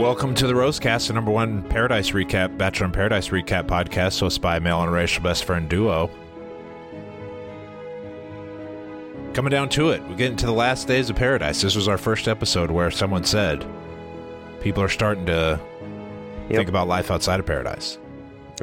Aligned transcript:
Welcome 0.00 0.34
to 0.36 0.46
the 0.46 0.54
Rosecast, 0.54 1.08
the 1.08 1.12
number 1.12 1.30
one 1.30 1.62
Paradise 1.64 2.12
Recap, 2.12 2.56
Bachelor 2.56 2.86
in 2.86 2.92
Paradise 2.92 3.28
Recap 3.28 3.66
podcast, 3.66 4.22
hosted 4.22 4.40
by 4.40 4.58
male 4.58 4.82
and 4.82 4.90
racial 4.90 5.22
best 5.22 5.44
friend 5.44 5.68
duo. 5.68 6.08
Coming 9.34 9.50
down 9.50 9.68
to 9.68 9.90
it, 9.90 10.02
we 10.08 10.14
get 10.14 10.30
into 10.30 10.46
the 10.46 10.54
last 10.54 10.88
days 10.88 11.10
of 11.10 11.16
Paradise. 11.16 11.60
This 11.60 11.76
was 11.76 11.86
our 11.86 11.98
first 11.98 12.28
episode 12.28 12.70
where 12.70 12.90
someone 12.90 13.24
said 13.24 13.66
people 14.62 14.82
are 14.82 14.88
starting 14.88 15.26
to 15.26 15.60
Yep. 16.48 16.56
think 16.56 16.68
about 16.70 16.88
life 16.88 17.10
outside 17.10 17.38
of 17.38 17.44
Paradise. 17.44 17.98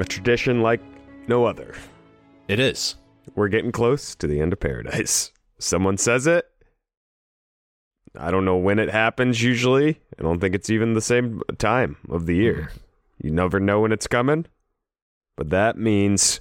A 0.00 0.04
tradition 0.04 0.60
like 0.60 0.80
no 1.28 1.44
other. 1.44 1.72
It 2.48 2.58
is. 2.58 2.96
We're 3.36 3.46
getting 3.46 3.70
close 3.70 4.16
to 4.16 4.26
the 4.26 4.40
end 4.40 4.52
of 4.52 4.58
paradise. 4.58 5.30
Someone 5.60 5.98
says 5.98 6.26
it. 6.26 6.50
I 8.18 8.30
don't 8.30 8.44
know 8.44 8.56
when 8.56 8.78
it 8.78 8.90
happens 8.90 9.42
usually. 9.42 10.00
I 10.18 10.22
don't 10.22 10.40
think 10.40 10.54
it's 10.54 10.70
even 10.70 10.94
the 10.94 11.00
same 11.00 11.42
time 11.58 11.96
of 12.08 12.26
the 12.26 12.36
year. 12.36 12.70
Mm-hmm. 12.70 13.26
You 13.26 13.30
never 13.32 13.60
know 13.60 13.80
when 13.80 13.92
it's 13.92 14.06
coming. 14.06 14.46
But 15.36 15.50
that 15.50 15.78
means 15.78 16.40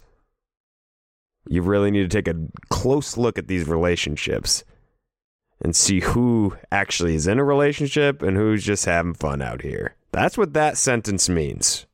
you 1.47 1.61
really 1.61 1.91
need 1.91 2.09
to 2.09 2.21
take 2.21 2.27
a 2.27 2.47
close 2.69 3.15
look 3.15 3.37
at 3.37 3.47
these 3.47 3.67
relationships 3.67 4.63
and 5.63 5.75
see 5.75 5.99
who 6.01 6.55
actually 6.71 7.15
is 7.15 7.27
in 7.27 7.39
a 7.39 7.43
relationship 7.43 8.21
and 8.21 8.37
who's 8.37 8.63
just 8.63 8.85
having 8.85 9.13
fun 9.13 9.41
out 9.41 9.61
here. 9.61 9.95
That's 10.11 10.37
what 10.37 10.53
that 10.53 10.77
sentence 10.77 11.29
means. 11.29 11.85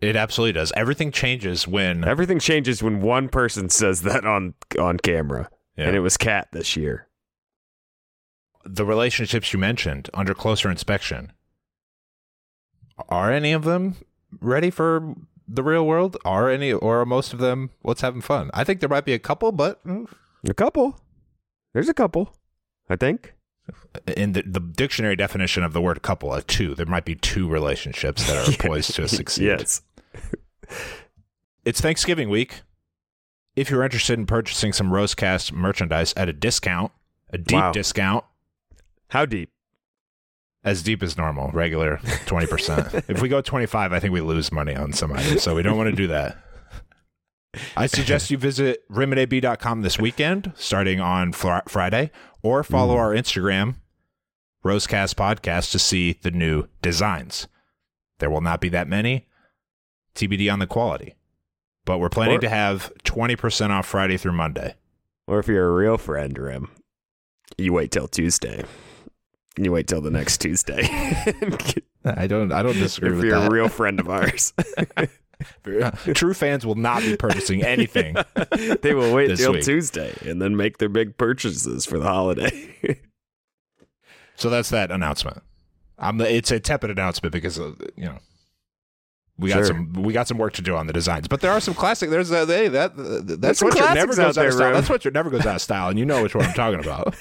It 0.00 0.16
absolutely 0.16 0.52
does. 0.52 0.72
Everything 0.76 1.10
changes 1.10 1.66
when 1.66 2.04
Everything 2.04 2.38
changes 2.38 2.82
when 2.82 3.00
one 3.00 3.28
person 3.28 3.68
says 3.70 4.02
that 4.02 4.24
on 4.24 4.54
on 4.78 4.98
camera. 4.98 5.48
Yeah. 5.76 5.86
And 5.86 5.96
it 5.96 6.00
was 6.00 6.16
Kat 6.16 6.48
this 6.52 6.76
year. 6.76 7.06
The 8.66 8.84
relationships 8.84 9.52
you 9.52 9.58
mentioned 9.58 10.10
under 10.14 10.34
closer 10.34 10.70
inspection. 10.70 11.32
Are 13.08 13.30
any 13.30 13.52
of 13.52 13.64
them 13.64 13.96
ready 14.40 14.70
for 14.70 15.14
the 15.46 15.62
real 15.62 15.86
world? 15.86 16.16
Are 16.24 16.48
any 16.50 16.72
or 16.72 17.00
are 17.00 17.06
most 17.06 17.32
of 17.32 17.38
them 17.38 17.70
what's 17.82 18.00
having 18.00 18.20
fun? 18.22 18.50
I 18.54 18.64
think 18.64 18.80
there 18.80 18.88
might 18.88 19.04
be 19.04 19.12
a 19.12 19.18
couple, 19.18 19.52
but 19.52 19.84
mm, 19.86 20.06
A 20.48 20.54
couple. 20.54 20.98
There's 21.74 21.88
a 21.88 21.94
couple, 21.94 22.34
I 22.88 22.96
think. 22.96 23.34
in 24.16 24.32
the, 24.32 24.42
the 24.46 24.60
dictionary 24.60 25.16
definition 25.16 25.62
of 25.62 25.72
the 25.74 25.80
word 25.82 26.00
couple, 26.02 26.32
a 26.32 26.40
two, 26.42 26.74
there 26.74 26.86
might 26.86 27.04
be 27.04 27.14
two 27.14 27.48
relationships 27.48 28.26
that 28.26 28.48
are 28.48 28.56
poised 28.68 28.94
to 28.94 29.06
succeed. 29.08 29.44
Yes. 29.46 29.82
It's 31.64 31.80
Thanksgiving 31.80 32.28
week. 32.30 32.62
If 33.56 33.70
you're 33.70 33.82
interested 33.82 34.18
in 34.18 34.26
purchasing 34.26 34.72
some 34.72 34.90
Rosecast 34.90 35.52
merchandise 35.52 36.12
at 36.16 36.28
a 36.28 36.32
discount, 36.32 36.92
a 37.30 37.38
deep 37.38 37.56
Wow. 37.56 37.72
discount, 37.72 38.24
How 39.08 39.26
deep? 39.26 39.50
as 40.66 40.82
deep 40.82 41.02
as 41.02 41.16
normal, 41.16 41.50
regular 41.52 41.98
20%. 41.98 43.04
if 43.08 43.22
we 43.22 43.28
go 43.28 43.40
25, 43.40 43.92
I 43.92 44.00
think 44.00 44.12
we 44.12 44.20
lose 44.20 44.50
money 44.50 44.74
on 44.74 44.92
some 44.92 45.12
items, 45.12 45.42
so 45.42 45.54
we 45.54 45.62
don't 45.62 45.78
want 45.78 45.88
to 45.88 45.96
do 45.96 46.08
that. 46.08 46.36
I 47.76 47.86
suggest 47.86 48.30
you 48.30 48.36
visit 48.36 48.82
rimandab.com 48.90 49.82
this 49.82 49.98
weekend, 49.98 50.52
starting 50.56 51.00
on 51.00 51.32
fr- 51.32 51.60
Friday, 51.68 52.10
or 52.42 52.64
follow 52.64 52.96
mm. 52.96 52.98
our 52.98 53.14
Instagram, 53.14 53.76
Rosecast 54.64 55.14
Podcast, 55.14 55.70
to 55.70 55.78
see 55.78 56.18
the 56.20 56.32
new 56.32 56.66
designs. 56.82 57.46
There 58.18 58.28
will 58.28 58.42
not 58.42 58.60
be 58.60 58.68
that 58.70 58.88
many, 58.88 59.28
TBD 60.16 60.52
on 60.52 60.58
the 60.58 60.66
quality, 60.66 61.14
but 61.84 61.98
we're 61.98 62.10
planning 62.10 62.38
Or- 62.38 62.40
to 62.40 62.48
have 62.48 62.92
20% 63.04 63.70
off 63.70 63.86
Friday 63.86 64.16
through 64.16 64.32
Monday. 64.32 64.74
Or 65.28 65.38
if 65.38 65.46
you're 65.46 65.68
a 65.68 65.74
real 65.74 65.96
friend, 65.96 66.36
Rim, 66.36 66.70
you 67.56 67.72
wait 67.72 67.92
till 67.92 68.08
Tuesday. 68.08 68.64
You 69.58 69.72
wait 69.72 69.86
till 69.88 70.00
the 70.02 70.10
next 70.10 70.38
Tuesday. 70.38 70.82
I 72.04 72.26
don't, 72.26 72.52
I 72.52 72.62
don't 72.62 72.74
disagree 72.74 73.16
if 73.18 73.24
you're 73.24 73.40
that. 73.40 73.50
a 73.50 73.54
real 73.54 73.68
friend 73.70 73.98
of 73.98 74.08
ours, 74.08 74.52
True 76.14 76.34
fans 76.34 76.64
will 76.64 76.74
not 76.76 77.02
be 77.02 77.16
purchasing 77.16 77.62
anything. 77.64 78.16
they 78.82 78.94
will 78.94 79.14
wait 79.14 79.36
till 79.36 79.52
week. 79.54 79.64
Tuesday 79.64 80.14
and 80.24 80.40
then 80.40 80.56
make 80.56 80.78
their 80.78 80.88
big 80.88 81.16
purchases 81.18 81.84
for 81.86 81.98
the 81.98 82.06
holiday. 82.06 82.98
So 84.36 84.50
that's 84.50 84.68
that 84.70 84.90
announcement. 84.90 85.42
Um, 85.98 86.20
it's 86.20 86.50
a 86.50 86.60
tepid 86.60 86.90
announcement 86.90 87.32
because 87.32 87.58
uh, 87.58 87.72
you 87.96 88.04
know 88.04 88.18
we 89.38 89.48
got 89.50 89.56
Sure. 89.56 89.64
some 89.66 89.92
we 89.94 90.12
got 90.12 90.28
some 90.28 90.36
work 90.38 90.52
to 90.54 90.62
do 90.62 90.76
on 90.76 90.86
the 90.86 90.92
designs, 90.92 91.26
but 91.28 91.40
there 91.40 91.50
are 91.52 91.60
some 91.60 91.72
classic. 91.74 92.10
There's 92.10 92.30
a, 92.30 92.44
they 92.44 92.68
that 92.68 92.92
uh, 92.98 93.36
that's 93.38 93.62
what 93.62 93.74
your 93.74 93.94
never 93.94 94.08
goes 94.14 94.18
out 94.18 94.36
out, 94.38 94.46
of 94.46 94.52
style. 94.54 94.72
That's 94.74 94.88
what 94.90 95.14
never 95.14 95.30
goes 95.30 95.46
out 95.46 95.56
of 95.56 95.62
style, 95.62 95.88
and 95.88 95.98
you 95.98 96.04
know 96.04 96.22
which 96.22 96.34
one 96.34 96.44
I'm 96.44 96.52
talking 96.52 96.80
about. 96.80 97.14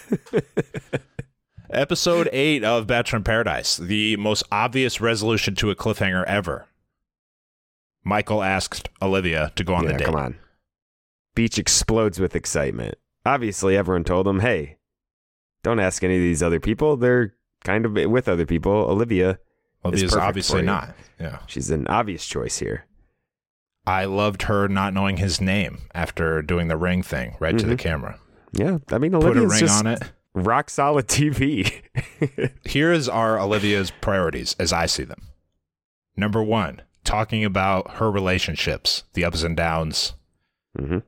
Episode 1.75 2.29
eight 2.31 2.63
of 2.63 2.87
Bachelor 2.87 3.17
in 3.17 3.23
Paradise, 3.23 3.75
the 3.75 4.15
most 4.15 4.43
obvious 4.49 5.01
resolution 5.01 5.55
to 5.55 5.69
a 5.69 5.75
cliffhanger 5.75 6.23
ever. 6.25 6.67
Michael 8.03 8.41
asked 8.43 8.87
Olivia 9.01 9.51
to 9.57 9.63
go 9.65 9.73
on 9.73 9.83
yeah, 9.83 9.91
the 9.91 9.97
date. 9.97 10.05
come 10.05 10.15
on. 10.15 10.37
Beach 11.35 11.59
explodes 11.59 12.17
with 12.17 12.33
excitement. 12.33 12.95
Obviously, 13.25 13.75
everyone 13.75 14.05
told 14.05 14.25
him, 14.25 14.39
hey, 14.39 14.77
don't 15.63 15.81
ask 15.81 16.01
any 16.01 16.15
of 16.15 16.21
these 16.21 16.41
other 16.41 16.61
people. 16.61 16.95
They're 16.95 17.33
kind 17.65 17.85
of 17.85 17.91
with 18.09 18.29
other 18.29 18.45
people. 18.45 18.71
Olivia, 18.71 19.39
Olivia's 19.83 20.11
perfect 20.11 20.25
obviously 20.27 20.61
not. 20.61 20.95
Yeah. 21.19 21.39
she's 21.47 21.71
an 21.71 21.87
obvious 21.87 22.25
choice 22.25 22.59
here. 22.59 22.85
I 23.85 24.05
loved 24.05 24.43
her 24.43 24.69
not 24.69 24.93
knowing 24.93 25.17
his 25.17 25.41
name 25.41 25.79
after 25.93 26.41
doing 26.41 26.69
the 26.69 26.77
ring 26.77 27.03
thing 27.03 27.35
right 27.41 27.57
to 27.57 27.65
the 27.65 27.75
Mhm. 27.75 27.79
camera. 27.79 28.19
Yeah, 28.53 28.77
I 28.91 28.97
mean, 28.97 29.11
Put 29.11 29.35
a 29.35 29.45
ring 29.45 29.59
just 29.59 29.77
on 29.83 29.87
it. 29.87 30.01
Rock 30.35 30.69
solid 30.69 31.07
TV. 31.07 31.81
Here's 32.65 33.09
our 33.09 33.39
Olivia's 33.39 33.89
priorities 33.89 34.55
as 34.59 34.71
I 34.71 34.85
see 34.85 35.03
them. 35.03 35.29
Number 36.15 36.43
one, 36.43 36.81
talking 37.03 37.43
about 37.43 37.95
her 37.95 38.11
relationships, 38.11 39.03
the 39.13 39.25
ups 39.25 39.41
and 39.43 39.55
downs, 39.57 40.13
hmm 40.77 40.99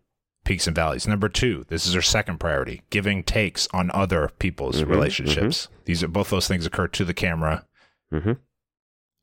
peaks 0.46 0.66
and 0.66 0.76
valleys. 0.78 1.06
Number 1.06 1.28
two, 1.28 1.66
this 1.68 1.86
is 1.86 1.94
her 1.94 2.02
second 2.02 2.40
priority, 2.40 2.82
giving 2.90 3.22
takes 3.22 3.68
on 3.74 3.92
other 3.94 4.32
people's 4.40 4.82
Mhm, 4.82 4.88
relationships. 4.90 5.68
These 5.84 6.02
are 6.04 6.08
both 6.08 6.30
those 6.30 6.48
things 6.48 6.66
occur 6.66 6.88
to 6.88 7.04
the 7.04 7.14
camera. 7.14 7.66
hmm 8.10 8.32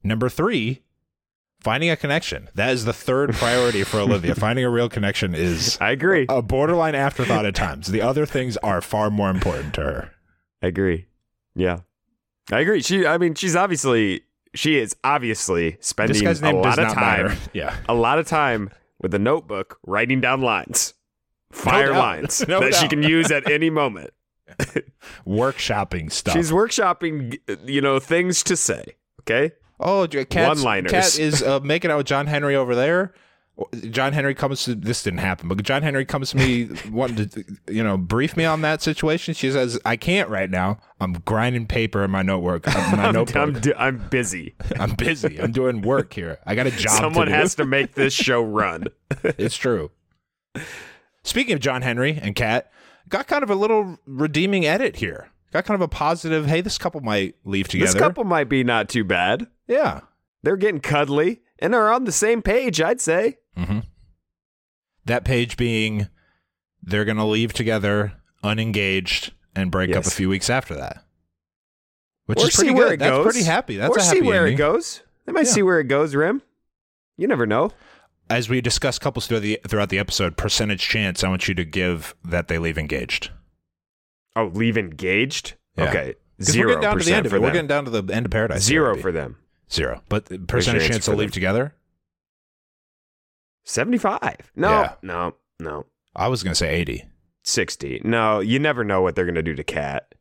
Number 0.02 0.28
three, 0.28 0.82
finding 1.64 1.90
a 1.90 1.96
connection. 1.96 2.48
That 2.54 2.72
is 2.74 2.84
the 2.84 2.92
third 2.92 3.32
priority 3.34 3.82
for 3.82 3.98
Olivia. 3.98 4.34
Finding 4.36 4.64
a 4.64 4.70
real 4.70 4.88
connection 4.90 5.34
is 5.34 5.78
I 5.80 5.90
agree. 5.90 6.26
a 6.28 6.42
borderline 6.42 6.94
afterthought 6.94 7.46
at 7.46 7.54
times. 7.54 7.88
The 7.88 8.02
other 8.02 8.26
things 8.26 8.56
are 8.58 8.80
far 8.80 9.10
more 9.10 9.30
important 9.30 9.74
to 9.74 9.80
her. 9.80 10.10
I 10.62 10.66
agree. 10.68 11.06
Yeah, 11.56 11.80
I 12.52 12.60
agree. 12.60 12.82
She, 12.82 13.06
I 13.06 13.16
mean, 13.18 13.34
she's 13.34 13.56
obviously 13.56 14.22
she 14.54 14.78
is 14.78 14.94
obviously 15.02 15.78
spending 15.80 16.24
a 16.26 16.52
lot 16.52 16.78
of 16.78 16.92
time, 16.92 17.26
matter. 17.26 17.36
Yeah. 17.52 17.74
a 17.88 17.94
lot 17.94 18.18
of 18.18 18.26
time 18.28 18.70
with 19.00 19.12
a 19.14 19.18
notebook 19.18 19.78
writing 19.86 20.20
down 20.20 20.42
lines, 20.42 20.94
fire 21.50 21.88
doubt. 21.88 21.98
lines 21.98 22.44
No 22.48 22.60
that 22.60 22.74
she 22.74 22.88
can 22.88 23.02
use 23.02 23.30
at 23.30 23.50
any 23.50 23.70
moment. 23.70 24.10
Workshopping 25.26 26.12
stuff. 26.12 26.34
She's 26.34 26.50
workshopping, 26.50 27.38
you 27.64 27.80
know, 27.80 27.98
things 27.98 28.42
to 28.44 28.56
say. 28.56 28.84
Okay. 29.22 29.52
Oh, 29.80 30.06
Kat's, 30.06 30.34
One-liners. 30.34 30.90
Kat 30.90 31.18
is 31.18 31.42
uh, 31.42 31.60
making 31.60 31.90
out 31.90 31.98
with 31.98 32.06
John 32.06 32.26
Henry 32.26 32.54
over 32.54 32.74
there. 32.74 33.12
John 33.90 34.12
Henry 34.12 34.34
comes 34.34 34.64
to 34.64 34.74
this 34.74 35.04
didn't 35.04 35.20
happen, 35.20 35.48
but 35.48 35.62
John 35.62 35.82
Henry 35.82 36.04
comes 36.04 36.30
to 36.30 36.36
me 36.36 36.70
wanting 36.90 37.28
to 37.28 37.44
you 37.68 37.84
know 37.84 37.96
brief 37.96 38.36
me 38.36 38.44
on 38.44 38.62
that 38.62 38.82
situation. 38.82 39.32
She 39.32 39.50
says 39.52 39.78
I 39.84 39.94
can't 39.96 40.28
right 40.28 40.50
now. 40.50 40.78
I'm 41.00 41.12
grinding 41.24 41.66
paper 41.66 42.02
in 42.02 42.10
my 42.10 42.22
notebook. 42.22 42.66
uh, 42.76 42.96
My 42.96 43.04
I'm, 43.06 43.14
notebook. 43.14 43.36
I'm, 43.36 43.60
d- 43.60 43.74
I'm 43.78 44.08
busy. 44.08 44.56
I'm 44.80 44.94
busy. 44.94 45.40
I'm 45.40 45.52
doing 45.52 45.82
work 45.82 46.12
here. 46.14 46.38
I 46.44 46.56
got 46.56 46.66
a 46.66 46.72
job. 46.72 46.98
Someone 46.98 47.26
to 47.26 47.32
do. 47.32 47.38
has 47.38 47.54
to 47.56 47.64
make 47.64 47.94
this 47.94 48.12
show 48.12 48.42
run. 48.42 48.88
It's 49.22 49.56
true. 49.56 49.92
Speaking 51.22 51.54
of 51.54 51.60
John 51.60 51.82
Henry 51.82 52.18
and 52.20 52.34
Cat, 52.34 52.72
got 53.08 53.28
kind 53.28 53.44
of 53.44 53.50
a 53.50 53.54
little 53.54 53.98
redeeming 54.04 54.66
edit 54.66 54.96
here. 54.96 55.28
Got 55.54 55.64
kind 55.64 55.76
of 55.76 55.80
a 55.82 55.88
positive. 55.88 56.44
Hey, 56.46 56.60
this 56.60 56.76
couple 56.76 57.00
might 57.00 57.36
leave 57.44 57.68
together. 57.68 57.92
This 57.92 57.98
couple 57.98 58.24
might 58.24 58.48
be 58.50 58.62
not 58.64 58.88
too 58.90 59.04
bad. 59.04 59.46
yeah. 59.66 60.00
They're 60.42 60.56
getting 60.58 60.80
cuddly 60.80 61.40
and 61.58 61.74
are 61.74 61.90
on 61.90 62.04
the 62.04 62.12
same 62.12 62.42
page, 62.42 62.78
I'd 62.78 63.00
say. 63.00 63.38
Mm-hmm. 63.56 63.78
That 65.06 65.24
page 65.24 65.56
being 65.56 66.08
they're 66.82 67.06
going 67.06 67.16
to 67.16 67.24
leave 67.24 67.54
together, 67.54 68.12
unengaged, 68.42 69.32
and 69.56 69.70
break 69.70 69.96
up 69.96 70.04
a 70.04 70.10
few 70.10 70.28
weeks 70.28 70.50
after 70.50 70.74
that. 70.74 71.02
Which 72.26 72.40
or 72.40 72.48
is 72.48 72.56
pretty 72.56 72.74
good. 72.74 72.92
it 72.94 72.98
That's 72.98 73.10
goes. 73.10 73.24
pretty 73.24 73.44
happy. 73.44 73.76
That's 73.76 73.94
or 73.96 73.98
a 73.98 74.02
see 74.02 74.16
happy 74.16 74.22
where 74.26 74.40
ending. 74.40 74.54
it 74.54 74.58
goes. 74.58 75.02
They 75.24 75.32
might 75.32 75.46
Yeah. 75.46 75.52
see 75.52 75.62
where 75.62 75.78
it 75.80 75.84
goes, 75.88 76.14
Rim. 76.14 76.42
You 77.16 77.26
never 77.26 77.46
know. 77.46 77.70
As 78.28 78.48
we 78.50 78.60
discuss 78.60 78.98
couples 78.98 79.26
throughout 79.26 79.42
the 79.42 79.60
throughout 79.66 79.88
the 79.90 79.98
episode, 79.98 80.36
percentage 80.36 80.82
chance. 80.86 81.22
I 81.24 81.28
want 81.28 81.48
you 81.48 81.54
to 81.54 81.64
give 81.64 82.14
that 82.24 82.48
they 82.48 82.58
leave 82.58 82.76
engaged. 82.76 83.30
Oh, 84.36 84.50
leave 84.54 84.76
engaged? 84.76 85.54
Yeah. 85.76 85.88
Okay. 85.90 86.14
Zero 86.42 86.66
we're 86.68 86.74
getting 86.74 86.82
down 86.82 86.98
to 86.98 87.04
the 87.04 87.14
end 87.14 87.26
of 87.26 87.34
it. 87.34 87.40
We're 87.42 87.52
getting 87.52 87.66
down 87.68 87.84
to 87.84 87.90
the 87.90 88.14
end 88.14 88.26
of 88.26 88.32
paradise. 88.32 88.62
Zero 88.62 88.96
for 88.96 89.12
them. 89.12 89.36
zero. 89.70 90.02
But 90.08 90.26
the 90.26 90.38
percentage 90.38 90.82
chance 90.82 90.90
chance 90.94 91.06
they'll 91.06 91.16
leave 91.16 91.28
them. 91.30 91.34
together. 91.34 91.74
75. 93.64 94.50
No, 94.56 94.70
Yeah. 94.70 94.94
no, 95.02 95.34
no. 95.58 95.86
I 96.14 96.28
was 96.28 96.42
going 96.42 96.52
to 96.52 96.56
say 96.56 96.74
eighty. 96.74 97.04
60. 97.46 98.00
No, 98.04 98.40
you 98.40 98.58
never 98.58 98.84
know 98.84 99.02
what 99.02 99.14
they're 99.14 99.24
going 99.26 99.34
to 99.34 99.42
do 99.42 99.54
to 99.54 99.64
Kat. 99.64 100.14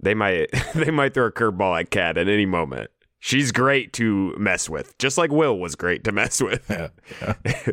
They 0.00 0.14
might 0.14 0.48
they 0.74 0.90
might 0.90 1.14
throw 1.14 1.26
a 1.26 1.32
curveball 1.32 1.78
at 1.80 1.90
Kat 1.90 2.16
at 2.18 2.28
any 2.28 2.46
moment. 2.46 2.90
She's 3.18 3.52
great 3.52 3.92
to 3.94 4.34
mess 4.36 4.68
with, 4.68 4.98
just 4.98 5.16
like 5.16 5.30
Will 5.30 5.58
was 5.58 5.74
great 5.76 6.04
to 6.04 6.12
mess 6.12 6.40
with. 6.42 6.68
Yeah. 7.20 7.34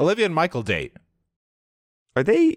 Olivia 0.00 0.26
and 0.26 0.34
Michael 0.34 0.62
date. 0.62 0.96
Are 2.16 2.22
they 2.22 2.56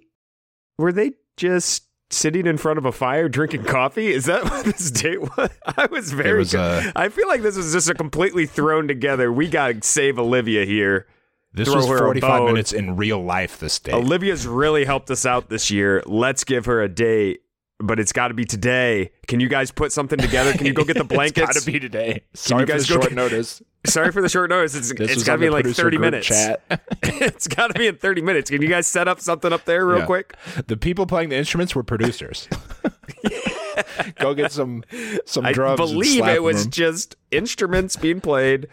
were 0.78 0.92
they 0.94 1.12
just 1.42 1.84
sitting 2.12 2.46
in 2.46 2.58
front 2.58 2.78
of 2.78 2.86
a 2.86 2.92
fire 2.92 3.28
drinking 3.28 3.64
coffee? 3.64 4.08
Is 4.12 4.26
that 4.26 4.44
what 4.52 4.64
this 4.66 4.92
date 4.92 5.22
was? 5.22 5.50
I 5.66 5.88
was 5.88 6.12
very 6.12 6.38
was, 6.40 6.54
uh, 6.54 6.92
I 6.96 7.10
feel 7.10 7.28
like 7.28 7.42
this 7.42 7.58
was 7.58 7.74
just 7.74 7.90
a 7.90 7.96
completely 7.96 8.46
thrown 8.46 8.88
together. 8.88 9.32
We 9.34 9.48
got 9.48 9.68
to 9.82 9.88
save 9.88 10.20
Olivia 10.20 10.66
here. 10.66 11.08
This 11.54 11.68
Throw 11.68 11.78
was 11.86 12.00
45 12.00 12.44
minutes 12.44 12.72
in 12.72 12.96
real 12.96 13.22
life 13.22 13.60
this 13.60 13.78
date. 13.80 13.94
Olivia's 13.96 14.48
really 14.48 14.86
helped 14.86 15.10
us 15.12 15.26
out 15.26 15.50
this 15.50 15.70
year. 15.72 16.02
Let's 16.06 16.44
give 16.46 16.66
her 16.66 16.82
a 16.82 16.88
date, 16.88 17.42
but 17.80 18.00
it's 18.00 18.14
got 18.14 18.30
to 18.30 18.34
be 18.34 18.46
today. 18.46 19.12
Can 19.28 19.40
you 19.42 19.50
guys 19.50 19.70
put 19.72 19.92
something 19.92 20.18
together? 20.20 20.54
Can 20.54 20.66
you 20.66 20.74
go 20.74 20.86
get 20.86 20.98
the 20.98 21.04
blankets? 21.16 21.50
It's 21.50 21.58
got 21.58 21.66
to 21.66 21.72
be 21.72 21.80
today. 21.80 22.22
Sorry 22.36 22.62
you 22.62 22.68
for 22.68 22.72
guys 22.74 22.88
the 22.88 22.94
go 22.94 23.00
short 23.02 23.10
get- 23.10 23.16
notice. 23.16 23.62
Sorry 23.86 24.12
for 24.12 24.22
the 24.22 24.30
short 24.30 24.50
notice. 24.50 24.76
It's, 24.76 24.92
it's 24.92 25.24
got 25.24 25.36
to 25.38 25.40
be 25.40 25.50
like 25.50 25.66
30 25.66 25.98
minutes. 25.98 26.28
Chat. 26.28 26.62
it's 27.04 27.48
got 27.48 27.68
to 27.68 27.74
be 27.74 27.88
in 27.88 27.96
30 27.98 28.22
minutes. 28.22 28.50
Can 28.50 28.62
you 28.62 28.68
guys 28.68 28.86
set 28.88 29.08
up 29.08 29.20
something 29.20 29.52
up 29.52 29.66
there 29.66 29.86
real 29.86 30.00
Yeah. 30.00 30.06
quick? 30.06 30.36
The 30.68 30.78
people 30.78 31.06
playing 31.08 31.30
the 31.30 31.36
instruments 31.38 31.74
were 31.76 31.84
producers. 31.84 32.48
Go 34.16 34.34
get 34.34 34.52
some 34.52 34.84
some 35.26 35.44
drugs. 35.44 35.46
I 35.46 35.52
drums. 35.54 35.80
and 35.80 35.90
believe 35.90 36.28
it 36.28 36.44
was 36.44 36.64
them. 36.64 36.72
just 36.72 37.16
instruments 37.32 37.96
being 37.96 38.22
played 38.22 38.68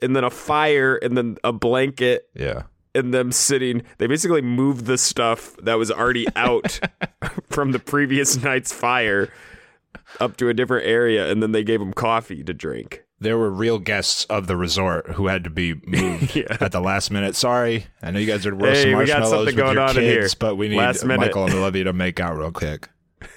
and 0.00 0.14
then 0.14 0.24
a 0.24 0.30
fire 0.30 0.96
and 0.96 1.16
then 1.16 1.38
a 1.42 1.52
blanket 1.52 2.28
yeah. 2.34 2.62
and 2.94 3.12
them 3.12 3.32
sitting. 3.32 3.82
They 3.98 4.06
basically 4.06 4.42
moved 4.42 4.86
the 4.86 4.98
stuff 4.98 5.56
that 5.62 5.74
was 5.74 5.90
already 5.90 6.26
out 6.36 6.78
from 7.50 7.72
the 7.72 7.78
previous 7.78 8.40
night's 8.42 8.72
fire 8.72 9.28
up 10.20 10.36
to 10.36 10.48
a 10.48 10.54
different 10.54 10.86
area 10.86 11.30
and 11.30 11.42
then 11.42 11.52
they 11.52 11.64
gave 11.64 11.80
them 11.80 11.92
coffee 11.92 12.42
to 12.44 12.52
drink. 12.54 13.02
There 13.22 13.38
were 13.38 13.50
real 13.50 13.78
guests 13.78 14.24
of 14.26 14.46
the 14.46 14.56
resort 14.56 15.12
who 15.12 15.26
had 15.28 15.44
to 15.44 15.50
be 15.50 15.74
moved 15.86 16.34
Yeah. 16.36 16.56
at 16.60 16.72
the 16.72 16.80
last 16.80 17.10
minute. 17.10 17.36
Sorry, 17.36 17.86
I 18.02 18.10
know 18.10 18.18
you 18.18 18.26
guys 18.26 18.44
are 18.46 18.54
roasting 18.54 18.90
Hey, 18.90 18.94
we 18.94 19.06
got 19.06 19.20
marshmallows 19.20 19.30
something 19.30 19.46
with 19.46 19.56
going 19.56 19.76
your 19.76 19.88
kids, 19.88 20.32
here. 20.32 20.38
but 20.38 20.56
we 20.56 20.68
need 20.68 20.76
Last 20.76 21.04
minute. 21.04 21.20
Michael 21.20 21.44
and 21.46 21.54
Olivia 21.54 21.84
to 21.84 21.92
make 21.92 22.20
out 22.20 22.36
real 22.36 22.52
quick. 22.52 22.88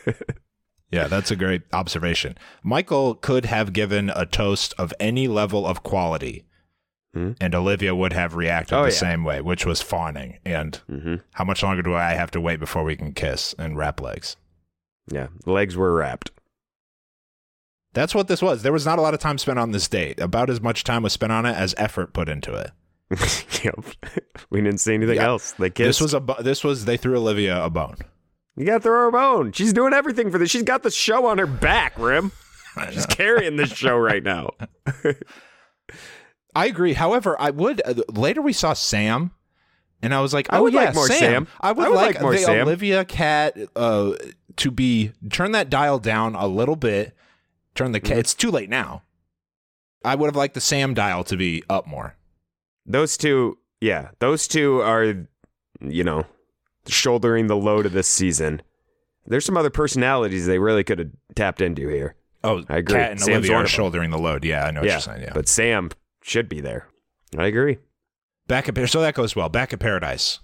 yeah, 0.92 1.08
that's 1.08 1.32
a 1.32 1.36
great 1.36 1.64
observation. 1.74 2.38
Michael 2.64 3.16
could 3.16 3.46
have 3.46 3.74
given 3.74 4.10
a 4.16 4.26
toast 4.26 4.74
of 4.78 4.94
any 5.00 5.28
level 5.28 5.66
of 5.66 5.84
quality, 5.84 6.46
Hmm? 7.14 7.32
and 7.40 7.56
Olivia 7.56 7.96
would 7.96 8.12
have 8.14 8.36
reacted 8.36 8.78
Oh, 8.78 8.82
the 8.84 8.90
yeah. 8.90 8.96
same 8.98 9.24
way, 9.24 9.40
which 9.42 9.66
was 9.66 9.82
fawning. 9.82 10.40
And 10.46 10.82
Mm-hmm. 10.92 11.16
how 11.34 11.44
much 11.46 11.64
longer 11.64 11.82
do 11.82 11.94
I 11.96 12.12
have 12.14 12.32
to 12.32 12.42
wait 12.42 12.60
before 12.60 12.84
we 12.84 12.96
can 12.96 13.14
kiss 13.14 13.56
and 13.58 13.78
wrap 13.78 14.02
legs? 14.02 14.36
Yeah, 15.12 15.28
legs 15.46 15.78
were 15.78 15.94
wrapped. 15.94 16.32
That's 17.96 18.14
what 18.14 18.28
this 18.28 18.42
was. 18.42 18.62
There 18.62 18.72
was 18.74 18.86
not 18.86 19.00
a 19.00 19.02
lot 19.02 19.14
of 19.16 19.20
time 19.20 19.38
spent 19.40 19.58
on 19.58 19.72
this 19.72 19.88
date. 19.88 20.20
About 20.20 20.50
as 20.52 20.62
much 20.62 20.84
time 20.84 21.02
was 21.02 21.14
spent 21.14 21.32
on 21.32 21.46
it 21.48 21.56
as 21.56 21.74
effort 21.78 22.14
put 22.14 22.30
into 22.30 22.54
it. 22.54 22.72
yep. 23.64 23.76
We 24.52 24.62
didn't 24.62 24.80
see 24.80 24.94
anything 24.94 25.16
Yeah. 25.16 25.28
else. 25.28 25.54
They 25.54 25.70
kissed. 25.72 25.88
This 25.88 26.02
was 26.02 26.14
a 26.14 26.20
bu- 26.20 26.44
this 26.44 26.64
was 26.64 26.86
they 26.86 26.98
threw 26.98 27.18
Olivia 27.18 27.64
a 27.64 27.70
bone. 27.70 27.96
you 28.56 28.66
got 28.66 28.74
to 28.76 28.80
throw 28.82 28.92
her 28.94 29.08
a 29.08 29.12
bone. 29.12 29.52
She's 29.54 29.74
doing 29.74 29.94
everything 29.94 30.30
for 30.30 30.38
this. 30.38 30.52
She's 30.52 30.64
got 30.64 30.84
the 30.84 30.92
show 30.92 31.26
on 31.26 31.38
her 31.40 31.48
back, 31.48 31.98
Rim. 31.98 32.32
She's 32.92 33.06
carrying 33.06 33.56
this 33.56 33.72
show 33.72 33.98
right 33.98 34.22
now. 34.24 34.52
I 36.56 36.68
agree. 36.68 36.94
However, 36.94 37.40
I 37.40 37.50
would 37.52 37.82
uh, 37.86 37.96
later 38.14 38.42
we 38.42 38.54
saw 38.54 38.74
Sam, 38.74 39.32
and 40.02 40.14
I 40.14 40.22
was 40.22 40.34
like, 40.34 40.52
I 40.54 40.58
oh 40.60 40.64
would 40.64 40.74
yeah, 40.74 40.86
like 40.86 40.96
more 40.96 41.08
Sam. 41.08 41.48
I 41.60 41.72
would, 41.72 41.86
I 41.86 41.90
would 41.90 41.96
like, 41.96 42.16
like 42.16 42.22
more 42.22 42.32
the 42.34 42.40
Sam. 42.40 42.68
Olivia 42.68 43.04
Kat 43.06 43.58
uh, 43.76 44.14
to 44.58 44.72
be 44.72 45.12
turn 45.30 45.52
that 45.54 45.70
dial 45.70 46.00
down 46.00 46.36
a 46.36 46.48
little 46.48 46.76
bit. 46.76 47.16
Turn 47.76 47.92
the 47.92 48.00
Mm-hmm. 48.02 48.20
It's 48.20 48.34
too 48.34 48.52
late 48.52 48.70
now. 48.70 49.04
I 50.04 50.16
would 50.16 50.28
have 50.28 50.36
liked 50.36 50.54
the 50.54 50.62
Sam 50.62 50.94
dial 50.94 51.24
to 51.26 51.36
be 51.36 51.64
up 51.70 51.88
more. 51.88 52.16
Those 52.86 53.18
two, 53.18 53.58
yeah, 53.82 54.10
those 54.20 54.48
two 54.48 54.82
are, 54.82 55.26
you 55.82 56.04
know, 56.04 56.26
shouldering 56.88 57.48
the 57.48 57.56
load 57.56 57.86
of 57.86 57.94
this 57.94 58.08
season. 58.08 58.62
There's 59.26 59.46
some 59.46 59.58
other 59.58 59.72
personalities 59.72 60.46
they 60.46 60.60
really 60.60 60.84
could 60.84 61.00
have 61.00 61.10
tapped 61.34 61.62
into 61.62 61.88
here. 61.90 62.16
Oh, 62.44 62.64
I 62.70 62.78
agree. 62.78 63.00
Kat 63.00 63.12
and 63.12 63.20
Sam's 63.20 63.50
Olivia 63.50 63.58
are 63.58 63.68
shouldering 63.68 64.12
the 64.12 64.20
load. 64.20 64.46
Yeah, 64.46 64.66
I 64.66 64.72
know 64.72 64.82
what 64.82 64.88
yeah, 64.88 64.94
you're 64.94 65.02
saying. 65.02 65.22
Yeah, 65.24 65.34
but 65.34 65.48
Sam 65.48 65.90
should 66.22 66.48
be 66.48 66.62
there. 66.62 66.88
I 67.36 67.48
agree. 67.48 67.80
back 68.48 68.70
at 68.70 68.90
so 68.90 69.02
that 69.02 69.16
goes 69.16 69.36
well. 69.36 69.50
Back 69.50 69.74
at 69.74 69.80
Paradise. 69.80 70.40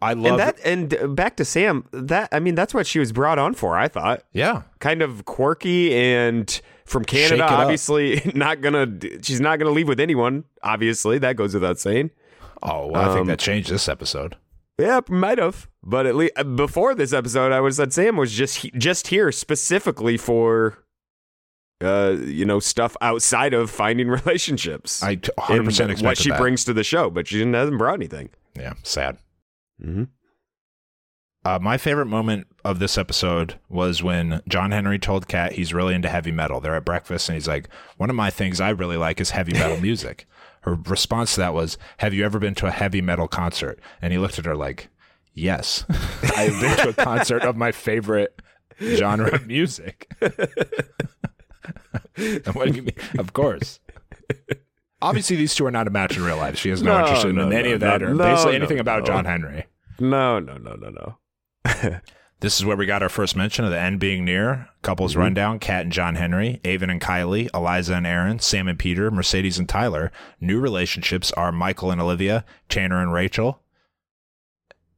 I 0.00 0.12
love 0.12 0.38
and 0.64 0.90
that, 0.94 1.00
and 1.04 1.16
back 1.16 1.36
to 1.36 1.44
Sam. 1.44 1.84
That 1.92 2.28
I 2.32 2.38
mean, 2.40 2.54
that's 2.54 2.72
what 2.72 2.86
she 2.86 2.98
was 3.00 3.12
brought 3.12 3.38
on 3.38 3.54
for. 3.54 3.76
I 3.76 3.88
thought. 3.88 4.22
Yeah, 4.32 4.62
kind 4.78 5.02
of 5.02 5.24
quirky 5.24 5.94
and 5.94 6.60
from 6.84 7.04
Canada. 7.04 7.44
up. 7.44 7.50
Obviously, 7.52 8.22
not 8.34 8.60
gonna. 8.60 8.86
She's 9.22 9.40
not 9.40 9.58
gonna 9.58 9.72
leave 9.72 9.88
with 9.88 9.98
anyone. 10.00 10.44
Obviously, 10.62 11.18
that 11.18 11.36
goes 11.36 11.52
without 11.54 11.78
saying. 11.80 12.10
Oh, 12.62 12.86
well, 12.88 13.02
I 13.02 13.06
think 13.08 13.20
Um, 13.22 13.26
that 13.28 13.38
changed 13.38 13.70
this 13.70 13.88
episode. 13.88 14.36
Yeah, 14.78 15.00
might 15.08 15.38
have. 15.38 15.68
But 15.82 16.06
at 16.06 16.14
least 16.14 16.34
before 16.54 16.94
this 16.94 17.12
episode, 17.12 17.50
I 17.52 17.60
would 17.60 17.68
have 17.70 17.76
said 17.76 17.92
Sam 17.92 18.16
was 18.16 18.32
just 18.32 18.58
he- 18.58 18.70
just 18.72 19.08
here 19.08 19.32
specifically 19.32 20.16
for, 20.16 20.78
uh, 21.80 22.16
you 22.20 22.44
know, 22.44 22.60
stuff 22.60 22.96
outside 23.00 23.54
of 23.54 23.70
finding 23.70 24.08
relationships. 24.08 25.02
I 25.02 25.16
t- 25.16 25.30
100% 25.38 25.58
and 25.58 25.68
expected 25.68 26.04
what 26.04 26.18
she 26.18 26.30
that. 26.30 26.38
brings 26.40 26.64
to 26.64 26.72
the 26.72 26.84
show, 26.84 27.10
but 27.10 27.26
she 27.26 27.38
didn't, 27.38 27.54
hasn't 27.54 27.78
brought 27.78 27.94
anything. 27.94 28.28
Yeah, 28.56 28.74
sad. 28.82 29.18
Mm-hmm. 29.82 30.04
Uh, 31.44 31.58
my 31.60 31.78
favorite 31.78 32.06
moment 32.06 32.46
of 32.64 32.78
this 32.78 32.98
episode 32.98 33.58
was 33.68 34.02
when 34.02 34.42
John 34.48 34.70
Henry 34.72 34.98
told 34.98 35.28
Kat 35.28 35.52
he's 35.52 35.72
really 35.72 35.94
into 35.94 36.08
heavy 36.08 36.32
metal. 36.32 36.60
They're 36.60 36.74
at 36.74 36.84
breakfast 36.84 37.28
and 37.28 37.34
he's 37.36 37.48
like, 37.48 37.68
One 37.96 38.10
of 38.10 38.16
my 38.16 38.28
things 38.30 38.60
I 38.60 38.70
really 38.70 38.96
like 38.96 39.20
is 39.20 39.30
heavy 39.30 39.52
metal 39.52 39.80
music. 39.80 40.26
Her 40.62 40.74
response 40.74 41.34
to 41.34 41.40
that 41.40 41.54
was, 41.54 41.78
Have 41.98 42.12
you 42.12 42.24
ever 42.24 42.38
been 42.38 42.54
to 42.56 42.66
a 42.66 42.70
heavy 42.72 43.00
metal 43.00 43.28
concert? 43.28 43.78
And 44.02 44.12
he 44.12 44.18
looked 44.18 44.38
at 44.38 44.44
her 44.44 44.56
like, 44.56 44.88
Yes, 45.32 45.84
I've 46.36 46.60
been 46.60 46.76
to 46.78 46.88
a 46.90 47.04
concert 47.04 47.42
of 47.42 47.56
my 47.56 47.70
favorite 47.72 48.42
genre 48.80 49.32
of 49.32 49.46
music. 49.46 50.10
and 50.20 50.32
what 52.54 52.68
do 52.68 52.74
you 52.74 52.82
mean? 52.82 52.94
Of 53.18 53.32
course. 53.32 53.80
Obviously, 55.00 55.36
these 55.36 55.54
two 55.54 55.64
are 55.64 55.70
not 55.70 55.86
a 55.86 55.90
match 55.90 56.16
in 56.16 56.24
real 56.24 56.36
life. 56.36 56.58
She 56.58 56.70
has 56.70 56.82
no, 56.82 56.98
No, 56.98 57.04
interest 57.06 57.24
in 57.26 57.36
no, 57.36 57.48
any 57.50 57.68
no, 57.68 57.74
of 57.74 57.80
that 57.80 58.00
no, 58.00 58.06
or 58.08 58.14
no, 58.14 58.24
basically 58.24 58.52
no, 58.52 58.58
anything 58.58 58.80
about 58.80 59.00
no. 59.00 59.06
John 59.06 59.24
Henry. 59.24 59.66
No, 60.00 60.40
no, 60.40 60.56
no, 60.56 60.74
no, 60.74 61.16
no. 61.64 62.00
This 62.40 62.56
is 62.56 62.64
where 62.64 62.76
we 62.76 62.86
got 62.86 63.02
our 63.02 63.08
first 63.08 63.34
mention 63.34 63.64
of 63.64 63.72
the 63.72 63.80
end 63.80 63.98
being 63.98 64.24
near. 64.24 64.68
Couples 64.82 65.12
mm-hmm. 65.12 65.22
rundown 65.22 65.58
Kat 65.58 65.82
and 65.82 65.92
John 65.92 66.14
Henry, 66.14 66.60
Aven 66.64 66.88
and 66.88 67.00
Kylee, 67.00 67.50
Eliza 67.52 67.94
and 67.94 68.06
Aaron, 68.06 68.38
Sam 68.38 68.68
and 68.68 68.78
Peter, 68.78 69.10
Mercedes 69.10 69.58
and 69.58 69.68
Tyler. 69.68 70.12
New 70.40 70.60
relationships 70.60 71.32
are 71.32 71.50
Michael 71.50 71.90
and 71.90 72.00
Olivia, 72.00 72.44
Tanner 72.68 73.02
and 73.02 73.12
Rachel. 73.12 73.60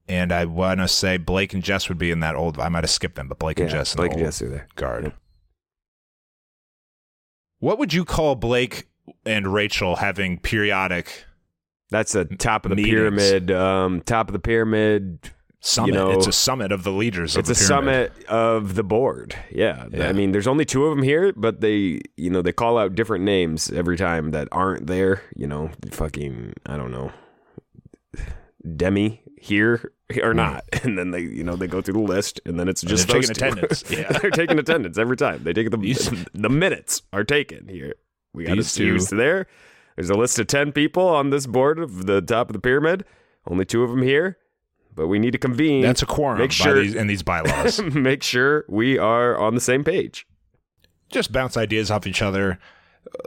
And 0.06 0.32
I 0.32 0.44
want 0.44 0.80
to 0.80 0.88
say 0.88 1.16
Blake 1.16 1.54
and 1.54 1.62
Jess 1.62 1.88
would 1.88 1.96
be 1.96 2.10
in 2.10 2.20
that 2.20 2.34
old. 2.34 2.58
I 2.58 2.68
might 2.68 2.84
have 2.84 2.90
skipped 2.90 3.14
them, 3.14 3.28
but 3.28 3.38
Blake 3.38 3.58
and 3.58 3.70
Jess. 3.70 3.94
Blake 3.94 4.12
and 4.12 4.20
Jess 4.20 4.42
are 4.42 4.50
there. 4.50 4.68
Guard. 4.74 5.04
Yep. 5.04 5.14
What 7.60 7.78
would 7.78 7.94
you 7.94 8.04
call 8.04 8.34
Blake 8.34 8.89
and 9.24 9.52
Rachel 9.52 9.96
having 9.96 10.38
periodic 10.38 11.24
That's 11.90 12.12
the 12.12 12.24
top 12.24 12.64
of 12.66 12.70
the 12.70 12.76
Meetings. 12.76 12.94
pyramid. 12.94 13.50
Um, 13.50 14.00
top 14.02 14.28
of 14.28 14.32
the 14.32 14.38
pyramid. 14.38 15.30
summit? 15.60 15.94
know, 15.94 16.10
it's 16.12 16.26
a 16.26 16.32
summit 16.32 16.72
of 16.72 16.84
the 16.84 16.92
leaders. 16.92 17.36
It's 17.36 17.50
of 17.50 17.56
a 17.56 17.58
pyramid. 17.58 18.12
summit 18.12 18.28
of 18.28 18.74
the 18.76 18.82
board. 18.84 19.36
Yeah. 19.50 19.86
Yeah. 19.90 20.08
I 20.08 20.12
mean, 20.12 20.32
there's 20.32 20.46
only 20.46 20.64
two 20.64 20.86
of 20.86 20.96
them 20.96 21.02
here, 21.04 21.32
but 21.36 21.60
they, 21.60 22.00
you 22.16 22.30
know, 22.30 22.42
they 22.42 22.52
call 22.52 22.78
out 22.78 22.94
different 22.94 23.24
names 23.24 23.70
every 23.70 23.96
time 23.96 24.30
that 24.30 24.48
aren't 24.52 24.86
there. 24.86 25.22
You 25.36 25.46
know, 25.46 25.70
fucking, 25.92 26.54
I 26.66 26.76
don't 26.76 26.92
know, 26.92 27.12
Demi 28.76 29.22
here 29.38 29.92
or 30.22 30.34
not, 30.34 30.64
and 30.84 30.98
then 30.98 31.12
they, 31.12 31.20
you 31.20 31.42
know, 31.44 31.56
they 31.56 31.66
go 31.66 31.80
through 31.80 31.94
the 31.94 32.00
list, 32.00 32.40
and 32.44 32.58
then 32.60 32.68
it's 32.68 32.82
just 32.82 33.08
they're 33.08 33.20
taking 33.22 33.30
attendance. 33.30 33.84
Yeah. 33.90 34.12
they're 34.18 34.30
taking 34.30 34.58
attendance 34.58 34.98
every 34.98 35.16
time. 35.16 35.42
They 35.44 35.52
take 35.52 35.70
the 35.70 36.26
the 36.34 36.48
minutes 36.50 37.02
are 37.12 37.24
taken 37.24 37.68
here. 37.68 37.94
We 38.32 38.44
got 38.44 38.50
to 38.50 38.56
These 38.56 38.70
see 38.70 38.84
two- 38.86 39.16
there. 39.16 39.46
There's 39.96 40.10
a 40.10 40.14
list 40.14 40.38
of 40.38 40.46
ten 40.46 40.72
people 40.72 41.06
on 41.06 41.30
this 41.30 41.46
board 41.46 41.78
of 41.78 42.06
the 42.06 42.20
top 42.22 42.48
of 42.48 42.54
the 42.54 42.60
pyramid. 42.60 43.04
Only 43.46 43.64
two 43.64 43.82
of 43.82 43.90
them 43.90 44.02
here, 44.02 44.38
but 44.94 45.08
we 45.08 45.18
need 45.18 45.32
to 45.32 45.38
convene. 45.38 45.82
That's 45.82 46.02
a 46.02 46.06
quorum 46.06 46.38
Make 46.38 46.50
by 46.50 46.54
sure- 46.54 46.82
these, 46.82 46.94
in 46.94 47.06
these 47.06 47.22
bylaws. 47.22 47.82
make 47.94 48.22
sure 48.22 48.64
we 48.68 48.98
are 48.98 49.36
on 49.36 49.54
the 49.54 49.60
same 49.60 49.84
page. 49.84 50.26
Just 51.10 51.32
bounce 51.32 51.56
ideas 51.56 51.90
off 51.90 52.06
each 52.06 52.22
other. 52.22 52.58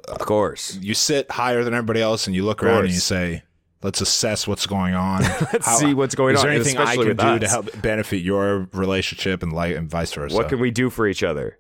Of 0.07 0.19
course. 0.19 0.77
You 0.81 0.93
sit 0.93 1.29
higher 1.31 1.63
than 1.63 1.74
everybody 1.74 2.01
else, 2.01 2.27
and 2.27 2.36
you 2.36 2.45
look 2.45 2.63
around 2.63 2.86
and 2.86 2.93
you 2.93 3.00
say, 3.00 3.43
"Let's 3.81 4.00
assess 4.01 4.48
what's 4.48 4.65
going 4.65 4.93
on. 4.93 5.22
Let's 5.53 5.77
see 5.77 5.93
what's 5.93 6.15
going 6.15 6.36
is 6.36 6.43
on, 6.43 6.53
Is 6.53 6.74
there 6.74 6.77
anything 6.77 6.77
I 6.77 6.95
can 6.95 7.17
do 7.17 7.39
to 7.39 7.48
help 7.50 7.81
benefit 7.81 8.17
your 8.17 8.69
relationship 8.72 9.43
and 9.43 9.51
light 9.51 9.75
and 9.75 9.89
vice 9.89 10.13
versa? 10.13 10.36
What 10.36 10.48
can 10.50 10.60
we 10.60 10.72
do 10.72 10.89
for 10.89 11.07
each 11.07 11.24
other 11.24 11.60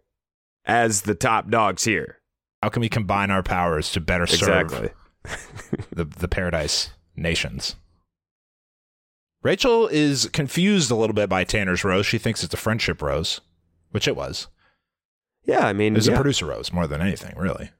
as 0.63 1.01
the 1.01 1.15
top 1.15 1.49
dogs 1.49 1.83
here? 1.83 2.19
How 2.63 2.69
can 2.69 2.79
we 2.79 2.87
combine 2.87 3.29
our 3.29 3.43
powers 3.43 3.91
to 3.91 3.99
better 3.99 4.25
serve 4.25 4.71
Exactly. 4.71 4.89
the 5.91 6.05
the 6.05 6.29
paradise 6.29 6.91
nations?" 7.17 7.75
Rachel 9.41 9.87
is 9.89 10.29
confused 10.31 10.89
a 10.89 10.95
little 10.95 11.13
bit 11.13 11.27
by 11.27 11.43
Tanner's 11.43 11.83
rose. 11.83 12.05
She 12.05 12.17
thinks 12.17 12.41
it's 12.41 12.53
a 12.53 12.57
friendship 12.57 13.01
rose, 13.01 13.41
which 13.91 14.07
it 14.07 14.15
was. 14.15 14.47
Yeah, 15.43 15.67
I 15.67 15.73
mean, 15.73 15.91
It 15.93 15.97
was 15.97 16.07
yeah, 16.07 16.13
a 16.13 16.15
producer 16.15 16.45
rose 16.45 16.71
more 16.71 16.87
than 16.87 17.01
anything, 17.01 17.35
really. 17.37 17.71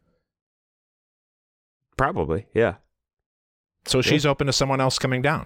probably. 1.96 2.48
Yeah. 2.54 2.76
So 3.86 4.02
she's 4.02 4.26
open 4.26 4.48
to 4.48 4.54
someone 4.54 4.82
else 4.82 5.00
coming 5.00 5.22
down. 5.22 5.46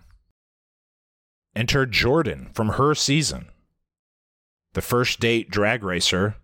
Enter 1.56 1.86
Jordan 1.86 2.50
from 2.54 2.70
her 2.70 2.96
season. 2.96 3.50
The 4.74 4.82
first 4.82 5.20
date 5.20 5.52
drag 5.52 5.84
racer 5.84 6.38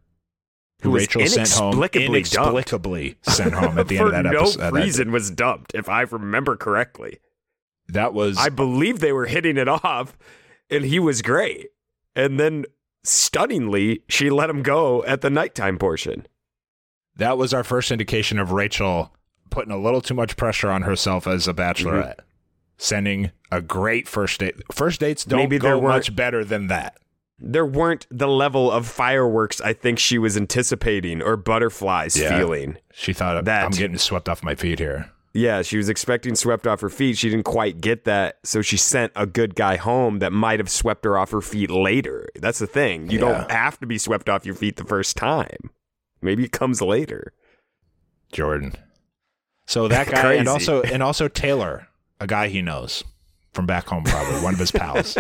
who, 0.84 0.96
Rachel 0.96 1.26
sent 1.28 1.50
home 1.52 1.74
inexplicably 1.84 3.10
dumped. 3.10 3.30
sent 3.30 3.54
home 3.54 3.78
at 3.80 3.88
the 3.88 3.98
end 3.98 4.08
of 4.08 4.14
that 4.24 4.24
no 4.32 4.40
episode. 4.42 4.60
that- 4.60 4.74
reason 4.74 5.12
was 5.12 5.32
dumped, 5.32 5.74
if 5.76 5.90
I 5.90 6.02
remember 6.02 6.56
correctly. 6.56 7.20
That, 7.90 8.14
was 8.14 8.38
I 8.38 8.50
believe 8.50 9.00
they 9.00 9.12
were 9.12 9.26
hitting 9.26 9.58
it 9.58 9.68
off, 9.68 10.18
and 10.70 10.86
he 10.86 11.00
was 11.00 11.22
great. 11.22 11.68
And 12.16 12.40
then, 12.40 12.66
stunningly, 13.04 14.04
she 14.08 14.30
let 14.30 14.50
him 14.50 14.64
go 14.64 15.04
at 15.06 15.22
the 15.22 15.30
nighttime 15.30 15.78
portion. 15.78 16.26
that 17.16 17.38
was 17.38 17.54
our 17.54 17.64
first 17.64 17.92
indication 17.92 18.40
of 18.40 18.52
Rachel 18.52 19.14
putting 19.50 19.72
a 19.72 19.78
little 19.78 20.02
too 20.02 20.14
much 20.16 20.36
pressure 20.38 20.72
on 20.72 20.82
herself 20.84 21.28
as 21.28 21.48
a 21.48 21.54
bachelorette. 21.54 22.16
Mm-hmm. 22.16 22.20
Sending 22.78 23.32
a 23.52 23.62
great 23.62 24.08
first 24.08 24.40
date. 24.40 24.56
First 24.72 25.00
dates 25.00 25.26
don't 25.26 25.38
Maybe 25.40 25.60
go 25.60 25.80
much 25.80 26.16
better 26.16 26.44
than 26.44 26.68
that. 26.68 26.98
There 27.40 27.66
weren't 27.66 28.08
the 28.10 28.28
level 28.28 28.72
of 28.72 28.88
fireworks 28.88 29.60
I 29.60 29.74
think 29.74 30.00
she 30.00 30.18
was 30.18 30.38
anticipating 30.38 31.22
or 31.22 31.36
butterflies 31.36 32.18
Yeah. 32.18 32.38
feeling. 32.38 32.78
She 32.94 33.12
thought 33.14 33.44
That- 33.46 33.66
I'm 33.66 33.72
getting 33.72 33.98
swept 33.98 34.30
off 34.30 34.44
my 34.44 34.56
feet 34.56 34.80
here. 34.80 35.10
Yeah, 35.36 35.64
she 35.64 35.78
was 35.78 35.90
expecting 35.90 36.36
swept 36.36 36.68
off 36.68 36.82
her 36.82 36.90
feet. 36.90 37.18
She 37.18 37.28
didn't 37.32 37.46
quite 37.46 37.82
get 37.82 38.06
that, 38.06 38.38
so 38.44 38.62
she 38.62 38.78
sent 38.78 39.12
a 39.16 39.26
good 39.26 39.56
guy 39.56 39.78
home 39.78 40.20
that 40.20 40.32
might 40.32 40.60
have 40.60 40.70
swept 40.70 41.04
her 41.06 41.18
off 41.18 41.32
her 41.32 41.42
feet 41.42 41.72
later. 41.72 42.30
That's 42.36 42.60
the 42.60 42.68
thing. 42.68 43.10
You 43.10 43.18
don't 43.18 43.50
have 43.50 43.80
to 43.80 43.88
be 43.88 43.98
swept 43.98 44.30
off 44.30 44.46
your 44.46 44.54
feet 44.54 44.76
the 44.78 44.84
first 44.84 45.18
time. 45.18 45.72
Maybe 46.22 46.44
it 46.46 46.52
comes 46.52 46.84
later. 46.84 47.34
Jordan. 48.32 48.76
So 49.66 49.88
that 49.88 50.08
guy 50.12 50.34
and 50.34 50.48
also 50.48 50.84
and 50.84 51.02
also 51.02 51.28
Taylor, 51.28 51.88
a 52.20 52.28
guy 52.28 52.48
he 52.50 52.62
knows 52.62 53.04
from 53.54 53.66
back 53.66 53.88
home 53.88 54.04
probably, 54.04 54.42
one 54.42 54.54
of 54.54 54.60
his 54.60 54.72
pals. 54.72 55.18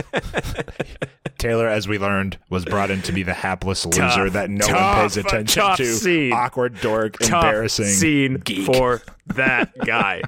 Taylor, 1.37 1.67
as 1.67 1.87
we 1.87 1.97
learned, 1.99 2.37
was 2.49 2.65
brought 2.65 2.89
in 2.91 3.01
to 3.03 3.11
be 3.11 3.23
the 3.23 3.33
hapless 3.33 3.85
loser 3.85 3.99
Tough, 3.99 4.33
that 4.33 4.49
no 4.49 4.65
tough, 4.65 4.95
one 4.97 5.01
pays 5.03 5.17
attention 5.17 5.61
tough 5.61 5.77
to. 5.77 5.85
scene. 5.85 6.33
Awkward 6.33 6.79
dork, 6.81 7.17
Tough 7.19 7.43
embarrassing 7.43 7.85
scene 7.85 8.35
geek. 8.35 8.65
for 8.65 9.01
that 9.27 9.77
guy. 9.79 10.21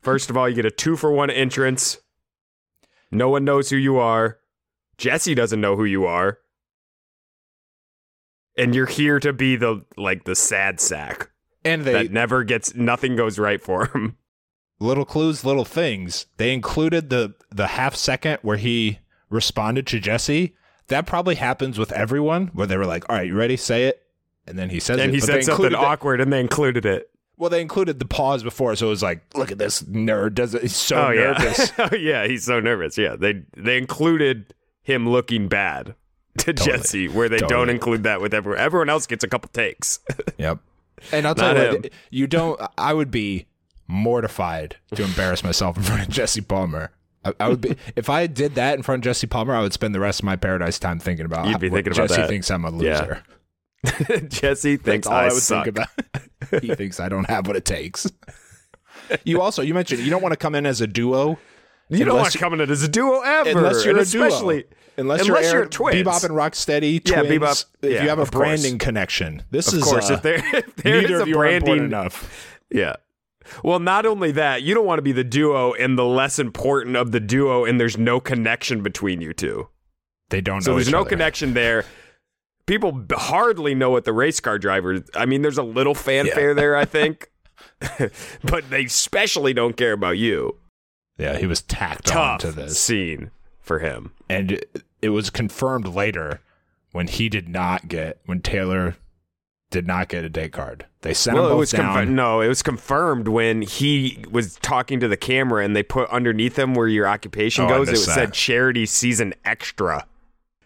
First 0.00 0.30
of 0.30 0.36
all, 0.36 0.48
you 0.48 0.54
get 0.54 0.64
a 0.64 0.70
two 0.70 0.96
for 0.96 1.10
one 1.12 1.28
entrance. 1.30 1.98
No 3.10 3.28
one 3.30 3.44
knows 3.44 3.68
who 3.70 3.76
you 3.76 3.98
are. 3.98 4.38
Jesse 4.96 5.34
doesn't 5.34 5.60
know 5.60 5.76
who 5.76 5.84
you 5.84 6.06
are. 6.06 6.38
And 8.56 8.74
you're 8.74 8.86
here 8.86 9.20
to 9.20 9.32
be 9.32 9.56
the 9.56 9.84
like 9.96 10.24
the 10.24 10.34
sad 10.34 10.80
sack. 10.80 11.30
and 11.64 11.82
they 11.84 11.92
that 12.04 12.12
never 12.12 12.42
gets 12.44 12.74
nothing 12.74 13.16
goes 13.16 13.38
right 13.38 13.60
for 13.60 13.86
him. 13.86 14.16
Little 14.80 15.04
clues, 15.04 15.44
little 15.44 15.64
things. 15.64 16.26
They 16.36 16.52
included 16.52 17.10
the 17.10 17.34
the 17.50 17.68
half 17.68 17.94
second 17.94 18.38
where 18.42 18.56
he 18.56 18.98
responded 19.30 19.86
to 19.88 20.00
Jesse. 20.00 20.54
That 20.88 21.06
probably 21.06 21.34
happens 21.34 21.78
with 21.78 21.92
everyone, 21.92 22.48
where 22.48 22.66
they 22.66 22.76
were 22.76 22.86
like, 22.86 23.08
"All 23.08 23.16
right, 23.16 23.26
you 23.26 23.34
ready? 23.34 23.56
Say 23.56 23.84
it," 23.84 24.02
and 24.46 24.58
then 24.58 24.70
he 24.70 24.80
says 24.80 24.98
And 25.00 25.10
it. 25.10 25.14
he 25.14 25.20
said 25.20 25.44
something 25.44 25.74
awkward, 25.74 26.20
and 26.20 26.32
they 26.32 26.40
included 26.40 26.86
it. 26.86 27.10
Well, 27.36 27.50
they 27.50 27.60
included 27.60 28.00
the 28.00 28.04
pause 28.04 28.42
before, 28.42 28.74
so 28.74 28.86
it 28.86 28.90
was 28.90 29.02
like, 29.02 29.22
"Look 29.36 29.52
at 29.52 29.58
this 29.58 29.82
nerd! 29.82 30.34
Does 30.34 30.54
it? 30.54 30.62
He's 30.62 30.74
so 30.76 31.08
oh 31.08 31.12
nervous." 31.12 31.72
yeah, 31.78 31.88
oh 31.92 31.96
yeah, 31.96 32.26
he's 32.26 32.44
so 32.44 32.58
nervous. 32.60 32.96
Yeah, 32.98 33.16
they 33.16 33.42
they 33.56 33.76
included 33.78 34.54
him 34.82 35.08
looking 35.08 35.48
bad 35.48 35.94
to 36.38 36.52
Totally. 36.54 36.78
Jesse, 36.78 37.08
where 37.08 37.28
they 37.28 37.38
don't 37.38 37.68
include 37.68 38.04
that 38.04 38.20
with 38.20 38.32
everyone. 38.32 38.60
Everyone 38.60 38.88
else 38.88 39.06
gets 39.06 39.22
a 39.24 39.28
couple 39.28 39.50
takes. 39.52 39.98
Yep. 40.38 40.60
And 41.12 41.26
I'll 41.26 41.34
tell 41.34 41.54
Not 41.54 41.62
you 41.72 41.72
what, 41.80 41.90
you 42.10 42.26
don't. 42.26 42.60
I 42.78 42.92
would 42.94 43.10
be 43.10 43.46
mortified 43.88 44.76
to 44.94 45.02
embarrass 45.02 45.42
myself 45.42 45.76
in 45.76 45.82
front 45.82 46.02
of 46.02 46.08
Jesse 46.08 46.40
Palmer. 46.42 46.92
I, 47.24 47.32
I 47.40 47.48
would 47.48 47.60
be 47.60 47.76
if 47.96 48.08
I 48.08 48.26
did 48.28 48.54
that 48.54 48.76
in 48.76 48.82
front 48.82 49.00
of 49.00 49.04
Jesse 49.04 49.26
Palmer. 49.26 49.54
I 49.54 49.60
would 49.62 49.72
spend 49.72 49.94
the 49.94 50.00
rest 50.00 50.20
of 50.20 50.24
my 50.24 50.36
paradise 50.36 50.78
time 50.78 50.98
thinking 51.00 51.26
about. 51.26 51.48
You'd 51.48 51.58
be 51.58 51.68
thinking 51.70 51.92
about 51.92 52.08
Jesse 52.08 52.20
that. 52.20 52.28
thinks 52.28 52.50
I'm 52.50 52.64
a 52.64 52.70
Yeah. 52.82 53.00
loser. 53.00 53.22
Jesse 54.28 54.76
thinks 54.76 55.06
all 55.06 55.14
I, 55.14 55.22
I, 55.22 55.32
would 55.32 55.42
suck. 55.42 55.64
think 55.64 55.76
about. 55.78 56.62
he 56.62 56.74
thinks 56.74 57.00
I 57.00 57.08
don't 57.08 57.28
have 57.28 57.46
what 57.46 57.56
it 57.56 57.64
takes. 57.64 58.10
You 59.24 59.40
also 59.40 59.62
you 59.62 59.74
mentioned 59.74 60.00
you 60.02 60.10
don't 60.10 60.22
want 60.22 60.32
to 60.32 60.36
come 60.36 60.54
in 60.54 60.66
as 60.66 60.80
a 60.80 60.86
duo. 60.86 61.38
You 61.88 62.04
don't 62.04 62.18
want 62.18 62.32
to 62.32 62.38
come 62.38 62.52
in 62.54 62.60
as 62.70 62.82
a 62.82 62.88
duo 62.88 63.20
ever, 63.20 63.50
unless 63.50 63.84
you're 63.84 63.96
and 63.96 64.06
a 64.06 64.10
duo. 64.10 64.26
especially 64.26 64.64
Unless, 64.98 65.26
unless 65.28 65.44
you're, 65.52 65.60
you're 65.62 65.66
twins. 65.68 66.06
Bebop 66.06 66.24
and 66.24 66.34
Rocksteady 66.34 67.02
twins. 67.02 67.28
Yeah, 67.30 67.36
Bebop- 67.38 67.64
If 67.82 67.92
yeah, 67.92 68.02
you 68.02 68.08
have 68.08 68.18
a 68.18 68.22
of 68.22 68.32
course. 68.32 68.40
branding 68.42 68.78
connection, 68.78 69.44
this 69.52 69.68
Of 69.68 69.74
is 69.78 69.84
course, 69.84 70.10
uh, 70.10 70.14
if 70.14 70.22
there 70.22 70.34
if 70.56 70.76
there 70.76 71.00
neither 71.02 71.14
is 71.14 71.20
of 71.22 71.26
a 71.28 71.30
you 71.30 71.38
are 71.38 71.46
important 71.46 71.64
branding 71.66 71.84
enough. 71.86 72.56
Yeah. 72.70 72.96
Well, 73.64 73.78
not 73.78 74.06
only 74.06 74.30
that, 74.32 74.62
you 74.62 74.74
don't 74.74 74.86
want 74.86 74.98
to 74.98 75.02
be 75.02 75.12
the 75.12 75.24
duo 75.24 75.72
and 75.72 75.98
the 75.98 76.04
less 76.04 76.38
important 76.38 76.96
of 76.96 77.12
the 77.12 77.20
duo, 77.20 77.64
and 77.64 77.80
there's 77.80 77.96
no 77.98 78.20
connection 78.20 78.82
between 78.82 79.20
you 79.20 79.32
two. 79.32 79.68
They 80.30 80.40
don't 80.40 80.60
So 80.62 80.74
there's 80.74 80.90
no 80.90 81.00
other. 81.00 81.10
connection 81.10 81.54
there. 81.54 81.84
People 82.66 83.04
hardly 83.12 83.74
know 83.74 83.90
what 83.90 84.04
the 84.04 84.12
race 84.12 84.40
car 84.40 84.58
driver. 84.58 85.02
I 85.14 85.24
mean, 85.24 85.40
there's 85.42 85.56
a 85.58 85.62
little 85.62 85.94
fanfare 85.94 86.52
there, 86.54 86.76
I 86.76 86.84
think, 86.96 87.30
but 88.44 88.68
they 88.70 88.84
especially 88.84 89.54
don't 89.54 89.76
care 89.76 89.92
about 89.92 90.18
you. 90.18 90.56
Yeah, 91.16 91.36
he 91.38 91.46
was 91.46 91.62
tacked 91.62 92.14
on 92.14 92.38
to 92.40 92.52
this. 92.52 92.78
scene 92.78 93.30
for 93.60 93.78
him. 93.80 94.12
and 94.28 94.60
it 95.00 95.08
was 95.10 95.30
confirmed 95.30 95.86
later 95.86 96.40
when 96.92 97.06
he 97.06 97.28
did 97.28 97.48
not 97.48 97.88
get 97.88 98.18
when 98.26 98.40
Taylor 98.40 98.96
did 99.70 99.86
not 99.86 100.08
get 100.08 100.24
a 100.24 100.28
date 100.28 100.52
card. 100.52 100.86
They 101.02 101.12
sent 101.14 101.36
Well, 101.36 101.46
him 101.48 101.52
it 101.52 101.56
was 101.56 101.70
down. 101.72 102.06
confi- 102.06 102.10
no, 102.10 102.40
it 102.40 102.48
was 102.48 102.62
confirmed 102.62 103.28
when 103.28 103.62
he 103.62 104.24
was 104.30 104.56
talking 104.56 104.98
to 105.00 105.08
the 105.08 105.16
camera, 105.16 105.64
and 105.64 105.76
they 105.76 105.82
put 105.82 106.08
underneath 106.10 106.58
him 106.58 106.74
where 106.74 106.88
your 106.88 107.06
occupation 107.06 107.64
Oh, 107.66 107.68
goes. 107.68 107.88
It 107.88 107.92
missed 107.92 108.06
said 108.14 108.32
charity 108.32 108.86
season 108.86 109.34
extra. 109.44 110.06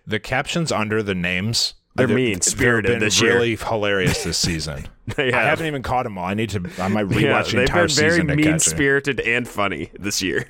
the 0.06 0.18
captions 0.20 0.72
under 0.72 1.02
the 1.02 1.14
names 1.14 1.74
They're 1.94 2.06
they've- 2.06 2.16
they've 2.54 2.82
been 2.82 2.98
this 3.00 3.20
year. 3.20 3.34
really 3.34 3.54
hilarious 3.56 4.24
this 4.24 4.38
season. 4.48 4.86
I 5.18 5.22
have. 5.24 5.32
haven't 5.34 5.66
even 5.66 5.82
caught 5.82 6.04
them 6.04 6.16
all. 6.18 6.24
I 6.24 6.34
need 6.34 6.50
to. 6.50 6.68
I 6.78 6.88
might 6.88 7.06
rewatch 7.06 7.20
Yeah, 7.22 7.42
the 7.42 7.50
they've 7.50 7.60
entire 7.62 7.86
been 7.86 7.96
very 7.96 8.10
season 8.10 8.26
to 8.28 8.36
catch 8.36 8.44
mean 8.44 8.54
it. 8.54 8.62
spirited 8.62 9.20
and 9.20 9.46
funny 9.48 9.90
this 9.98 10.22
year. 10.22 10.46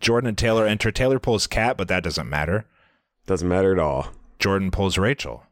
Jordan 0.00 0.28
and 0.28 0.38
Taylor 0.38 0.66
enter. 0.66 0.90
Taylor 0.90 1.18
pulls 1.18 1.46
Kat, 1.46 1.76
but 1.76 1.88
that 1.88 2.02
doesn't 2.02 2.28
matter. 2.28 2.66
Doesn't 3.26 3.48
matter 3.48 3.72
at 3.72 3.78
all. 3.78 4.08
Jordan 4.38 4.70
pulls 4.70 4.98
Rachel. 4.98 5.44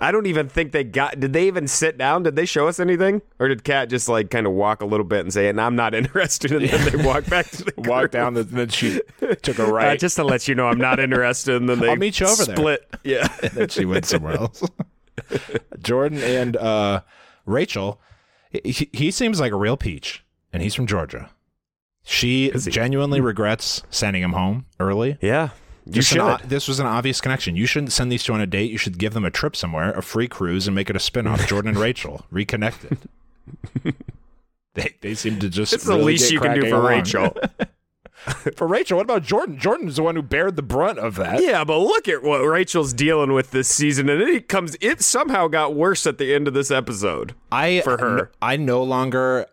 I 0.00 0.12
don't 0.12 0.26
even 0.26 0.48
think 0.48 0.72
they 0.72 0.84
got. 0.84 1.18
Did 1.18 1.32
they 1.32 1.46
even 1.48 1.66
sit 1.66 1.98
down? 1.98 2.22
Did 2.22 2.36
they 2.36 2.44
show 2.46 2.68
us 2.68 2.78
anything, 2.78 3.20
or 3.38 3.48
did 3.48 3.64
Kat 3.64 3.88
just 3.90 4.08
like 4.08 4.30
kind 4.30 4.46
of 4.46 4.52
walk 4.52 4.80
a 4.80 4.86
little 4.86 5.04
bit 5.04 5.20
and 5.20 5.32
say, 5.32 5.48
"And 5.48 5.60
I'm 5.60 5.74
not 5.76 5.94
interested," 6.02 6.52
and 6.52 6.68
then 6.68 6.96
they 6.96 7.04
walk 7.04 7.26
back 7.26 7.46
to 7.50 7.64
the 7.64 7.72
Walked 7.76 7.86
group? 8.00 8.10
down, 8.12 8.34
the, 8.34 8.44
then 8.44 8.68
she 8.68 9.00
took 9.42 9.58
a 9.58 9.64
Uh, 9.66 9.70
right. 9.70 9.98
just 9.98 10.16
to 10.16 10.24
let 10.24 10.46
you 10.48 10.54
know, 10.54 10.66
I'm 10.68 10.78
not 10.78 11.00
interested. 11.00 11.56
And 11.56 11.68
then 11.68 11.80
they 11.80 11.90
I'll 11.90 11.96
meet 11.96 12.20
you 12.20 12.26
over 12.26 12.44
there. 12.44 12.56
split. 12.56 12.88
Yeah, 13.04 13.26
then 13.52 13.68
she 13.68 13.84
went 13.84 14.06
somewhere 14.06 14.34
else. 14.36 14.62
Jordan 15.82 16.18
and 16.22 16.56
uh, 16.56 17.00
Rachel, 17.46 18.00
he, 18.50 18.88
he 18.92 19.10
seems 19.10 19.40
like 19.40 19.52
a 19.52 19.56
real 19.56 19.76
peach, 19.76 20.24
and 20.52 20.62
he's 20.62 20.74
from 20.74 20.86
Georgia. 20.86 21.30
She 22.04 22.50
genuinely 22.52 23.20
regrets 23.20 23.82
sending 23.90 24.22
him 24.22 24.32
home 24.32 24.64
early. 24.80 25.18
yeah. 25.20 25.50
You 25.90 25.98
an 25.98 26.02
should. 26.02 26.20
o- 26.20 26.38
this 26.44 26.68
was 26.68 26.78
an 26.80 26.86
obvious 26.86 27.20
connection. 27.20 27.56
You 27.56 27.66
shouldn't 27.66 27.92
send 27.92 28.12
these 28.12 28.22
two 28.22 28.32
on 28.34 28.40
a 28.40 28.46
date. 28.46 28.70
You 28.70 28.78
should 28.78 28.98
give 28.98 29.14
them 29.14 29.24
a 29.24 29.30
trip 29.30 29.56
somewhere, 29.56 29.92
a 29.92 30.02
free 30.02 30.28
cruise, 30.28 30.66
and 30.66 30.74
make 30.74 30.90
it 30.90 30.96
a 30.96 31.00
spin-off. 31.00 31.46
Jordan 31.48 31.70
and 31.70 31.78
Rachel 31.78 32.26
reconnected. 32.30 32.98
they 34.74 34.94
they 35.00 35.14
seem 35.14 35.38
to 35.40 35.48
just. 35.48 35.72
It's 35.72 35.84
the 35.84 35.96
least 35.96 36.30
you 36.30 36.40
can 36.40 36.54
do 36.54 36.68
for 36.68 36.76
along. 36.76 36.86
Rachel. 36.86 37.36
for 38.56 38.66
Rachel, 38.66 38.96
what 38.98 39.04
about 39.04 39.22
Jordan? 39.22 39.58
Jordan's 39.58 39.96
the 39.96 40.02
one 40.02 40.16
who 40.16 40.22
bared 40.22 40.56
the 40.56 40.62
brunt 40.62 40.98
of 40.98 41.14
that. 41.16 41.42
yeah, 41.42 41.64
but 41.64 41.78
look 41.78 42.08
at 42.08 42.22
what 42.22 42.38
Rachel's 42.38 42.92
dealing 42.92 43.32
with 43.32 43.52
this 43.52 43.68
season, 43.68 44.08
and 44.08 44.20
it 44.20 44.48
comes. 44.48 44.76
It 44.80 45.00
somehow 45.00 45.48
got 45.48 45.74
worse 45.74 46.06
at 46.06 46.18
the 46.18 46.34
end 46.34 46.46
of 46.48 46.54
this 46.54 46.70
episode. 46.70 47.34
I 47.50 47.80
For 47.80 47.96
her. 47.98 48.30
I 48.42 48.56
no 48.56 48.82
longer 48.82 49.46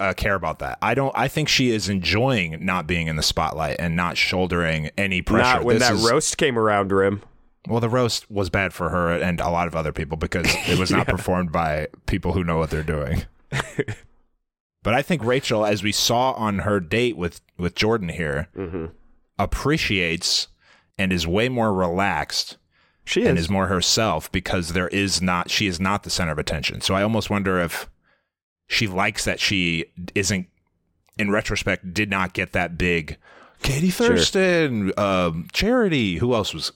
uh, 0.00 0.12
care 0.14 0.34
about 0.34 0.58
that. 0.60 0.78
I 0.82 0.94
don't. 0.94 1.12
I 1.16 1.28
think 1.28 1.48
she 1.48 1.70
is 1.70 1.88
enjoying 1.88 2.64
not 2.64 2.86
being 2.86 3.06
in 3.06 3.16
the 3.16 3.22
spotlight 3.22 3.76
and 3.78 3.96
not 3.96 4.16
shouldering 4.16 4.90
any 4.98 5.22
pressure. 5.22 5.42
Not 5.58 5.64
when 5.64 5.78
This 5.78 5.88
that 5.88 5.94
is- 5.94 6.10
roast 6.10 6.36
came 6.38 6.58
around 6.58 6.90
him. 6.92 7.22
Well, 7.68 7.80
the 7.80 7.88
roast 7.88 8.30
was 8.30 8.48
bad 8.48 8.72
for 8.72 8.90
her 8.90 9.10
and 9.10 9.40
a 9.40 9.50
lot 9.50 9.66
of 9.66 9.74
other 9.74 9.90
people 9.92 10.16
because 10.16 10.46
it 10.68 10.78
was 10.78 10.90
not 10.92 11.08
performed 11.08 11.50
by 11.50 11.88
people 12.06 12.32
who 12.32 12.44
know 12.44 12.58
what 12.58 12.70
they're 12.70 12.84
doing. 12.84 13.24
but 14.82 14.94
I 14.94 15.02
think 15.02 15.24
Rachel, 15.24 15.66
as 15.66 15.82
we 15.82 15.90
saw 15.92 16.32
on 16.32 16.60
her 16.60 16.78
date 16.78 17.16
with 17.16 17.40
with 17.58 17.74
Jordan 17.74 18.08
here, 18.10 18.48
Mm-hmm. 18.56 18.86
appreciates 19.38 20.48
and 20.98 21.12
is 21.12 21.26
way 21.26 21.48
more 21.48 21.72
relaxed 21.74 22.56
She 23.04 23.22
is. 23.22 23.28
and 23.28 23.38
is 23.38 23.50
more 23.50 23.66
herself 23.66 24.30
because 24.30 24.72
there 24.72 24.88
is 24.88 25.20
not 25.20 25.50
she 25.50 25.66
is 25.66 25.80
not 25.80 26.02
the 26.04 26.10
center 26.10 26.32
of 26.32 26.38
attention. 26.38 26.80
So 26.82 26.94
I 26.94 27.02
almost 27.02 27.30
wonder 27.30 27.58
if 27.58 27.88
she 28.66 28.86
likes 28.86 29.24
that 29.24 29.40
she 29.40 29.86
isn't 30.14 30.46
in 31.18 31.30
retrospect 31.30 31.94
did 31.94 32.10
not 32.10 32.32
get 32.32 32.52
that 32.52 32.76
big 32.76 33.16
Katie 33.62 33.90
Thurston, 33.90 34.92
um, 34.98 35.48
Charity, 35.52 36.16
who 36.16 36.34
else 36.34 36.52
was 36.52 36.72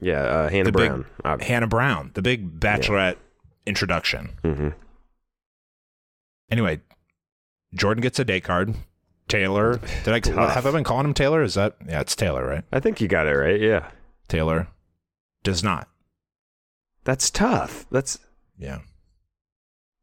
yeah, 0.00 0.22
uh, 0.22 0.48
Hannah 0.48 0.64
the 0.64 0.72
Brown. 0.72 1.06
big 1.24 1.42
Hannah 1.42 1.66
Brown, 1.66 2.10
the 2.14 2.22
big 2.22 2.60
bachelorette 2.60 3.16
introduction. 3.66 4.30
hmm 4.44 4.68
Anyway, 6.50 6.80
Jordan 7.74 8.02
gets 8.02 8.18
a 8.18 8.24
date 8.24 8.44
card. 8.44 8.74
Taylor, 9.28 9.80
did 10.04 10.36
I 10.36 10.50
have 10.52 10.66
I 10.66 10.72
been 10.72 10.82
calling 10.82 11.04
him 11.06 11.14
Taylor? 11.14 11.42
Is 11.42 11.54
that 11.54 11.76
yeah? 11.88 12.00
It's 12.00 12.16
Taylor, 12.16 12.44
right? 12.44 12.64
I 12.72 12.80
think 12.80 13.00
you 13.00 13.06
got 13.06 13.28
it 13.28 13.34
right. 13.36 13.60
Yeah, 13.60 13.90
Taylor 14.26 14.66
does 15.44 15.62
not. 15.62 15.88
that's 17.04 17.30
tough. 17.30 17.86
That's 17.92 18.18
Yeah, 18.58 18.80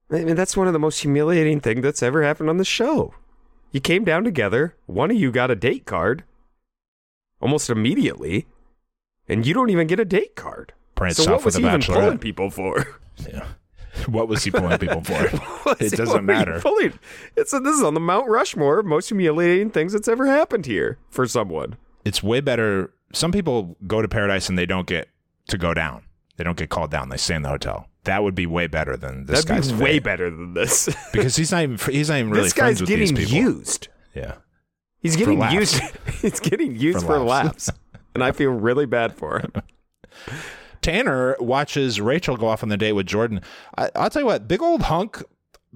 I 0.09 0.23
mean, 0.23 0.35
that's 0.35 0.55
one 0.55 0.67
of 0.67 0.73
the 0.73 0.79
most 0.79 1.01
humiliating 1.01 1.59
things 1.59 1.81
that's 1.81 2.01
ever 2.01 2.23
happened 2.23 2.49
on 2.49 2.57
the 2.57 2.65
show. 2.65 3.13
You 3.71 3.81
came 3.81 4.05
down 4.05 4.23
together. 4.23 4.75
One 4.85 5.11
of 5.11 5.17
you 5.17 5.31
got 5.31 5.51
a 5.51 5.55
date 5.55 5.85
card 5.85 6.23
almost 7.41 7.69
immediately, 7.69 8.47
and 9.27 9.45
you 9.45 9.53
don't 9.53 9.69
even 9.69 9.87
get 9.87 9.99
a 9.99 10.05
date 10.05 10.35
card. 10.35 10.73
pranced 10.95 11.23
so 11.23 11.33
off 11.33 11.39
what 11.39 11.45
was 11.45 11.55
he 11.55 11.65
even 11.65 11.81
pulling 11.81 12.17
people 12.17 12.49
for? 12.49 12.99
Yeah. 13.27 13.47
What 14.05 14.27
was 14.27 14.43
he 14.43 14.51
pulling 14.51 14.77
people 14.77 15.01
for? 15.03 15.13
It 15.79 15.91
doesn't 15.91 16.07
what 16.07 16.13
were 16.13 16.19
you 16.19 16.21
matter. 16.21 16.59
Pulling? 16.61 16.97
It's 17.35 17.51
this 17.51 17.75
is 17.75 17.83
on 17.83 17.93
the 17.93 17.99
Mount 17.99 18.29
Rushmore 18.29 18.79
of 18.79 18.85
most 18.85 19.09
humiliating 19.09 19.69
things 19.71 19.91
that's 19.91 20.07
ever 20.07 20.27
happened 20.27 20.65
here 20.65 20.97
for 21.09 21.27
someone. 21.27 21.75
It's 22.05 22.23
way 22.23 22.39
better. 22.39 22.93
Some 23.11 23.31
people 23.31 23.75
go 23.85 24.01
to 24.01 24.07
paradise 24.07 24.47
and 24.47 24.57
they 24.57 24.65
don't 24.65 24.87
get 24.87 25.09
to 25.49 25.57
go 25.57 25.73
down. 25.73 26.03
They 26.37 26.43
don't 26.43 26.57
get 26.57 26.69
called 26.69 26.91
down. 26.91 27.09
They 27.09 27.17
stay 27.17 27.35
in 27.35 27.41
the 27.41 27.49
hotel. 27.49 27.87
That 28.05 28.23
would 28.23 28.35
be 28.35 28.45
way 28.45 28.67
better 28.67 28.95
than 28.95 29.25
this 29.25 29.43
That'd 29.43 29.63
guy's 29.65 29.71
be 29.71 29.83
way 29.83 29.91
fate. 29.93 30.03
better 30.03 30.29
than 30.29 30.53
this. 30.53 30.87
because 31.11 31.35
he's 31.35 31.51
not 31.51 31.63
even 31.63 31.77
he's 31.93 32.09
not 32.09 32.19
even 32.19 32.31
really 32.31 32.43
this 32.43 32.53
friends 32.53 32.79
guy's 32.79 32.81
with 32.81 32.89
getting 32.89 33.13
these 33.15 33.29
people. 33.29 33.43
used. 33.51 33.87
Yeah, 34.15 34.35
He's 34.99 35.15
getting 35.15 35.41
used. 35.51 35.81
He's 36.21 36.39
getting 36.39 36.75
used 36.75 37.01
For 37.01 37.05
for, 37.05 37.19
laughs. 37.19 37.67
laughs. 37.67 37.79
and 38.15 38.23
I 38.23 38.31
feel 38.31 38.51
really 38.51 38.85
bad 38.85 39.13
for 39.13 39.39
him. 39.39 39.51
Tanner 40.81 41.35
watches 41.39 41.99
Rachel 41.99 42.37
go 42.37 42.47
off 42.47 42.63
on 42.63 42.69
the 42.69 42.77
date 42.77 42.93
with 42.93 43.07
Jordan. 43.07 43.41
I, 43.77 43.89
I'll 43.95 44.09
tell 44.09 44.21
you 44.21 44.25
what, 44.25 44.47
big 44.47 44.61
old 44.61 44.83
hunk 44.83 45.21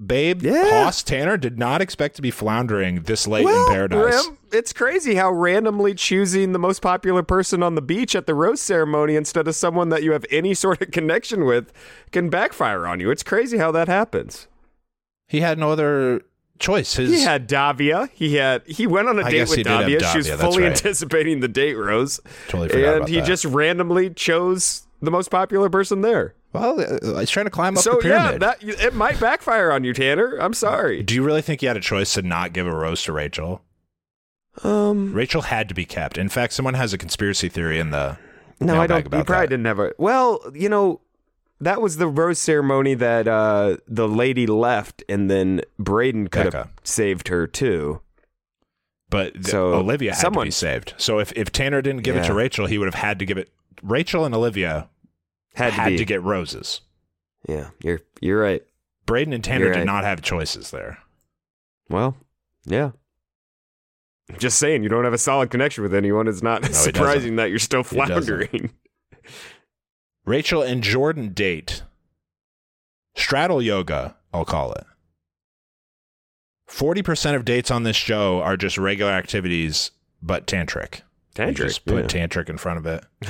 babe 0.04 0.42
Yeah. 0.42 0.84
Hoss 0.84 1.02
Tanner 1.02 1.36
did 1.36 1.58
not 1.58 1.80
expect 1.82 2.16
to 2.16 2.22
be 2.22 2.30
floundering 2.30 3.02
this 3.02 3.26
late 3.26 3.46
in 3.46 3.66
paradise. 3.68 4.26
Rim, 4.26 4.38
it's 4.52 4.72
crazy 4.72 5.14
how 5.14 5.30
randomly 5.32 5.94
choosing 5.94 6.52
the 6.52 6.58
most 6.58 6.82
popular 6.82 7.22
person 7.22 7.62
on 7.62 7.74
the 7.74 7.82
beach 7.82 8.14
at 8.16 8.26
the 8.26 8.34
rose 8.34 8.60
ceremony 8.60 9.16
instead 9.16 9.46
of 9.48 9.54
someone 9.54 9.88
that 9.90 10.02
you 10.02 10.12
have 10.12 10.24
any 10.30 10.54
sort 10.62 10.82
of 10.82 10.90
connection 10.90 11.44
with 11.44 11.72
can 12.10 12.30
backfire 12.30 12.86
on 12.86 13.00
you. 13.00 13.10
It's 13.10 13.22
crazy 13.22 13.58
how 13.58 13.70
that 13.72 13.88
happens. 13.88 14.48
He 15.28 15.40
had 15.40 15.58
no 15.58 15.70
other 15.70 16.22
choice. 16.58 16.94
His 16.94 17.10
He 17.10 17.22
had 17.22 17.46
Davia. 17.46 18.08
He 18.12 18.34
had 18.36 18.66
he 18.66 18.86
went 18.86 19.08
on 19.08 19.18
a 19.18 19.24
I 19.24 19.30
date 19.30 19.48
with 19.48 19.66
have 19.66 19.80
Davia. 19.80 20.00
She 20.12 20.18
was 20.18 20.30
fully 20.30 20.62
right. 20.62 20.72
anticipating 20.72 21.40
the 21.40 21.48
date 21.48 21.74
rose, 21.74 22.20
Totally 22.48 22.68
forgot 22.68 22.96
and 22.98 23.08
he 23.08 23.16
that. 23.20 23.26
just 23.26 23.44
randomly 23.44 24.10
chose 24.10 24.86
the 25.00 25.10
most 25.10 25.30
popular 25.30 25.68
person 25.70 26.02
there. 26.02 26.34
Well, 26.52 26.80
uh, 26.80 27.18
he's 27.20 27.30
trying 27.30 27.46
to 27.46 27.50
climb 27.50 27.76
up 27.78 27.82
So 27.82 27.98
the 28.02 28.08
yeah, 28.08 28.36
that 28.38 28.62
it 28.62 28.94
might 28.94 29.18
backfire 29.18 29.72
on 29.72 29.84
you, 29.84 29.92
Tanner. 29.94 30.36
I'm 30.36 30.52
sorry. 30.54 31.02
Do 31.02 31.14
you 31.14 31.22
really 31.22 31.40
think 31.42 31.60
he 31.62 31.66
had 31.66 31.76
a 31.76 31.80
choice 31.80 32.12
to 32.14 32.22
not 32.22 32.52
give 32.52 32.66
a 32.66 32.74
rose 32.74 33.02
to 33.04 33.12
Rachel? 33.12 33.62
Um, 34.62 35.14
Rachel 35.14 35.42
had 35.42 35.68
to 35.70 35.74
be 35.74 35.84
kept. 35.86 36.18
In 36.18 36.28
fact, 36.28 36.52
someone 36.52 36.74
has 36.74 36.92
a 36.92 36.98
conspiracy 36.98 37.48
theory 37.48 37.78
in 37.78 37.90
the 37.90 38.18
No, 38.60 38.78
I 38.80 38.86
don't. 38.86 39.00
He 39.02 39.06
about 39.06 39.26
probably 39.26 39.46
that. 39.46 39.50
didn't 39.50 39.64
have 39.64 39.78
a. 39.78 39.92
Well, 39.96 40.40
you 40.54 40.68
know, 40.68 41.00
that 41.60 41.80
was 41.80 41.96
the 41.96 42.06
rose 42.06 42.38
ceremony 42.38 42.92
that 42.94 43.26
uh, 43.26 43.78
the 43.88 44.06
lady 44.06 44.46
left, 44.46 45.02
and 45.08 45.30
then 45.30 45.62
Brayden 45.80 46.30
could 46.30 46.52
have 46.52 46.68
saved 46.84 47.28
her 47.28 47.46
too. 47.46 48.02
But 49.08 49.34
th- 49.34 49.46
So, 49.46 49.72
Olivia 49.74 50.10
had 50.10 50.16
to 50.16 50.20
be 50.20 50.22
someone- 50.34 50.50
saved. 50.50 50.94
So 50.98 51.18
if, 51.18 51.32
if 51.32 51.50
Tanner 51.50 51.80
didn't 51.82 52.02
give 52.02 52.16
it 52.16 52.24
to 52.24 52.34
Rachel, 52.34 52.66
he 52.66 52.76
would 52.78 52.86
have 52.86 52.94
had 53.02 53.18
to 53.20 53.24
give 53.26 53.38
it. 53.38 53.50
Rachel 53.82 54.24
and 54.24 54.34
Olivia 54.34 54.88
Had, 55.54 55.72
had, 55.72 55.88
to, 55.90 55.96
to 55.98 56.04
get 56.04 56.22
roses. 56.22 56.80
Yeah, 57.48 57.70
you're 57.82 58.00
you're 58.20 58.40
right. 58.40 58.62
Brayden 59.06 59.34
and 59.34 59.42
Tanner 59.42 59.64
You're 59.66 59.74
did 59.74 59.80
right. 59.80 59.86
not 59.86 60.04
have 60.04 60.22
choices 60.22 60.70
there. 60.70 60.98
Well, 61.88 62.16
yeah. 62.64 62.92
Just 64.38 64.58
saying, 64.58 64.82
you 64.82 64.88
don't 64.88 65.04
have 65.04 65.12
a 65.12 65.18
solid 65.18 65.50
connection 65.50 65.82
with 65.82 65.92
anyone. 65.92 66.28
It's 66.28 66.42
not 66.42 66.62
doesn't. 66.62 66.94
surprising 66.94 67.36
that 67.36 67.50
you're 67.50 67.58
still 67.58 67.82
floundering. 67.82 68.72
Rachel 70.24 70.62
and 70.62 70.82
Jordan 70.82 71.32
date. 71.32 71.82
Straddle 73.14 73.60
yoga, 73.60 74.16
I'll 74.32 74.44
call 74.44 74.72
it. 74.72 74.86
40% 76.70 77.34
of 77.34 77.44
dates 77.44 77.70
on 77.70 77.82
this 77.82 77.96
show 77.96 78.40
are 78.40 78.56
just 78.56 78.78
regular 78.78 79.10
activities, 79.10 79.90
but 80.22 80.46
tantric. 80.46 81.02
You 81.38 81.52
just 81.52 81.84
put 81.86 82.12
yeah. 82.14 82.26
tantric 82.26 82.48
in 82.50 82.58
front 82.58 82.78
of 82.78 82.86
it. 82.86 83.04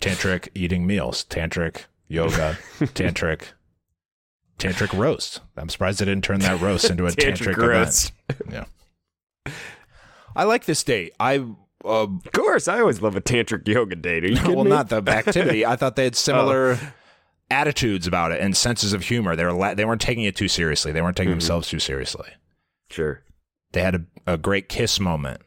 tantric 0.00 0.48
eating 0.54 0.86
meals, 0.86 1.24
tantric 1.28 1.84
yoga, 2.08 2.56
tantric 2.80 3.42
tantric 4.58 4.96
roast. 4.98 5.40
I'm 5.56 5.68
surprised 5.68 6.00
they 6.00 6.04
didn't 6.06 6.24
turn 6.24 6.40
that 6.40 6.60
roast 6.60 6.88
into 6.90 7.06
a 7.06 7.10
tantric, 7.12 7.54
Tantric 7.54 7.56
roast. 7.68 8.12
event. 8.28 8.66
Yeah. 9.46 9.52
I 10.34 10.44
like 10.44 10.64
this 10.64 10.82
date. 10.84 11.12
I 11.20 11.38
uh, 11.84 11.88
Of 12.06 12.32
course, 12.32 12.66
I 12.68 12.80
always 12.80 13.02
love 13.02 13.14
a 13.16 13.20
tantric 13.20 13.66
yoga 13.68 13.96
date. 13.96 14.24
Are 14.24 14.28
you 14.28 14.36
kidding 14.36 14.54
well, 14.56 14.64
me? 14.64 14.70
not 14.70 14.88
the 14.88 15.02
activity. 15.08 15.66
I 15.66 15.76
thought 15.76 15.96
they 15.96 16.04
had 16.04 16.16
similar 16.16 16.78
attitudes 17.50 18.06
about 18.06 18.32
it 18.32 18.40
and 18.40 18.56
senses 18.56 18.92
of 18.92 19.02
humor. 19.04 19.36
They 19.36 19.44
were 19.44 19.52
la- 19.52 19.74
they 19.74 19.84
weren't 19.84 20.00
taking 20.00 20.24
it 20.24 20.36
too 20.36 20.48
seriously. 20.48 20.92
They 20.92 21.02
weren't 21.02 21.16
taking 21.16 21.30
Mm-hmm. 21.30 21.40
themselves 21.40 21.68
too 21.68 21.78
seriously. 21.78 22.28
Sure, 22.90 23.22
They 23.72 23.82
had 23.82 23.94
a, 23.94 24.04
a 24.26 24.38
great 24.38 24.68
kiss 24.70 24.98
moment. 24.98 25.42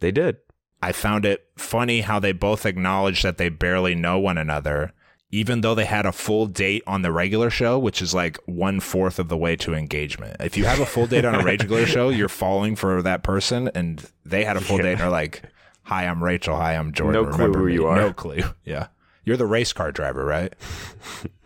they 0.00 0.10
did. 0.10 0.38
I 0.82 0.92
found 0.92 1.24
it 1.24 1.46
funny 1.56 2.00
how 2.00 2.18
they 2.18 2.32
both 2.32 2.64
acknowledged 2.64 3.22
that 3.24 3.36
they 3.38 3.48
barely 3.50 3.94
know 3.94 4.18
one 4.18 4.38
another, 4.38 4.92
even 5.30 5.60
though 5.60 5.74
they 5.74 5.84
had 5.84 6.06
a 6.06 6.12
full 6.12 6.46
date 6.46 6.82
on 6.86 7.02
the 7.02 7.12
regular 7.12 7.50
show, 7.50 7.78
which 7.78 8.00
is 8.00 8.14
like 8.14 8.38
one 8.46 8.80
fourth 8.80 9.18
of 9.18 9.28
the 9.28 9.36
way 9.36 9.56
to 9.56 9.74
engagement. 9.74 10.36
If 10.40 10.56
you 10.56 10.64
have 10.64 10.80
a 10.80 10.86
full 10.86 11.06
date 11.06 11.24
on 11.24 11.34
a 11.34 11.44
regular 11.44 11.86
show, 11.86 12.08
you're 12.10 12.28
falling 12.28 12.76
for 12.76 13.02
that 13.02 13.22
person, 13.22 13.70
and 13.74 14.04
they 14.24 14.44
had 14.44 14.56
a 14.56 14.60
full 14.60 14.78
date 14.78 14.94
and 14.94 15.02
are 15.02 15.10
like, 15.10 15.42
"Hi, 15.84 16.06
I'm 16.06 16.24
Rachel. 16.24 16.56
Hi, 16.56 16.74
I'm 16.76 16.92
Jordan. 16.92 17.24
No 17.24 17.30
clue 17.30 17.52
who 17.52 17.66
me?" 17.66 17.74
you 17.74 17.86
are. 17.86 17.96
No 17.96 18.12
clue. 18.12 18.42
Yeah, 18.64 18.88
you're 19.24 19.36
the 19.36 19.46
race 19.46 19.72
car 19.74 19.92
driver, 19.92 20.24
right? 20.24 20.54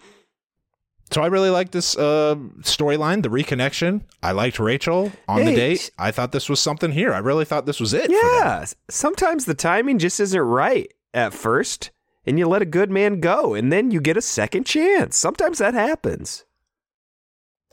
So 1.15 1.23
I 1.23 1.27
really 1.27 1.51
like 1.51 1.71
this 1.71 1.97
uh, 1.97 2.35
storyline, 2.63 3.23
the 3.23 3.29
reconnection. 3.29 4.01
I 4.21 4.33
liked 4.33 4.59
Rachel 4.59 5.13
on 5.29 5.45
the 5.45 5.55
date. 5.55 5.93
I 5.97 6.11
thought 6.11 6.33
this 6.33 6.49
was 6.49 6.59
something 6.59 6.91
here. 6.91 7.15
I 7.15 7.19
really 7.19 7.45
thought 7.45 7.67
this 7.67 7.79
was 7.79 7.95
it. 7.95 8.11
Yeah, 8.11 8.65
sometimes 8.91 9.45
the 9.45 9.55
timing 9.55 10.01
just 10.01 10.19
isn't 10.19 10.41
right 10.41 10.93
at 11.15 11.33
first, 11.33 11.93
and 12.27 12.37
you 12.37 12.49
let 12.49 12.63
a 12.63 12.67
good 12.67 12.91
man 12.91 13.21
go, 13.21 13.55
and 13.55 13.73
then 13.73 13.93
you 13.93 14.01
get 14.01 14.17
a 14.17 14.21
second 14.21 14.65
chance. 14.65 15.17
Sometimes 15.17 15.59
that 15.59 15.73
happens. 15.73 16.47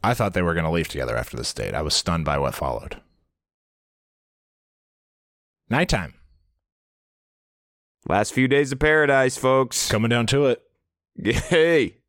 I 0.04 0.14
thought 0.14 0.36
they 0.36 0.44
were 0.44 0.54
going 0.54 0.66
to 0.66 0.70
leave 0.70 0.90
together 0.90 1.18
after 1.18 1.36
this 1.36 1.52
date. 1.52 1.74
I 1.74 1.82
was 1.82 1.96
stunned 1.96 2.26
by 2.26 2.38
what 2.38 2.54
followed. 2.54 3.02
Nighttime. 5.68 6.14
Last 8.08 8.34
few 8.34 8.48
days 8.48 8.72
of 8.72 8.78
paradise, 8.78 9.36
folks. 9.36 9.90
Coming 9.90 10.10
down 10.10 10.28
to 10.28 10.46
it. 10.46 10.62
Hey, 11.50 12.01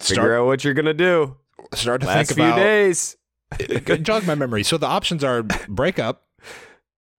figure 0.00 0.14
Start, 0.22 0.32
out 0.32 0.46
what 0.46 0.64
you're 0.64 0.74
gonna 0.74 0.94
do. 0.94 1.36
start 1.74 2.00
to 2.02 2.06
Last 2.06 2.28
think 2.28 2.36
few 2.38 2.44
about. 2.46 2.56
days. 2.56 3.16
Jog 4.02 4.26
my 4.26 4.34
memory. 4.34 4.62
So 4.62 4.76
the 4.78 4.86
options 4.86 5.22
are 5.24 5.42
break 5.42 5.98
up, 5.98 6.26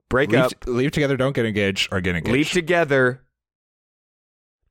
Break 0.09 0.31
leave, 0.31 0.41
up. 0.41 0.53
leave 0.65 0.91
together, 0.91 1.17
don't 1.17 1.33
get 1.35 1.45
engaged, 1.45 1.89
or 1.91 2.01
get 2.01 2.15
engaged. 2.15 2.33
leave 2.33 2.51
together. 2.51 3.21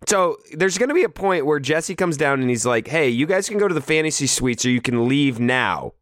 So 0.07 0.38
there's 0.55 0.79
going 0.79 0.88
to 0.88 0.94
be 0.94 1.05
a 1.05 1.11
point 1.11 1.44
where 1.44 1.61
Jesse 1.61 1.94
comes 1.94 2.16
down 2.16 2.40
and 2.40 2.49
he's 2.49 2.64
like, 2.64 2.88
"Hey, 2.88 3.09
you 3.11 3.27
guys 3.27 3.49
can 3.49 3.59
go 3.59 3.68
to 3.68 3.75
the 3.75 3.83
fantasy 3.83 4.27
suites, 4.27 4.64
or 4.64 4.70
you 4.70 4.81
can 4.81 5.09
leave 5.09 5.38
now." 5.38 5.92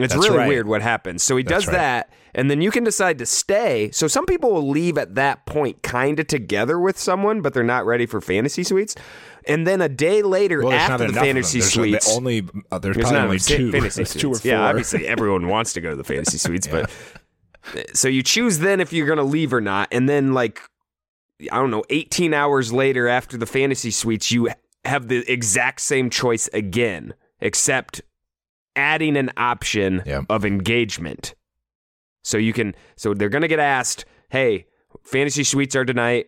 It's 0.00 0.12
That's 0.12 0.26
really 0.26 0.38
right. 0.38 0.48
weird 0.48 0.66
what 0.66 0.82
happens. 0.82 1.22
So 1.22 1.36
he 1.36 1.44
That's 1.44 1.66
does 1.66 1.66
right. 1.68 1.78
that, 1.78 2.12
and 2.34 2.50
then 2.50 2.60
you 2.60 2.72
can 2.72 2.82
decide 2.82 3.18
to 3.18 3.26
stay. 3.26 3.90
So 3.92 4.08
some 4.08 4.26
people 4.26 4.52
will 4.52 4.68
leave 4.68 4.98
at 4.98 5.14
that 5.14 5.46
point, 5.46 5.84
kind 5.84 6.18
of 6.18 6.26
together 6.26 6.80
with 6.80 6.98
someone, 6.98 7.42
but 7.42 7.54
they're 7.54 7.62
not 7.62 7.86
ready 7.86 8.06
for 8.06 8.20
fantasy 8.20 8.64
suites. 8.64 8.96
And 9.46 9.66
then 9.66 9.80
a 9.80 9.88
day 9.88 10.22
later, 10.22 10.62
well, 10.62 10.72
after 10.72 11.06
the 11.06 11.12
fantasy 11.12 11.60
There's 11.60 11.72
suites, 11.72 12.16
only 12.16 12.46
uh, 12.70 12.78
there's, 12.78 12.96
There's 12.96 13.04
probably 13.08 13.20
only 13.20 13.38
two. 13.38 13.72
fantasy 13.72 14.02
There's 14.02 14.14
two 14.20 14.32
or 14.32 14.36
four. 14.38 14.50
Yeah, 14.50 14.62
obviously 14.66 15.06
everyone 15.06 15.48
wants 15.48 15.72
to 15.74 15.80
go 15.80 15.90
to 15.90 15.96
the 15.96 16.04
fantasy 16.04 16.38
suites, 16.38 16.66
but 16.68 16.90
so 17.94 18.08
you 18.08 18.22
choose 18.22 18.58
then 18.58 18.80
if 18.80 18.92
you're 18.92 19.06
going 19.06 19.18
to 19.18 19.24
leave 19.24 19.52
or 19.52 19.60
not, 19.60 19.88
and 19.92 20.08
then 20.08 20.32
like 20.34 20.60
I 21.50 21.56
don't 21.56 21.70
know, 21.70 21.84
18 21.90 22.32
hours 22.32 22.72
later 22.72 23.08
after 23.08 23.36
the 23.36 23.46
fantasy 23.46 23.90
suites, 23.90 24.30
you 24.30 24.50
have 24.84 25.08
the 25.08 25.30
exact 25.30 25.80
same 25.80 26.08
choice 26.10 26.48
again, 26.52 27.14
except 27.40 28.02
adding 28.76 29.16
an 29.16 29.30
option 29.36 30.02
Yeah. 30.06 30.22
of 30.28 30.44
engagement. 30.44 31.34
So 32.22 32.38
you 32.38 32.52
can, 32.52 32.74
so 32.96 33.14
they're 33.14 33.28
going 33.28 33.42
to 33.42 33.48
get 33.48 33.58
asked, 33.58 34.04
hey, 34.30 34.66
fantasy 35.02 35.44
suites 35.44 35.74
are 35.76 35.84
tonight. 35.84 36.26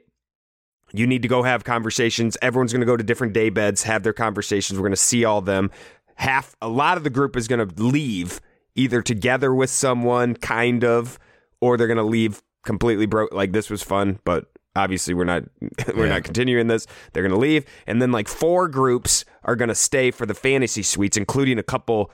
You 0.99 1.07
need 1.07 1.23
to 1.23 1.29
go 1.29 1.43
have 1.43 1.65
conversations. 1.65 2.37
Everyone's 2.43 2.73
going 2.73 2.81
to 2.81 2.87
go 2.87 2.97
to 2.97 3.05
different 3.05 3.33
day 3.33 3.51
beds, 3.51 3.83
have 3.83 4.03
their 4.03 4.13
conversations. 4.13 4.79
We're 4.79 4.85
going 4.85 4.93
to 4.93 4.97
see 4.97 5.25
all 5.25 5.39
of 5.39 5.45
them. 5.45 5.71
Half, 6.17 6.57
a 6.63 6.69
lot 6.69 6.97
of 6.97 7.05
the 7.05 7.11
group 7.11 7.37
is 7.37 7.47
going 7.49 7.67
to 7.69 7.83
leave 7.83 8.41
either 8.75 9.03
together 9.03 9.55
with 9.55 9.71
someone, 9.71 10.35
kind 10.35 10.85
of, 10.85 11.19
or 11.61 11.77
they're 11.77 11.87
going 11.87 11.97
to 11.99 12.03
leave 12.03 12.43
completely 12.65 13.07
broke. 13.07 13.33
Like 13.33 13.53
this 13.53 13.69
was 13.71 13.83
fun, 13.83 14.19
but 14.25 14.47
obviously 14.75 15.15
we're 15.15 15.25
not 15.25 15.45
we're 15.95 16.07
Yeah. 16.07 16.15
not 16.15 16.25
continuing 16.25 16.67
this. 16.69 16.87
They're 17.13 17.23
going 17.23 17.33
to 17.33 17.39
leave, 17.39 17.65
and 17.87 18.01
then 18.01 18.13
like 18.13 18.29
four 18.29 18.69
groups 18.69 19.25
are 19.45 19.57
going 19.57 19.69
to 19.69 19.75
stay 19.75 20.11
for 20.11 20.25
the 20.27 20.35
fantasy 20.35 20.83
suites, 20.83 21.17
including 21.17 21.59
a 21.59 21.63
couple 21.63 22.11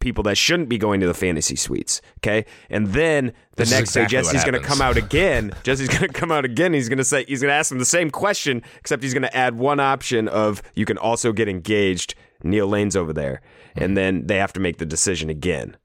people 0.00 0.22
that 0.24 0.36
shouldn't 0.38 0.68
be 0.68 0.78
going 0.78 1.00
to 1.00 1.06
the 1.06 1.14
fantasy 1.14 1.56
suites. 1.56 2.00
Okay, 2.18 2.44
and 2.70 2.88
then 2.88 3.26
the 3.56 3.62
This 3.64 3.70
next 3.72 3.92
day 3.92 4.02
exactly 4.02 4.16
what 4.16 4.32
Jesse's 4.32 4.44
going 4.50 4.60
to 4.62 4.66
come 4.68 4.80
out 4.80 4.96
again. 4.96 5.52
Jesse's 5.62 5.88
going 5.88 6.02
to 6.02 6.08
come 6.08 6.30
out 6.32 6.44
again. 6.44 6.72
He's 6.72 6.88
going 6.88 6.98
to 6.98 7.04
say 7.04 7.24
he's 7.26 7.40
going 7.42 7.50
to 7.50 7.54
ask 7.54 7.68
them 7.70 7.78
the 7.78 7.84
same 7.84 8.10
question, 8.10 8.62
except 8.78 9.02
he's 9.02 9.14
going 9.14 9.22
to 9.22 9.36
add 9.36 9.56
one 9.56 9.80
option 9.80 10.28
of 10.28 10.62
you 10.74 10.84
can 10.84 10.98
also 10.98 11.32
get 11.32 11.48
engaged. 11.48 12.14
Neil 12.42 12.68
Lane's 12.68 12.94
over 12.96 13.12
there, 13.12 13.40
and 13.74 13.96
then 13.96 14.26
they 14.28 14.36
have 14.36 14.52
to 14.52 14.60
make 14.60 14.78
the 14.78 14.86
decision 14.86 15.30
again, 15.30 15.76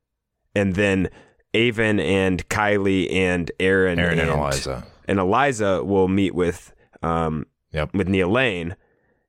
and 0.55 0.75
then. 0.75 1.09
Aven 1.55 1.99
and 1.99 2.49
Kylee 2.49 3.13
and 3.13 3.51
Aaron, 3.59 3.99
Aaron 3.99 4.17
and 4.17 4.27
Eliza. 4.31 4.87
and 5.07 5.19
Eliza 5.19 5.83
will 5.83 6.07
meet 6.07 6.33
with 6.33 6.73
um, 7.03 7.45
Yep. 7.73 7.93
with 7.93 8.07
Neil 8.07 8.27
Lane, 8.31 8.75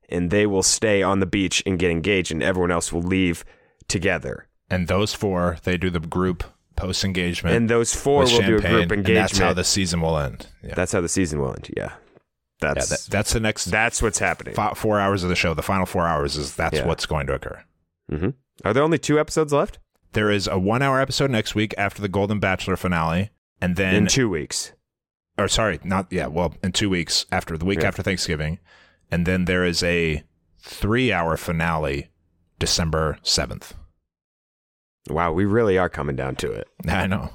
and 0.09 0.31
they 0.31 0.47
will 0.47 0.63
stay 0.63 1.03
on 1.03 1.19
the 1.19 1.27
beach 1.27 1.61
and 1.67 1.77
get 1.77 1.91
engaged, 1.91 2.31
and 2.31 2.41
everyone 2.41 2.71
else 2.71 2.91
will 2.91 3.03
leave 3.03 3.45
together. 3.87 4.44
And 4.69 4.87
those 4.87 5.13
four, 5.13 5.57
they 5.63 5.77
do 5.77 5.89
the 5.89 5.99
group 5.99 6.43
post 6.75 7.03
engagement. 7.05 7.55
And 7.55 7.69
those 7.69 7.93
four 7.95 8.23
will 8.23 8.41
do 8.41 8.57
a 8.57 8.61
group 8.61 8.91
engagement. 8.91 9.05
That's 9.07 9.37
how 9.37 9.53
the 9.53 9.63
season 9.63 10.01
will 10.01 10.17
end. 10.17 10.47
Yeah, 10.63 10.73
That's 10.75 10.91
how 10.91 11.01
the 11.01 11.09
season 11.09 11.39
will 11.39 11.49
end. 11.53 11.69
Yeah, 11.75 11.83
yeah 11.83 12.73
that's 12.73 12.89
that, 12.89 13.11
that's 13.11 13.33
the 13.33 13.39
next 13.39 13.65
that's 13.65 14.01
what's 14.01 14.19
happening. 14.19 14.53
fi- 14.55 14.73
four 14.73 14.99
hours 14.99 15.23
of 15.23 15.29
the 15.29 15.35
show. 15.35 15.53
The 15.53 15.61
final 15.61 15.85
four 15.85 16.07
hours 16.07 16.35
is 16.35 16.55
that's 16.55 16.77
Yeah. 16.77 16.87
what's 16.87 17.05
going 17.05 17.27
to 17.27 17.33
occur. 17.33 17.63
hmm 18.09 18.29
Are 18.63 18.73
there 18.73 18.83
only 18.83 18.97
two 18.99 19.19
episodes 19.19 19.53
left? 19.53 19.77
There 20.13 20.31
is 20.31 20.47
a 20.47 20.57
one 20.57 20.81
hour 20.81 20.99
episode 20.99 21.29
next 21.31 21.55
week 21.55 21.73
after 21.77 22.01
the 22.01 22.07
Golden 22.09 22.39
Bachelor 22.39 22.75
finale. 22.77 23.29
And 23.61 23.75
then, 23.77 23.95
In 23.95 24.07
two 24.07 24.29
weeks. 24.29 24.73
or 25.37 25.47
sorry, 25.47 25.79
not, 25.83 26.07
yeah, 26.11 26.27
well, 26.27 26.55
in 26.63 26.71
two 26.71 26.89
weeks 26.89 27.25
after 27.31 27.57
the 27.57 27.65
week 27.65 27.81
Yeah. 27.81 27.87
after 27.87 28.01
Thanksgiving. 28.03 28.59
And 29.11 29.25
then 29.25 29.45
there 29.45 29.63
is 29.63 29.81
a 29.83 30.23
three 30.61 31.11
hour 31.13 31.37
finale 31.37 32.09
December 32.59 33.17
7th. 33.23 33.73
Wow, 35.09 35.33
we 35.33 35.45
really 35.45 35.77
are 35.77 35.89
coming 35.89 36.15
down 36.15 36.35
to 36.37 36.51
it. 36.51 36.67
I 36.87 37.07
know. 37.07 37.29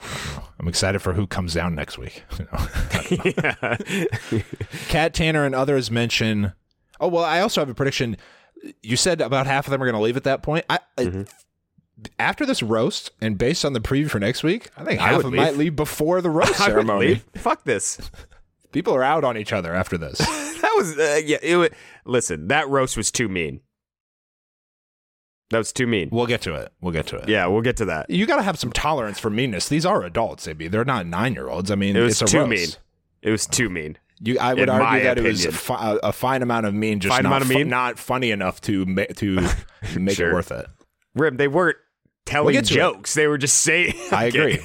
I. 0.00 0.42
I'm 0.60 0.68
excited 0.68 1.00
for 1.00 1.12
who 1.12 1.26
comes 1.26 1.54
down 1.54 1.74
next 1.74 1.98
week. 1.98 2.22
You 2.38 2.46
know? 2.52 3.76
yeah. 4.30 4.40
Kat 4.88 5.14
Tanner 5.14 5.44
and 5.44 5.54
others 5.54 5.90
mention. 5.90 6.52
Oh 7.00 7.08
well, 7.08 7.24
I 7.24 7.40
also 7.40 7.60
have 7.60 7.68
a 7.68 7.74
prediction. 7.74 8.16
You 8.82 8.96
said 8.96 9.20
about 9.20 9.46
half 9.46 9.66
of 9.66 9.70
them 9.72 9.82
are 9.82 9.86
going 9.86 9.96
to 9.98 10.00
leave 10.02 10.16
at 10.16 10.24
that 10.24 10.42
point. 10.42 10.64
I, 10.70 10.78
I- 10.98 11.02
Mm-hmm. 11.04 11.22
after 12.18 12.46
this 12.46 12.62
roast, 12.62 13.10
and 13.20 13.36
based 13.38 13.64
on 13.64 13.72
the 13.74 13.80
preview 13.80 14.08
for 14.10 14.18
next 14.20 14.42
week, 14.42 14.70
I 14.76 14.84
think 14.84 15.00
half 15.00 15.16
would 15.16 15.26
of 15.26 15.30
them 15.32 15.40
might 15.40 15.56
leave. 15.56 15.74
before 15.76 16.20
the 16.20 16.30
roast 16.30 16.60
I 16.60 16.66
ceremony. 16.66 17.22
Fuck 17.34 17.64
this. 17.64 17.98
People 18.72 18.94
are 18.94 19.02
out 19.02 19.24
on 19.24 19.36
each 19.36 19.52
other 19.52 19.74
after 19.74 19.98
this. 19.98 20.18
That 20.18 20.72
was 20.76 20.96
uh, 20.98 21.20
yeah. 21.24 21.38
It 21.42 21.56
wa- 21.56 21.68
listen, 22.04 22.48
that 22.48 22.68
roast 22.68 22.96
was 22.96 23.10
too 23.10 23.28
mean. 23.28 23.60
That 25.52 25.58
was 25.58 25.72
too 25.72 25.86
mean. 25.86 26.08
we'll 26.10 26.26
get 26.26 26.40
to 26.42 26.54
it. 26.56 26.72
We'll 26.80 26.92
get 26.92 27.06
to 27.08 27.16
it. 27.16 27.28
Yeah, 27.28 27.46
we'll 27.46 27.62
get 27.62 27.76
to 27.76 27.84
that. 27.84 28.10
You 28.10 28.26
got 28.26 28.36
to 28.36 28.42
have 28.42 28.58
some 28.58 28.72
tolerance 28.72 29.18
for 29.20 29.30
meanness. 29.30 29.68
These 29.68 29.86
are 29.86 30.02
adults, 30.02 30.48
AB. 30.48 30.66
They're 30.68 30.84
not 30.84 31.06
nine 31.06 31.34
year 31.34 31.48
olds. 31.48 31.70
I 31.70 31.76
mean, 31.76 31.94
It 31.96 32.00
was 32.00 32.18
too 32.18 32.38
roast. 32.38 32.50
mean. 32.50 32.68
It 33.22 33.30
was 33.30 33.46
too 33.46 33.70
mean. 33.70 33.98
You, 34.24 34.38
I 34.38 34.54
would 34.54 34.68
argue 34.68 35.02
that 35.04 35.18
it 35.18 35.24
was 35.24 35.44
a, 35.44 35.52
fi- 35.52 35.98
a 36.02 36.12
fine 36.12 36.42
amount 36.42 36.66
of 36.66 36.74
mean, 36.74 37.00
just 37.00 37.12
Fine 37.14 37.22
not, 37.24 37.28
amount 37.30 37.42
of 37.44 37.48
fu- 37.50 37.64
not 37.64 37.98
funny 37.98 38.30
enough 38.30 38.60
to 38.62 38.84
ma- 38.86 39.04
to 39.16 39.48
make 39.98 40.16
Sure. 40.16 40.30
it 40.30 40.34
worth 40.34 40.50
it. 40.52 40.66
Rim, 41.14 41.36
they 41.38 41.48
weren't 41.48 41.76
telling 42.24 42.54
it. 42.54 42.64
jokes. 42.64 43.14
They 43.14 43.26
were 43.26 43.36
just 43.38 43.56
saying. 43.62 43.94
I 44.12 44.26
agree. 44.26 44.60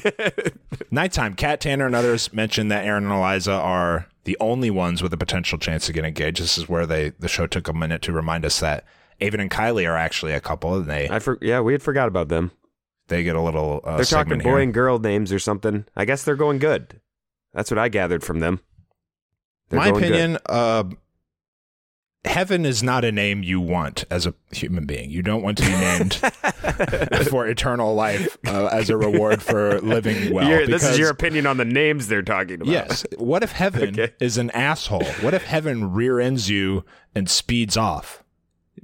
Nighttime. 0.91 1.33
Kat 1.35 1.59
Tanner 1.61 1.85
and 1.85 1.95
others 1.95 2.31
mentioned 2.33 2.71
that 2.71 2.85
Aaron 2.85 3.03
and 3.05 3.13
Eliza 3.13 3.51
are 3.53 4.07
the 4.25 4.37
only 4.39 4.69
ones 4.69 5.01
with 5.01 5.11
a 5.13 5.17
potential 5.17 5.57
chance 5.57 5.85
to 5.87 5.93
get 5.93 6.05
engaged. 6.05 6.41
This 6.41 6.57
is 6.57 6.69
where 6.69 6.85
they 6.85 7.09
the 7.19 7.27
show 7.27 7.47
took 7.47 7.67
a 7.67 7.73
minute 7.73 8.01
to 8.03 8.11
remind 8.11 8.45
us 8.45 8.59
that 8.59 8.85
Aven 9.21 9.39
and 9.39 9.49
Kylee 9.51 9.87
are 9.89 9.97
actually 9.97 10.33
a 10.33 10.39
couple, 10.39 10.75
and 10.75 10.85
they 10.85 11.09
I 11.09 11.19
for, 11.19 11.37
yeah, 11.41 11.59
we 11.61 11.71
had 11.73 11.81
forgot 11.81 12.07
about 12.07 12.27
them. 12.29 12.51
they 13.07 13.23
get 13.23 13.35
a 13.35 13.41
little 13.41 13.81
uh, 13.83 13.95
They're 13.97 14.05
talking 14.05 14.29
segment 14.31 14.43
boy 14.43 14.49
here. 14.51 14.59
and 14.59 14.73
girl 14.73 14.99
names 14.99 15.31
or 15.33 15.39
something. 15.39 15.85
I 15.95 16.05
guess 16.05 16.23
they're 16.23 16.35
going 16.35 16.59
good. 16.59 16.99
That's 17.53 17.71
what 17.71 17.77
I 17.79 17.89
gathered 17.89 18.23
from 18.23 18.39
them. 18.39 18.59
They're 19.69 19.79
My 19.79 19.89
going 19.91 20.03
good. 20.03 20.11
opinion, 20.13 20.37
uh, 20.45 20.83
heaven 22.25 22.65
is 22.65 22.83
not 22.83 23.05
a 23.05 23.11
name 23.11 23.41
you 23.43 23.59
want 23.61 24.03
as 24.09 24.25
a 24.25 24.33
human 24.51 24.85
being. 24.85 25.09
You 25.09 25.21
don't 25.21 25.41
want 25.41 25.57
to 25.59 25.63
be 25.63 25.71
named 25.71 26.13
for 27.29 27.47
eternal 27.47 27.95
life 27.95 28.37
uh, 28.45 28.67
as 28.67 28.89
a 28.89 28.97
reward 28.97 29.41
for 29.41 29.79
living 29.81 30.33
well. 30.33 30.47
Your- 30.47 30.65
this 30.67 30.81
is 30.83 30.89
because- 30.89 30.99
your 30.99 31.09
opinion 31.09 31.45
on 31.47 31.57
the 31.57 31.65
names 31.65 32.07
they're 32.07 32.21
talking 32.21 32.55
about. 32.55 32.67
Yes. 32.67 33.05
What 33.17 33.43
if 33.43 33.53
heaven 33.53 33.89
Okay. 33.99 34.13
is 34.19 34.37
an 34.37 34.51
asshole? 34.51 35.05
What 35.21 35.33
if 35.33 35.43
heaven 35.45 35.93
rear 35.93 36.19
ends 36.19 36.49
you 36.49 36.83
and 37.15 37.29
speeds 37.29 37.77
off? 37.77 38.23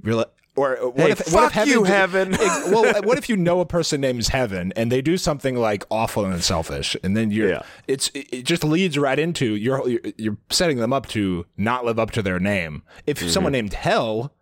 You're 0.04 0.14
like, 0.16 0.30
or 0.56 0.76
what 0.90 0.96
Hey, 1.06 1.10
if 1.10 1.18
what 1.18 1.28
fuck 1.32 1.46
if 1.46 1.52
heaven 1.52 1.72
you, 1.72 1.82
heaven. 1.84 2.30
Well, 2.70 3.02
what 3.02 3.18
if 3.18 3.28
you 3.28 3.36
know 3.36 3.58
a 3.60 3.66
person 3.66 4.00
named 4.00 4.24
Heaven 4.28 4.72
and 4.76 4.92
they 4.92 5.02
do 5.02 5.16
something 5.16 5.56
like 5.56 5.84
awful 5.90 6.24
and 6.24 6.44
selfish, 6.44 6.96
and 7.02 7.16
then 7.16 7.30
you're 7.32 7.48
Yeah. 7.50 7.62
it's 7.88 8.10
it 8.14 8.42
just 8.44 8.62
leads 8.62 8.96
right 8.96 9.18
into 9.18 9.56
you're 9.56 9.88
you're- 9.88 10.12
you're 10.16 10.36
setting 10.50 10.76
them 10.78 10.92
up 10.92 11.06
to 11.08 11.46
not 11.56 11.84
live 11.84 11.98
up 11.98 12.12
to 12.12 12.22
their 12.22 12.38
name. 12.38 12.82
If 13.06 13.18
Mm-hmm. 13.18 13.28
someone 13.30 13.52
named 13.52 13.72
Hell 13.74 14.32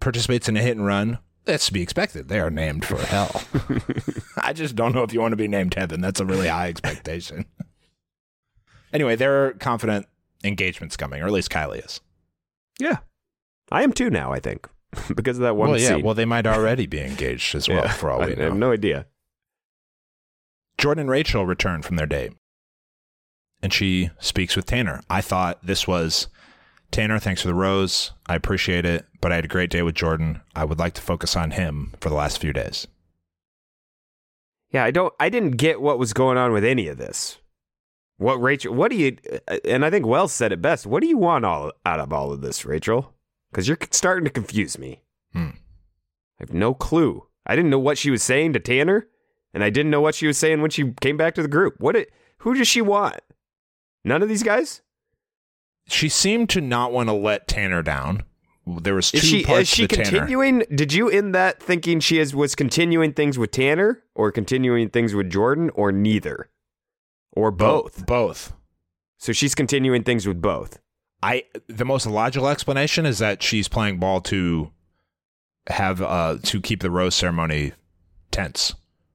participates 0.00 0.48
in 0.48 0.56
a 0.56 0.62
hit 0.62 0.76
and 0.78 0.86
run, 0.86 1.18
that's 1.44 1.66
to 1.66 1.72
be 1.74 1.82
expected. 1.82 2.28
They 2.28 2.40
are 2.40 2.48
named 2.50 2.86
for 2.86 2.96
hell. 2.98 3.42
I 4.38 4.54
just 4.54 4.74
don't 4.76 4.94
know 4.94 5.02
if 5.02 5.12
you 5.12 5.20
want 5.20 5.32
to 5.32 5.36
be 5.36 5.48
named 5.48 5.74
Heaven. 5.74 6.00
That's 6.00 6.20
a 6.20 6.24
really 6.24 6.48
high 6.48 6.68
expectation. 6.68 7.44
anyway, 8.92 9.16
they're 9.16 9.52
confident 9.54 10.06
engagement's 10.44 10.96
coming, 10.96 11.20
or 11.22 11.26
at 11.26 11.32
least 11.32 11.50
Kylee 11.50 11.84
is. 11.84 12.00
Yeah. 12.78 12.98
I 13.70 13.82
am 13.82 13.92
too 13.92 14.10
now, 14.10 14.32
I 14.32 14.40
think. 14.40 14.68
because 15.14 15.36
of 15.38 15.42
that 15.42 15.56
one 15.56 15.70
well, 15.70 15.78
yeah. 15.78 15.88
scene. 15.88 16.02
Well, 16.04 16.14
they 16.14 16.24
might 16.24 16.46
already 16.46 16.86
be 16.86 17.00
engaged 17.00 17.54
as 17.54 17.68
well, 17.68 17.84
Yeah. 17.84 17.92
for 17.92 18.10
all 18.10 18.18
we 18.20 18.24
I 18.26 18.34
we 18.34 18.42
have 18.42 18.56
no 18.56 18.72
idea. 18.72 19.06
Jordan 20.78 21.02
and 21.02 21.10
Rachel 21.10 21.46
return 21.46 21.82
from 21.82 21.96
their 21.96 22.06
date. 22.06 22.32
And 23.62 23.72
she 23.72 24.10
speaks 24.18 24.56
with 24.56 24.66
Tanner. 24.66 25.02
I 25.10 25.20
thought 25.20 25.64
this 25.64 25.86
was 25.86 26.28
Tanner, 26.90 27.18
thanks 27.18 27.42
for 27.42 27.48
the 27.48 27.54
rose. 27.54 28.12
I 28.26 28.34
appreciate 28.34 28.84
it, 28.84 29.06
but 29.20 29.30
I 29.30 29.36
had 29.36 29.44
a 29.44 29.48
great 29.48 29.70
day 29.70 29.82
with 29.82 29.94
Jordan. 29.94 30.40
I 30.56 30.64
would 30.64 30.78
like 30.78 30.94
to 30.94 31.02
focus 31.02 31.36
on 31.36 31.52
him 31.52 31.92
for 32.00 32.08
the 32.08 32.14
last 32.14 32.40
few 32.40 32.52
days. 32.52 32.86
Yeah, 34.70 34.84
I 34.84 34.90
don't 34.90 35.12
I 35.20 35.28
didn't 35.28 35.52
get 35.52 35.80
what 35.80 35.98
was 35.98 36.12
going 36.12 36.38
on 36.38 36.52
with 36.52 36.64
any 36.64 36.88
of 36.88 36.96
this. 36.96 37.38
What 38.16 38.40
Rachel? 38.40 38.74
What 38.74 38.90
do 38.90 38.96
you? 38.96 39.16
Uh, 39.48 39.58
and 39.64 39.84
I 39.84 39.90
think 39.90 40.06
Wells 40.06 40.32
said 40.32 40.52
it 40.52 40.62
best. 40.62 40.86
What 40.86 41.00
do 41.02 41.08
you 41.08 41.18
want 41.18 41.44
all 41.44 41.72
out 41.84 42.00
of 42.00 42.12
all 42.12 42.32
of 42.32 42.40
this, 42.40 42.64
Rachel? 42.64 43.12
Because 43.50 43.66
you're 43.68 43.78
starting 43.90 44.24
to 44.24 44.30
confuse 44.30 44.78
me. 44.78 45.02
Hmm. 45.32 45.50
I 46.38 46.40
have 46.40 46.52
no 46.54 46.74
clue. 46.74 47.26
I 47.46 47.56
didn't 47.56 47.70
know 47.70 47.78
what 47.78 47.98
she 47.98 48.10
was 48.10 48.22
saying 48.22 48.52
to 48.52 48.60
Tanner, 48.60 49.08
and 49.52 49.64
I 49.64 49.70
didn't 49.70 49.90
know 49.90 50.00
what 50.00 50.14
she 50.14 50.26
was 50.26 50.38
saying 50.38 50.60
when 50.60 50.70
she 50.70 50.92
came 51.00 51.16
back 51.16 51.34
to 51.34 51.42
the 51.42 51.48
group. 51.48 51.74
What? 51.78 51.96
It, 51.96 52.12
who 52.38 52.54
does 52.54 52.68
she 52.68 52.80
want? 52.80 53.20
None 54.04 54.22
of 54.22 54.28
these 54.28 54.42
guys. 54.42 54.82
She 55.88 56.08
seemed 56.08 56.48
to 56.50 56.60
not 56.60 56.92
want 56.92 57.08
to 57.08 57.12
let 57.12 57.48
Tanner 57.48 57.82
down. 57.82 58.22
There 58.66 58.94
was 58.94 59.10
two 59.10 59.16
Is 59.18 59.24
she 59.24 59.42
parts 59.44 59.62
is 59.62 59.68
she 59.68 59.88
to 59.88 59.96
Tanner. 59.96 60.10
continuing? 60.10 60.60
Did 60.72 60.92
you 60.92 61.08
end 61.10 61.34
that 61.34 61.60
thinking 61.60 61.98
she 61.98 62.18
is 62.18 62.34
was 62.34 62.54
continuing 62.54 63.12
things 63.12 63.36
with 63.38 63.50
Tanner 63.50 64.04
or 64.14 64.30
continuing 64.30 64.90
things 64.90 65.12
with 65.14 65.30
Jordan 65.30 65.70
or 65.74 65.90
neither 65.90 66.50
or 67.32 67.50
both? 67.50 68.06
Both. 68.06 68.52
So 69.18 69.32
she's 69.32 69.54
continuing 69.54 70.04
things 70.04 70.26
with 70.26 70.40
both. 70.40 70.78
I 71.22 71.44
the 71.66 71.84
most 71.84 72.06
logical 72.06 72.48
explanation 72.48 73.04
is 73.06 73.18
that 73.18 73.42
she's 73.42 73.68
playing 73.68 73.98
ball 73.98 74.20
to 74.22 74.70
have 75.66 76.00
uh 76.00 76.38
to 76.44 76.60
keep 76.60 76.80
the 76.80 76.90
rose 76.90 77.14
ceremony 77.14 77.72
tense. 78.30 78.74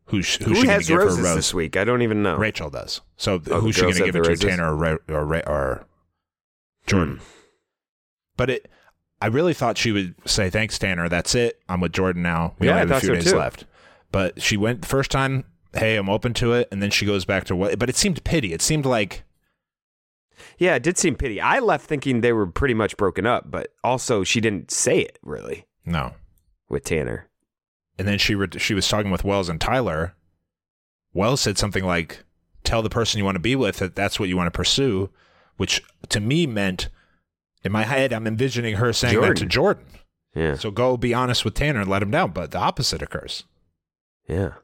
Who, 0.09 0.17
who's 0.17 0.35
Who 0.35 0.53
she 0.53 0.61
going 0.61 0.69
has 0.69 0.83
to 0.85 0.91
give 0.93 0.97
her 0.99 1.05
roses 1.07 1.23
rose? 1.23 1.35
this 1.35 1.53
week? 1.53 1.75
I 1.77 1.83
don't 1.83 2.03
even 2.03 2.21
know. 2.21 2.35
Rachel 2.37 2.69
does. 2.69 3.01
So 3.17 3.41
Oh, 3.49 3.59
who's 3.59 3.75
she 3.75 3.81
going 3.81 3.95
to 3.95 4.05
give 4.05 4.15
it 4.15 4.23
to? 4.23 4.29
roses? 4.29 4.45
Tanner 4.45 4.75
or 4.77 5.01
or, 5.09 5.49
or 5.49 5.85
Jordan? 6.85 7.17
Hmm. 7.17 7.23
But 8.37 8.49
it, 8.51 8.69
I 9.21 9.27
really 9.27 9.53
thought 9.55 9.77
she 9.79 9.91
would 9.91 10.13
say 10.25 10.49
thanks, 10.51 10.77
Tanner. 10.77 11.09
That's 11.09 11.33
it. 11.33 11.59
I'm 11.67 11.81
with 11.81 11.93
Jordan 11.93 12.21
now. 12.21 12.53
We 12.59 12.67
Yeah, 12.67 12.73
only 12.81 12.87
have 12.89 12.97
a 12.97 12.99
few 12.99 13.07
so 13.09 13.15
days 13.15 13.31
too. 13.31 13.37
left. 13.37 13.65
But 14.11 14.41
she 14.41 14.57
went 14.57 14.81
the 14.81 14.87
first 14.87 15.09
time. 15.09 15.45
Hey, 15.73 15.95
I'm 15.97 16.09
open 16.09 16.33
to 16.35 16.53
it, 16.53 16.67
and 16.71 16.81
then 16.83 16.91
she 16.91 17.05
goes 17.05 17.25
back 17.25 17.45
to 17.45 17.55
what? 17.55 17.79
But 17.79 17.89
it 17.89 17.95
seemed 17.95 18.23
pity. 18.23 18.53
It 18.53 18.61
seemed 18.61 18.85
like 18.85 19.23
Yeah, 20.57 20.75
it 20.75 20.83
did 20.83 20.97
seem 20.97 21.15
pity. 21.15 21.41
I 21.41 21.59
left 21.59 21.85
thinking 21.85 22.21
they 22.21 22.33
were 22.33 22.47
pretty 22.47 22.73
much 22.73 22.97
broken 22.97 23.25
up, 23.25 23.49
but 23.51 23.73
also 23.83 24.23
she 24.23 24.39
didn't 24.39 24.71
say 24.71 24.99
it 24.99 25.19
really 25.21 25.65
no. 25.85 26.13
with 26.69 26.85
Tanner. 26.85 27.29
And 27.97 28.07
then 28.07 28.17
she 28.17 28.35
re- 28.35 28.47
she 28.57 28.73
was 28.73 28.87
talking 28.87 29.11
with 29.11 29.23
Wells 29.23 29.49
and 29.49 29.59
Tyler. 29.59 30.15
Wells 31.13 31.41
said 31.41 31.57
something 31.57 31.83
like, 31.85 32.23
"Tell 32.63 32.81
the 32.81 32.89
person 32.89 33.17
you 33.17 33.25
want 33.25 33.35
to 33.35 33.39
be 33.41 33.55
with 33.55 33.77
that 33.77 33.95
that's 33.95 34.19
what 34.19 34.29
you 34.29 34.35
want 34.37 34.47
to 34.47 34.57
pursue," 34.57 35.09
which 35.57 35.81
to 36.09 36.19
me 36.19 36.45
meant, 36.45 36.89
in 37.63 37.71
my 37.71 37.83
head, 37.83 38.11
I'm 38.11 38.27
envisioning 38.27 38.75
her 38.75 38.91
saying 38.93 39.21
that 39.21 39.37
to 39.37 39.45
Jordan. 39.45 39.85
Yeah. 40.33 40.55
So 40.55 40.71
go 40.71 40.97
be 40.97 41.13
honest 41.13 41.45
with 41.45 41.53
Tanner 41.53 41.81
and 41.81 41.89
let 41.89 42.01
him 42.03 42.11
down. 42.11 42.31
But 42.31 42.51
the 42.51 42.59
opposite 42.59 43.01
occurs. 43.01 43.43
Yeah. 44.27 44.55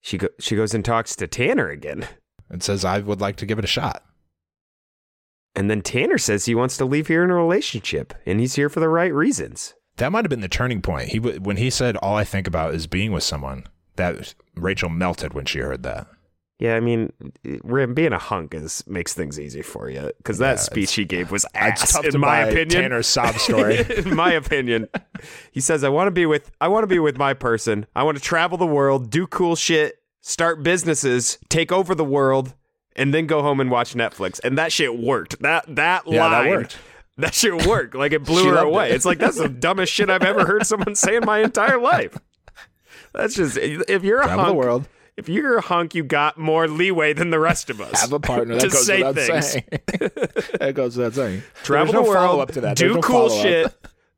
She 0.00 0.18
go- 0.18 0.28
she 0.40 0.56
goes 0.56 0.74
and 0.74 0.84
talks 0.84 1.14
to 1.16 1.26
Tanner 1.26 1.68
again. 1.68 2.06
and 2.50 2.62
says, 2.62 2.84
I 2.84 2.98
would 2.98 3.20
like 3.20 3.36
to 3.36 3.46
give 3.46 3.58
it 3.58 3.64
a 3.64 3.68
shot. 3.68 4.04
And 5.56 5.70
then 5.70 5.82
Tanner 5.82 6.18
says 6.18 6.44
he 6.44 6.54
wants 6.54 6.76
to 6.78 6.84
leave 6.84 7.06
here 7.06 7.22
in 7.22 7.30
a 7.30 7.34
relationship 7.34 8.12
and 8.26 8.40
he's 8.40 8.56
here 8.56 8.68
for 8.68 8.80
the 8.80 8.88
right 8.88 9.12
reasons. 9.12 9.74
That 9.96 10.10
might 10.10 10.24
have 10.24 10.30
been 10.30 10.40
the 10.40 10.48
turning 10.48 10.82
point. 10.82 11.10
He 11.10 11.18
when 11.20 11.56
he 11.56 11.70
said, 11.70 11.96
"All 11.98 12.16
I 12.16 12.24
think 12.24 12.48
about 12.48 12.74
is 12.74 12.86
being 12.88 13.12
with 13.12 13.22
someone." 13.22 13.64
That 13.96 14.34
Rachel 14.56 14.88
melted 14.88 15.34
when 15.34 15.44
she 15.44 15.60
heard 15.60 15.84
that. 15.84 16.08
Yeah, 16.58 16.76
I 16.76 16.80
mean, 16.80 17.12
Rim 17.62 17.94
being 17.94 18.12
a 18.12 18.18
hunk 18.18 18.54
is 18.54 18.84
makes 18.88 19.12
things 19.14 19.38
easy 19.38 19.62
for 19.62 19.88
you 19.90 20.10
because 20.18 20.38
that 20.38 20.52
Yeah, 20.56 20.62
speech 20.62 20.94
he 20.94 21.04
gave 21.04 21.30
was 21.30 21.44
ass, 21.54 21.92
tough 21.92 22.06
in 22.06 22.20
my 22.20 22.40
opinion. 22.40 22.82
Tanner's 22.82 23.06
sob 23.06 23.36
story. 23.36 23.78
in 23.96 24.14
my 24.16 24.32
opinion, 24.32 24.88
he 25.52 25.60
says, 25.60 25.84
"I 25.84 25.88
want 25.88 26.08
to 26.08 26.12
be 26.12 26.26
with, 26.26 26.50
I 26.60 26.68
want 26.68 26.82
to 26.84 26.88
be 26.88 26.98
with 26.98 27.16
my 27.16 27.34
person. 27.34 27.86
I 27.94 28.02
want 28.02 28.16
to 28.16 28.22
travel 28.22 28.58
the 28.58 28.66
world, 28.66 29.10
do 29.10 29.26
cool 29.26 29.54
shit, 29.56 30.00
start 30.20 30.62
businesses, 30.62 31.38
take 31.48 31.70
over 31.70 31.94
the 31.94 32.04
world, 32.04 32.54
and 32.96 33.12
then 33.14 33.26
go 33.26 33.42
home 33.42 33.60
and 33.60 33.70
watch 33.70 33.94
Netflix." 33.94 34.40
And 34.44 34.58
that 34.58 34.72
shit 34.72 34.98
worked. 34.98 35.40
That 35.42 35.64
that 35.76 36.02
Yeah, 36.06 36.28
that 36.28 36.38
line, 36.42 36.50
worked. 36.50 36.76
That 37.18 37.32
shit 37.34 37.66
worked. 37.66 37.94
Like 37.94 38.12
it 38.12 38.24
blew 38.24 38.48
her 38.50 38.58
away. 38.58 38.90
it. 38.90 38.94
It's 38.96 39.04
like 39.04 39.18
that's 39.18 39.38
the 39.38 39.48
dumbest 39.66 39.92
shit 39.92 40.10
I've 40.10 40.22
ever 40.22 40.44
heard 40.46 40.66
someone 40.66 40.94
say 40.94 41.16
in 41.16 41.24
my 41.24 41.40
entire 41.40 41.78
life. 41.80 42.16
That's 43.12 43.34
just 43.36 43.56
if 43.56 44.02
you're 44.02 44.20
a 44.20 44.28
hunk, 44.28 44.48
the 44.48 44.54
world. 44.54 44.88
if 45.16 45.28
you're 45.28 45.58
a 45.58 45.60
hunk, 45.60 45.94
you 45.94 46.02
got 46.02 46.36
more 46.36 46.66
leeway 46.66 47.12
than 47.12 47.30
the 47.30 47.38
rest 47.38 47.70
of 47.70 47.80
us. 47.80 48.00
Have 48.00 48.12
a 48.12 48.18
partner. 48.18 48.54
to 48.58 48.66
That 48.66 48.72
goes 48.72 48.86
say 48.86 49.02
without 49.04 49.14
things. 49.14 49.50
saying. 49.52 49.64
that 50.58 50.72
goes 50.74 50.96
without 50.96 51.14
saying. 51.14 51.42
Travel 51.62 51.92
There's 51.92 51.94
no 51.94 52.02
the 52.02 52.08
world, 52.08 52.26
follow-up 52.30 52.52
to 52.52 52.60
that. 52.62 52.76
do 52.76 52.94
no 52.94 53.00
cool 53.00 53.30
shit, 53.30 53.72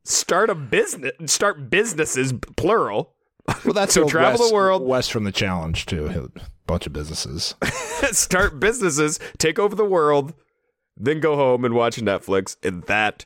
start 0.05 0.49
a 0.49 0.55
business, 0.55 1.13
start 1.27 1.69
businesses 1.69 2.33
plural. 2.57 3.13
Well, 3.65 3.75
that's 3.75 3.95
So 3.95 4.09
travel 4.09 4.49
the 4.49 4.55
world. 4.55 4.83
west 4.83 5.13
from 5.13 5.25
the 5.25 5.33
challenge 5.33 5.87
to 5.87 6.07
A 6.07 6.29
bunch 6.67 6.87
of 6.87 6.93
businesses. 6.93 7.55
start 8.13 8.59
businesses, 8.61 9.19
take 9.39 9.59
over 9.59 9.75
the 9.75 9.85
world, 9.85 10.35
then 10.97 11.21
go 11.21 11.37
home 11.37 11.65
and 11.65 11.75
watch 11.75 11.97
Netflix. 11.97 12.57
And 12.63 12.83
that 12.85 13.25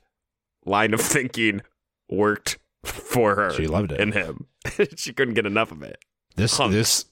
line 0.64 0.92
of 0.94 1.00
thinking 1.00 1.62
worked 2.08 2.58
for 2.84 3.36
her. 3.36 3.52
She 3.52 3.66
loved 3.66 3.92
it. 3.92 4.00
And 4.00 4.12
him. 4.14 4.46
she 4.96 5.12
couldn't 5.12 5.34
get 5.34 5.46
enough 5.46 5.72
of 5.72 5.82
it. 5.82 5.98
This 6.36 6.56
this 6.68 7.04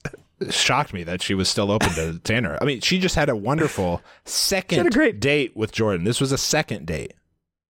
shocked 0.49 0.93
me 0.93 1.03
that 1.03 1.21
she 1.21 1.33
was 1.33 1.49
still 1.49 1.71
open 1.71 1.89
to 1.89 2.19
Tanner. 2.23 2.57
I 2.61 2.65
mean, 2.65 2.81
she 2.81 2.99
just 2.99 3.15
had 3.15 3.29
a 3.29 3.35
wonderful 3.35 4.01
second 4.25 4.87
a 4.87 4.89
great- 4.89 5.19
date 5.19 5.55
with 5.57 5.71
Jordan. 5.71 6.05
This 6.05 6.21
was 6.21 6.31
a 6.31 6.37
second 6.37 6.85
date. 6.87 7.13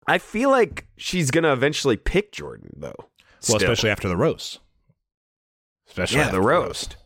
I 0.07 0.19
feel 0.19 0.51
like 0.51 0.87
she's 0.97 1.31
going 1.31 1.45
to 1.45 1.53
eventually 1.53 1.97
pick 1.97 2.33
Jordan, 2.33 2.71
though. 2.77 2.95
Well, 2.99 3.09
Still. 3.41 3.57
especially 3.57 3.91
after 3.91 4.09
the 4.09 4.17
roast. 4.17 4.59
Especially 6.01 6.19
Yeah, 6.27 6.31
the 6.31 6.41
roast. 6.41 6.97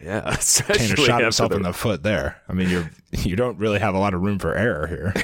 Yeah. 0.00 0.20
Tanner 0.40 0.96
shot 0.96 1.22
himself 1.22 1.50
the- 1.50 1.56
in 1.56 1.62
the 1.62 1.72
foot 1.72 2.02
there. 2.02 2.42
I 2.48 2.52
mean, 2.52 2.68
you're 2.68 2.90
you 3.12 3.36
don't 3.36 3.58
really 3.58 3.78
have 3.78 3.94
a 3.94 3.98
lot 3.98 4.14
of 4.14 4.20
room 4.22 4.38
for 4.38 4.54
error 4.54 4.86
here. 4.86 5.14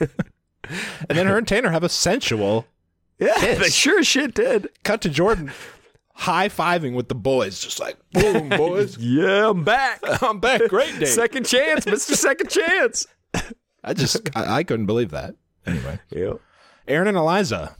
and 1.08 1.18
then 1.18 1.26
her 1.26 1.38
and 1.38 1.46
Tanner 1.48 1.70
have 1.70 1.82
a 1.84 1.88
sensual 1.88 2.66
Yeah, 3.18 3.34
Kiss. 3.38 3.58
they 3.58 3.68
sure 3.70 4.02
shit 4.04 4.34
did. 4.34 4.68
cut 4.84 5.00
to 5.02 5.08
Jordan 5.08 5.52
high 6.14 6.48
fiving 6.48 6.94
with 6.94 7.08
the 7.08 7.14
boys, 7.14 7.58
just 7.60 7.80
like 7.80 7.96
boom, 8.12 8.48
boys. 8.50 8.96
Yeah, 8.98 9.48
I'm 9.50 9.64
back. 9.64 10.00
I'm 10.22 10.38
back. 10.40 10.60
Great 10.68 10.98
day. 10.98 11.06
Second 11.06 11.46
chance, 11.46 11.84
Mr. 11.86 12.14
Second 12.14 12.48
Chance. 12.50 13.06
I 13.82 13.94
just 13.94 14.18
I, 14.36 14.58
I 14.58 14.62
couldn't 14.64 14.86
believe 14.86 15.10
that. 15.10 15.34
Anyway, 15.66 15.98
Yeah. 16.10 16.34
Aaron 16.86 17.08
and 17.08 17.16
Eliza. 17.16 17.76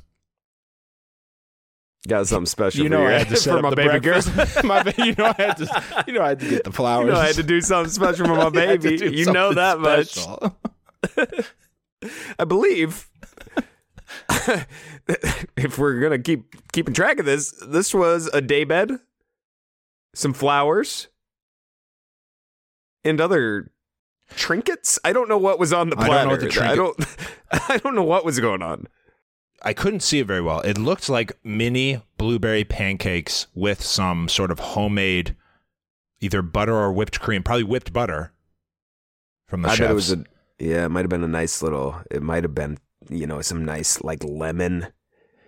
Got 2.08 2.26
something 2.26 2.46
special 2.46 2.82
You 2.82 2.88
for 2.88 2.94
know 2.96 3.02
you, 3.02 3.08
I 3.14 3.18
had 3.18 3.28
to 3.30 3.36
set 3.36 3.54
for 3.56 3.62
my 3.62 3.70
the 3.70 3.76
baby 3.76 4.00
breakfast. 4.00 4.34
girl. 4.54 4.64
my 4.64 4.82
ba- 4.82 4.94
you 4.98 5.14
know 5.16 5.26
I 5.26 5.34
had 5.40 5.56
to. 5.58 6.04
You 6.08 6.12
know 6.14 6.22
I 6.22 6.28
had 6.30 6.40
to 6.40 6.48
get 6.48 6.64
the 6.64 6.72
flowers. 6.72 7.06
You 7.06 7.12
know, 7.12 7.20
I 7.20 7.26
had 7.26 7.36
to 7.36 7.42
do 7.44 7.60
something 7.60 7.90
special 7.92 8.26
for 8.26 8.34
my 8.34 8.40
I 8.60 8.66
had 8.66 8.80
to 8.82 8.88
baby. 8.98 9.16
You 9.16 9.32
know 9.32 9.52
that 9.54 9.78
much. 9.78 10.18
I 12.38 12.44
believe. 12.44 13.08
if 15.56 15.78
we're 15.78 16.00
gonna 16.00 16.18
keep 16.18 16.54
keeping 16.72 16.92
track 16.94 17.18
of 17.18 17.24
this, 17.26 17.52
this 17.66 17.94
was 17.94 18.28
a 18.32 18.40
daybed, 18.40 18.98
some 20.14 20.32
flowers, 20.32 21.08
and 23.04 23.20
other 23.20 23.70
trinkets. 24.34 24.98
I 25.04 25.12
don't 25.12 25.28
know 25.28 25.38
what 25.38 25.58
was 25.58 25.72
on 25.72 25.90
the 25.90 25.96
I 25.98 26.08
don't 26.08 26.24
know 26.24 26.30
what 26.32 26.40
the 26.40 26.64
I 26.64 26.74
don't. 26.74 27.06
I 27.70 27.78
don't 27.78 27.94
know 27.94 28.02
what 28.02 28.24
was 28.24 28.38
going 28.40 28.60
on. 28.62 28.86
I 29.64 29.72
couldn't 29.72 30.00
see 30.00 30.18
it 30.18 30.26
very 30.26 30.40
well. 30.40 30.60
It 30.60 30.76
looked 30.78 31.08
like 31.08 31.38
mini 31.44 32.02
blueberry 32.18 32.64
pancakes 32.64 33.46
with 33.54 33.82
some 33.82 34.28
sort 34.28 34.50
of 34.50 34.58
homemade, 34.58 35.36
either 36.20 36.42
butter 36.42 36.74
or 36.74 36.92
whipped 36.92 37.20
cream, 37.20 37.42
probably 37.42 37.64
whipped 37.64 37.92
butter 37.92 38.32
from 39.46 39.62
the 39.62 39.68
I 39.68 39.72
chefs. 39.74 39.80
bet 39.80 39.90
it 39.90 39.94
was 39.94 40.12
a. 40.12 40.24
Yeah, 40.58 40.84
it 40.86 40.88
might 40.90 41.00
have 41.00 41.10
been 41.10 41.24
a 41.24 41.28
nice 41.28 41.62
little. 41.62 42.00
It 42.10 42.22
might 42.22 42.44
have 42.44 42.54
been, 42.54 42.78
you 43.08 43.26
know, 43.26 43.40
some 43.40 43.64
nice 43.64 44.00
like 44.02 44.22
lemon 44.24 44.88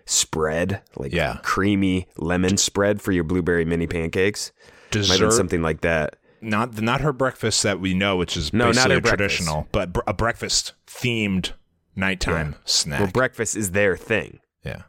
spread, 0.06 0.82
like 0.96 1.12
Yeah. 1.12 1.38
creamy 1.42 2.08
lemon 2.16 2.56
spread 2.56 3.00
for 3.00 3.12
your 3.12 3.24
blueberry 3.24 3.64
mini 3.64 3.86
pancakes. 3.86 4.52
Might 4.94 5.08
have 5.08 5.18
been 5.20 5.30
something 5.32 5.62
like 5.62 5.80
that. 5.80 6.16
not 6.40 6.80
not 6.80 7.00
her 7.00 7.12
breakfast 7.12 7.62
that 7.62 7.80
we 7.80 7.94
know, 7.94 8.16
which 8.16 8.36
is 8.36 8.52
No, 8.52 8.70
not 8.70 8.90
her 8.90 9.00
breakfast. 9.00 9.08
traditional, 9.08 9.66
but 9.72 9.92
br- 9.92 10.00
a 10.06 10.12
breakfast 10.12 10.74
themed 10.86 11.52
nighttime 11.96 12.52
Yeah. 12.52 12.58
snack. 12.64 13.00
Well, 13.00 13.10
breakfast 13.10 13.56
is 13.56 13.70
their 13.72 13.96
thing. 13.96 14.40
yeah, 14.64 14.82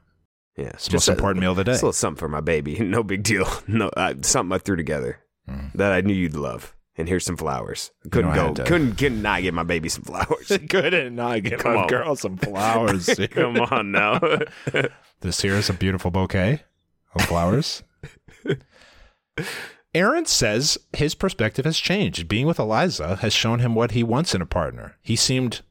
Yeah, 0.58 0.68
it's 0.74 0.88
the 0.88 0.94
most 0.94 1.08
important 1.10 1.42
meal 1.42 1.52
of 1.52 1.58
the 1.58 1.64
day. 1.64 1.72
Just 1.74 1.84
a 1.84 1.86
little 1.88 1.94
something 1.94 2.20
for 2.20 2.30
my 2.30 2.42
baby. 2.42 2.78
No 2.80 3.04
big 3.04 3.24
deal. 3.24 3.48
No, 3.68 3.90
uh, 3.90 4.14
something 4.22 4.54
I 4.54 4.58
threw 4.60 4.76
together 4.76 5.20
that 5.76 5.92
I 5.92 6.02
knew 6.02 6.14
you'd 6.14 6.36
love. 6.36 6.74
And 6.98 7.10
here's 7.10 7.26
some 7.26 7.36
flowers. 7.36 7.92
Couldn't 8.10 8.32
Hmm. 8.32 8.38
know 8.38 8.54
go. 8.54 8.64
Couldn't, 8.64 8.96
couldn't 8.98 9.22
not 9.22 9.42
get 9.42 9.54
my 9.54 9.64
baby 9.64 9.90
some 9.90 10.04
flowers. 10.04 10.48
Couldn't 10.70 11.16
not 11.16 11.44
get 11.44 11.60
Come 11.60 11.74
my 11.76 11.82
on. 11.82 11.88
girl 11.88 12.16
some 12.16 12.38
flowers. 12.38 13.10
Come 13.32 13.58
on 13.60 13.92
now. 13.92 14.20
This 15.20 15.42
here 15.42 15.56
is 15.56 15.70
a 15.70 15.74
beautiful 15.74 16.10
bouquet 16.10 16.64
of 17.14 17.22
flowers. 17.24 17.84
Aaron 19.94 20.26
says 20.26 20.78
his 20.94 21.16
perspective 21.16 21.66
has 21.66 21.78
changed. 21.80 22.28
Being 22.28 22.48
with 22.48 22.60
Eliza 22.60 23.18
has 23.18 23.34
shown 23.34 23.60
him 23.60 23.76
what 23.76 23.92
he 23.92 24.04
wants 24.04 24.34
in 24.36 24.42
a 24.42 24.46
partner. 24.46 24.96
He 25.02 25.16
seemed 25.16 25.62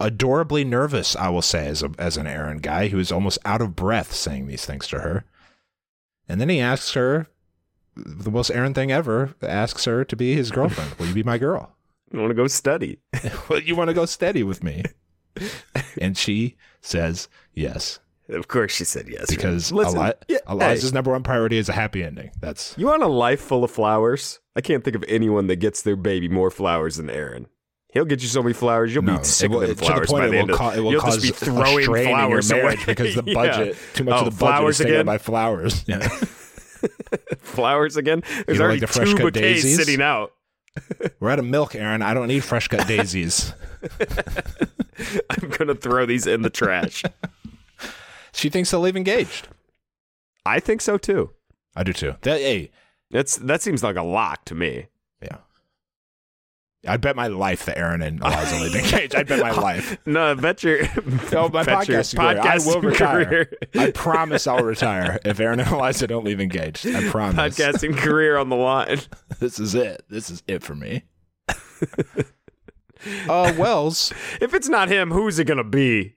adorably 0.00 0.64
nervous, 0.64 1.16
I 1.16 1.28
will 1.28 1.42
say, 1.42 1.66
as, 1.66 1.82
a, 1.82 1.90
as 1.98 2.16
an 2.16 2.26
Aaron 2.26 2.58
guy. 2.58 2.88
who 2.88 2.98
is 2.98 3.12
almost 3.12 3.38
out 3.44 3.60
of 3.60 3.76
breath 3.76 4.12
saying 4.12 4.46
these 4.46 4.64
things 4.64 4.86
to 4.88 5.00
her. 5.00 5.24
And 6.28 6.40
then 6.40 6.48
he 6.48 6.60
asks 6.60 6.92
her 6.94 7.26
the 7.96 8.30
most 8.30 8.50
Aaron 8.50 8.74
thing 8.74 8.90
ever 8.90 9.34
asks 9.42 9.84
her 9.84 10.04
to 10.04 10.16
be 10.16 10.34
his 10.34 10.50
girlfriend. 10.50 10.94
Will 10.94 11.06
you 11.06 11.14
be 11.14 11.22
my 11.22 11.38
girl? 11.38 11.76
I 12.12 12.18
want 12.18 12.30
to 12.30 12.34
go 12.34 12.46
study. 12.46 12.98
well, 13.48 13.60
you 13.60 13.76
want 13.76 13.88
to 13.88 13.94
go 13.94 14.06
steady 14.06 14.42
with 14.42 14.62
me? 14.62 14.84
and 16.00 16.16
she 16.16 16.56
says 16.80 17.28
yes 17.54 17.98
Of 18.28 18.46
course, 18.46 18.72
she 18.72 18.84
said 18.84 19.08
yes. 19.08 19.26
because 19.28 19.72
Listen, 19.72 19.96
Eli- 19.98 20.12
yeah, 20.28 20.38
Eliza's 20.48 20.90
hey, 20.90 20.94
number 20.94 21.10
one 21.10 21.22
priority 21.24 21.58
is 21.58 21.68
a 21.68 21.72
happy 21.72 22.04
ending. 22.04 22.30
That's 22.40 22.74
you 22.78 22.86
want 22.86 23.02
a 23.02 23.08
life 23.08 23.40
full 23.40 23.64
of 23.64 23.70
flowers? 23.70 24.40
I 24.56 24.60
can't 24.60 24.84
think 24.84 24.96
of 24.96 25.04
anyone 25.08 25.48
that 25.48 25.56
gets 25.56 25.82
their 25.82 25.96
baby 25.96 26.28
more 26.28 26.50
flowers 26.50 26.96
than 26.96 27.10
Aaron. 27.10 27.48
He'll 27.94 28.04
get 28.04 28.20
you 28.22 28.28
so 28.28 28.42
many 28.42 28.52
flowers, 28.54 28.92
you'll 28.92 29.04
no, 29.04 29.18
be 29.18 29.24
sick 29.24 29.50
will, 29.50 29.62
of 29.62 29.68
them 29.68 29.76
to 29.76 29.80
the 29.80 29.86
flowers 29.86 30.10
point 30.10 30.22
by 30.24 30.28
the 30.28 30.36
end 30.38 30.50
of 30.50 30.76
it 30.76 30.80
will 30.80 30.90
You'll 30.92 31.00
cause 31.00 31.22
just 31.22 31.40
be 31.40 31.46
throwing 31.46 31.86
flowers 31.86 32.50
in 32.50 32.56
your 32.56 32.64
marriage 32.66 32.78
away. 32.80 32.84
because 32.86 33.14
the 33.14 33.22
Yeah. 33.24 33.34
budget, 33.34 33.76
too 33.94 34.04
much 34.04 34.14
Oh, 34.14 34.26
of 34.26 34.34
the 34.36 34.44
budget 34.44 34.68
is 34.68 34.80
again? 34.80 35.06
by 35.06 35.18
flowers. 35.18 35.84
Yeah. 35.86 36.00
flowers 37.38 37.96
again. 37.96 38.22
There's 38.46 38.60
already 38.60 38.80
like 38.80 38.88
the 38.88 38.92
fresh 38.92 39.10
two 39.10 39.16
cut 39.16 39.22
bouquets 39.34 39.62
daisies? 39.62 39.76
sitting 39.76 40.02
out. 40.02 40.32
We're 41.20 41.30
out 41.30 41.38
of 41.38 41.44
milk, 41.44 41.76
Aaron. 41.76 42.02
I 42.02 42.14
don't 42.14 42.26
need 42.26 42.42
fresh 42.42 42.66
cut 42.66 42.88
daisies. 42.88 43.54
I'm 45.30 45.48
gonna 45.50 45.76
throw 45.76 46.04
these 46.04 46.26
in 46.26 46.42
the 46.42 46.50
trash. 46.50 47.04
she 48.32 48.48
thinks 48.50 48.70
they'll 48.72 48.80
leave 48.80 48.96
engaged. 48.96 49.46
I 50.44 50.58
think 50.60 50.80
so 50.80 50.98
too. 50.98 51.30
I 51.76 51.84
do 51.84 51.92
too. 51.92 52.16
That, 52.22 52.40
hey, 52.40 52.70
That's 53.10 53.36
that 53.36 53.62
seems 53.62 53.84
like 53.84 53.96
a 53.96 54.02
lock 54.02 54.44
to 54.46 54.54
me. 54.56 54.88
I'd 56.86 57.00
bet 57.00 57.16
my 57.16 57.28
life 57.28 57.64
that 57.66 57.78
Aaron 57.78 58.02
and 58.02 58.20
Eliza 58.20 58.56
leave 58.62 58.74
engaged. 58.74 59.14
I'd 59.14 59.26
bet 59.28 59.40
my 59.40 59.50
life. 59.60 59.96
No, 60.06 60.32
I 60.32 60.34
bet 60.34 60.62
your 60.62 60.80
No, 61.32 61.48
my 61.48 61.62
bet 61.64 61.88
your 61.88 62.00
podcasting 62.00 62.18
career. 62.18 62.40
I 62.42 62.58
will 62.64 62.80
retire. 62.80 63.24
career. 63.24 63.52
I 63.74 63.90
promise 63.90 64.46
I'll 64.46 64.62
retire 64.64 65.18
if 65.24 65.40
Aaron 65.40 65.60
and 65.60 65.70
Eliza 65.70 66.06
don't 66.06 66.24
leave 66.24 66.40
engaged. 66.40 66.86
I 66.86 67.08
promise. 67.10 67.36
podcasting 67.58 67.96
career 67.96 68.36
on 68.36 68.48
the 68.48 68.56
line. 68.56 69.00
This 69.40 69.58
is 69.58 69.74
it. 69.74 70.04
This 70.08 70.30
is 70.30 70.42
it 70.46 70.62
for 70.62 70.74
me. 70.74 71.02
uh, 73.28 73.52
Wells. 73.58 74.12
If 74.40 74.54
it's 74.54 74.68
not 74.68 74.88
him, 74.88 75.10
who's 75.10 75.38
it 75.38 75.44
gonna 75.44 75.64
be? 75.64 76.16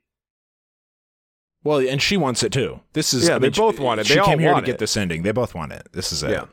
Well, 1.63 1.79
and 1.79 2.01
she 2.01 2.15
wants 2.15 2.43
it 2.43 2.51
too. 2.51 2.79
This 2.93 3.13
is. 3.13 3.27
Yeah, 3.27 3.35
I 3.35 3.39
they 3.39 3.47
mean, 3.47 3.53
she- 3.53 3.61
both 3.61 3.79
want 3.79 3.99
it. 3.99 4.07
She 4.07 4.13
They 4.13 4.19
all 4.19 4.27
came 4.27 4.39
here 4.39 4.49
to 4.49 4.53
want 4.53 4.65
get 4.65 4.79
this 4.79 4.95
ending. 4.95 5.23
They 5.23 5.31
both 5.31 5.53
want 5.55 5.71
it. 5.73 5.87
This 5.91 6.11
is 6.11 6.23
it. 6.23 6.31
Yeah. 6.31 6.45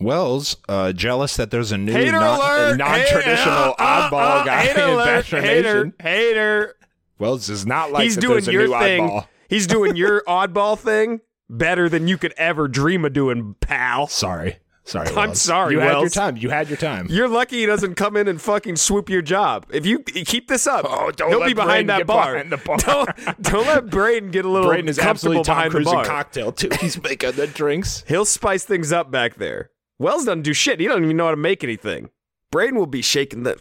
Wells, 0.00 0.56
uh, 0.68 0.92
jealous 0.92 1.36
that 1.36 1.50
there's 1.50 1.72
a 1.72 1.78
new 1.78 1.92
Hater 1.92 2.12
non- 2.12 2.78
non-traditional 2.78 3.54
Hater- 3.54 3.74
oddball 3.78 4.12
uh, 4.40 4.44
guy 4.44 4.62
hater 4.62 4.88
in! 4.88 4.96
Bachelor 4.96 5.40
Hater, 5.42 5.74
Nation. 5.84 5.94
hater. 6.00 6.76
Wells 7.18 7.46
does 7.48 7.66
not 7.66 7.92
like 7.92 8.04
He's 8.04 8.16
doing 8.16 8.44
your 8.44 8.66
new 8.68 8.78
thing. 8.78 9.08
oddball. 9.08 9.26
He's 9.48 9.66
doing 9.66 9.96
your 9.96 10.22
oddball 10.28 10.78
thing 10.78 11.20
better 11.50 11.88
than 11.88 12.08
you 12.08 12.16
could 12.16 12.32
ever 12.38 12.66
dream 12.66 13.04
of 13.04 13.12
doing, 13.12 13.56
pal. 13.60 14.06
Sorry, 14.06 14.56
sorry. 14.84 15.08
I'm 15.14 15.34
sorry, 15.34 15.74
You 15.74 15.80
had 15.80 16.00
your 16.00 16.08
time. 16.08 16.36
You 16.38 16.48
had 16.48 16.68
your 16.70 16.78
time. 16.78 17.06
You're 17.10 17.28
lucky 17.28 17.58
he 17.58 17.66
doesn't 17.66 17.96
come 17.96 18.16
in 18.16 18.26
and 18.26 18.40
fucking 18.40 18.76
swoop 18.76 19.10
your 19.10 19.20
job. 19.20 19.66
If 19.70 19.84
you 19.84 19.98
keep 19.98 20.48
this 20.48 20.66
up, 20.66 20.86
Oh, 20.88 21.10
don't 21.10 21.28
he'll 21.28 21.40
let 21.40 21.48
be 21.48 21.52
behind 21.54 21.84
Brayden 21.90 21.98
that 21.98 22.06
bar. 22.06 22.32
behind 22.34 22.52
the 22.52 22.56
bar. 22.56 22.76
Don't, 22.78 23.42
don't 23.42 23.66
let 23.66 23.86
Brayden 23.86 24.32
get 24.32 24.46
a 24.46 24.48
little 24.48 24.70
Brayden 24.70 24.88
is 24.88 24.96
comfortable 24.96 25.40
absolutely 25.40 25.42
Tom 25.44 25.56
behind 25.56 25.70
Cruise 25.72 25.84
the 25.86 25.92
bar. 25.92 26.04
cocktail 26.06 26.52
too. 26.52 26.70
He's 26.80 27.02
making 27.02 27.32
the 27.32 27.46
drinks. 27.48 28.02
He'll 28.08 28.24
spice 28.24 28.64
things 28.64 28.92
up 28.92 29.10
back 29.10 29.34
there. 29.34 29.70
Wells 30.00 30.24
doesn't 30.24 30.42
do 30.42 30.52
shit. 30.52 30.80
He 30.80 30.86
doesn't 30.88 31.04
even 31.04 31.16
know 31.16 31.26
how 31.26 31.30
to 31.30 31.36
make 31.36 31.62
anything. 31.62 32.10
Brayden 32.52 32.72
will 32.74 32.86
be 32.86 33.02
shaking 33.02 33.44
the 33.44 33.60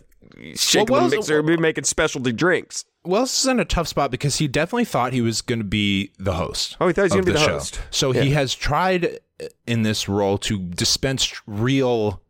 shaking 0.55 0.91
Well, 0.91 1.01
Wells- 1.01 1.11
the 1.11 1.17
mixer. 1.17 1.33
He'll 1.35 1.43
be 1.43 1.57
making 1.57 1.83
specialty 1.83 2.31
drinks. 2.31 2.85
Wells 3.03 3.37
is 3.37 3.45
in 3.45 3.59
a 3.59 3.65
tough 3.65 3.87
spot 3.87 4.09
because 4.11 4.37
he 4.37 4.47
definitely 4.47 4.85
thought 4.85 5.13
he 5.13 5.21
was 5.21 5.41
going 5.41 5.59
to 5.59 5.65
be 5.65 6.11
the 6.17 6.33
host. 6.33 6.75
Oh, 6.81 6.87
he 6.87 6.93
thought 6.93 7.01
he 7.03 7.05
was 7.05 7.11
gonna 7.13 7.23
be 7.23 7.31
the 7.33 7.39
show. 7.39 7.53
host. 7.53 7.81
So 7.91 8.11
he 8.11 8.31
has 8.31 8.55
tried 8.55 9.19
uh, 9.41 9.45
in 9.67 9.83
this 9.83 10.07
role 10.09 10.37
to 10.39 10.57
dispense 10.59 11.33
real 11.45 12.21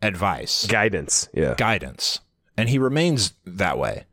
advice, 0.00 0.66
Guidance. 0.66 1.28
Yeah. 1.32 1.54
guidance, 1.56 2.20
and 2.56 2.68
he 2.68 2.78
remains 2.78 3.34
that 3.44 3.78
way. 3.78 4.04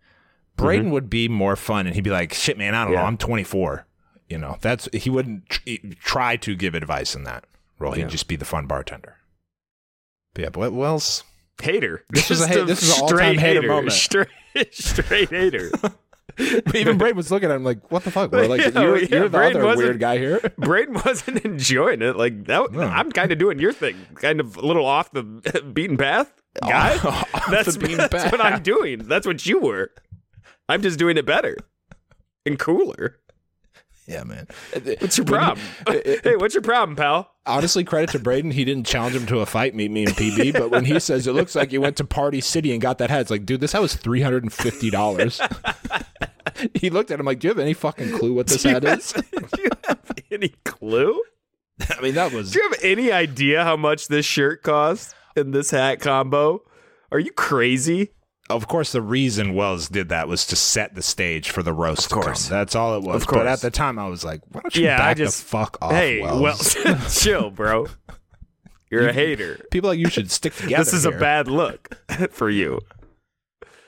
Brayden 0.58 0.92
would 0.92 1.10
be 1.10 1.28
more 1.28 1.56
fun, 1.56 1.86
and 1.88 1.96
he'd 1.96 2.04
be 2.04 2.10
like, 2.10 2.34
"Shit, 2.34 2.58
man, 2.58 2.76
I 2.76 2.84
don't 2.84 2.94
know. 2.94 3.00
Mm-hmm. 3.00 3.08
I'm 3.08 3.18
24. 3.18 3.86
You 4.28 4.38
know, 4.38 4.58
that's 4.62 4.88
he 4.94 5.10
wouldn't 5.10 5.48
tr- 5.50 5.70
try 6.04 6.36
to 6.38 6.56
give 6.56 6.76
advice 6.76 7.16
in 7.16 7.24
that 7.24 7.46
role. 7.80 7.94
He'd 7.94 8.02
Yeah. 8.02 8.08
just 8.08 8.28
be 8.28 8.36
the 8.36 8.46
fun 8.46 8.66
bartender." 8.68 9.16
But 10.40 10.44
yeah, 10.44 10.50
but 10.52 10.72
Wells. 10.74 11.26
Hater. 11.62 12.06
This 12.12 12.30
was 12.30 12.40
a 12.42 12.48
ha- 12.48 12.64
this 12.64 12.80
was 12.80 12.96
an 12.98 13.02
all-time 13.04 13.18
straight 13.18 13.40
hater 13.42 13.62
moment. 13.68 13.92
Straight, 13.92 14.30
straight 14.72 15.30
hater. 15.30 15.70
Even 16.74 16.98
Brayden 16.98 17.16
was 17.16 17.30
looking 17.30 17.50
at 17.50 17.58
him 17.58 17.66
like, 17.66 17.92
"What 17.92 18.06
the 18.06 18.12
fuck? 18.12 18.32
Bro? 18.32 18.48
Like, 18.48 18.62
Yeah, 18.74 18.82
you're, 18.82 18.98
yeah, 18.98 19.08
you're 19.12 19.28
the 19.28 19.38
Brayden 19.38 19.56
other 19.58 19.76
weird 19.76 20.00
guy 20.00 20.18
here." 20.18 20.40
Brayden 20.58 21.04
wasn't 21.04 21.44
enjoying 21.44 22.02
it. 22.02 22.16
Like 22.16 22.46
that. 22.46 22.72
No. 22.72 22.84
I'm 22.84 23.12
kind 23.12 23.34
of 23.34 23.38
doing 23.38 23.60
your 23.60 23.74
thing. 23.74 23.98
Kind 24.16 24.40
of 24.40 24.56
a 24.56 24.66
little 24.66 24.86
off 24.86 25.12
the 25.12 25.24
beaten 25.74 25.98
path, 25.98 26.32
guy. 26.62 26.96
That's 27.52 27.74
the 27.74 27.80
beaten 27.80 27.98
that's 27.98 28.32
what. 28.32 28.40
I'm 28.40 28.64
doing. 28.64 29.00
That's 29.00 29.28
what 29.28 29.46
you 29.46 29.60
were. 29.60 29.92
I'm 30.70 30.82
just 30.82 30.98
doing 30.98 31.18
it 31.18 31.26
better 31.26 31.58
and 32.46 32.58
cooler. 32.58 33.20
Yeah, 34.10 34.24
man. 34.24 34.48
What's 34.74 35.18
your 35.18 35.26
problem? 35.26 35.66
hey, 35.88 36.36
what's 36.36 36.56
your 36.56 36.64
problem, 36.64 36.96
pal? 36.96 37.32
honestly, 37.50 37.84
credit 37.84 38.12
to 38.12 38.20
Brayden. 38.20 38.54
He 38.54 38.64
didn't 38.64 38.86
challenge 38.86 39.16
him 39.16 39.26
to 39.28 39.40
a 39.40 39.46
fight, 39.46 39.76
meet 39.76 39.92
me 39.92 40.04
in 40.04 40.10
PB. 40.10 40.54
But 40.60 40.72
when 40.72 40.86
he 40.86 41.00
says 41.00 41.28
it 41.28 41.34
looks 41.34 41.56
like 41.56 41.72
you 41.72 41.82
went 41.82 41.98
to 41.98 42.04
Party 42.04 42.42
City 42.42 42.72
and 42.72 42.82
got 42.82 42.98
that 42.98 43.10
hat, 43.10 43.22
it's 43.22 43.32
like, 43.32 43.46
dude, 43.46 43.62
this 43.62 43.72
hat 43.72 43.82
was 43.82 43.96
three 43.96 44.22
hundred 44.22 44.44
and 44.44 44.52
fifty 44.52 44.90
dollars. 44.90 45.40
he 46.74 46.90
looked 46.90 47.12
at 47.12 47.20
him 47.20 47.26
like, 47.26 47.40
do 47.40 47.48
you 47.48 47.50
have 47.50 47.60
any 47.60 47.74
fucking 47.74 48.18
clue 48.18 48.34
what 48.34 48.48
this 48.48 48.64
hat 48.64 48.84
is? 48.84 49.14
Do 49.14 49.62
you 49.62 49.70
have 49.88 50.12
any 50.32 50.50
clue? 50.66 51.22
I 51.90 52.02
mean, 52.02 52.16
that 52.16 52.34
was 52.34 52.52
Do 52.52 52.60
you 52.60 52.70
have 52.70 52.80
any 52.84 53.12
idea 53.12 53.64
how 53.64 53.78
much 53.78 54.08
this 54.08 54.26
shirt 54.26 54.64
costs 54.64 55.14
and 55.36 55.54
this 55.54 55.72
hat 55.72 56.00
combo? 56.02 56.64
Are 57.12 57.20
you 57.20 57.32
crazy? 57.32 58.12
Of 58.50 58.68
course 58.68 58.92
the 58.92 59.02
reason 59.02 59.54
Wells 59.54 59.90
did 59.90 60.10
that 60.10 60.28
was 60.28 60.46
to 60.48 60.56
set 60.56 60.96
the 60.96 61.02
stage 61.02 61.50
for 61.52 61.62
the 61.64 61.74
roast. 61.74 62.06
Of 62.12 62.12
course. 62.22 62.48
that's 62.48 62.76
all 62.76 62.96
it 62.96 63.04
was. 63.04 63.22
Of 63.22 63.28
course. 63.28 63.40
But 63.40 63.48
at 63.48 63.62
the 63.62 63.72
time, 63.72 64.00
I 64.00 64.08
was 64.08 64.24
like, 64.24 64.42
why 64.50 64.62
don't 64.62 64.76
you 64.76 64.86
Yeah, 64.86 64.96
I 64.96 64.98
back 64.98 65.18
just- 65.18 65.42
the 65.42 65.48
fuck 65.48 65.78
off? 65.82 65.92
hey, 65.92 66.22
Wells? 66.22 66.76
well, 66.86 67.00
chill, 67.10 67.50
bro. 67.52 67.88
You're 68.92 69.10
a 69.10 69.14
hater. 69.14 69.60
people 69.72 69.90
like 69.92 70.00
you 70.00 70.10
should 70.10 70.32
stick 70.32 70.54
together. 70.56 70.84
This 70.84 70.94
is 70.94 71.04
here. 71.04 71.16
a 71.16 71.20
bad 71.20 71.48
look 71.48 71.96
for 72.32 72.50
you. 72.50 72.80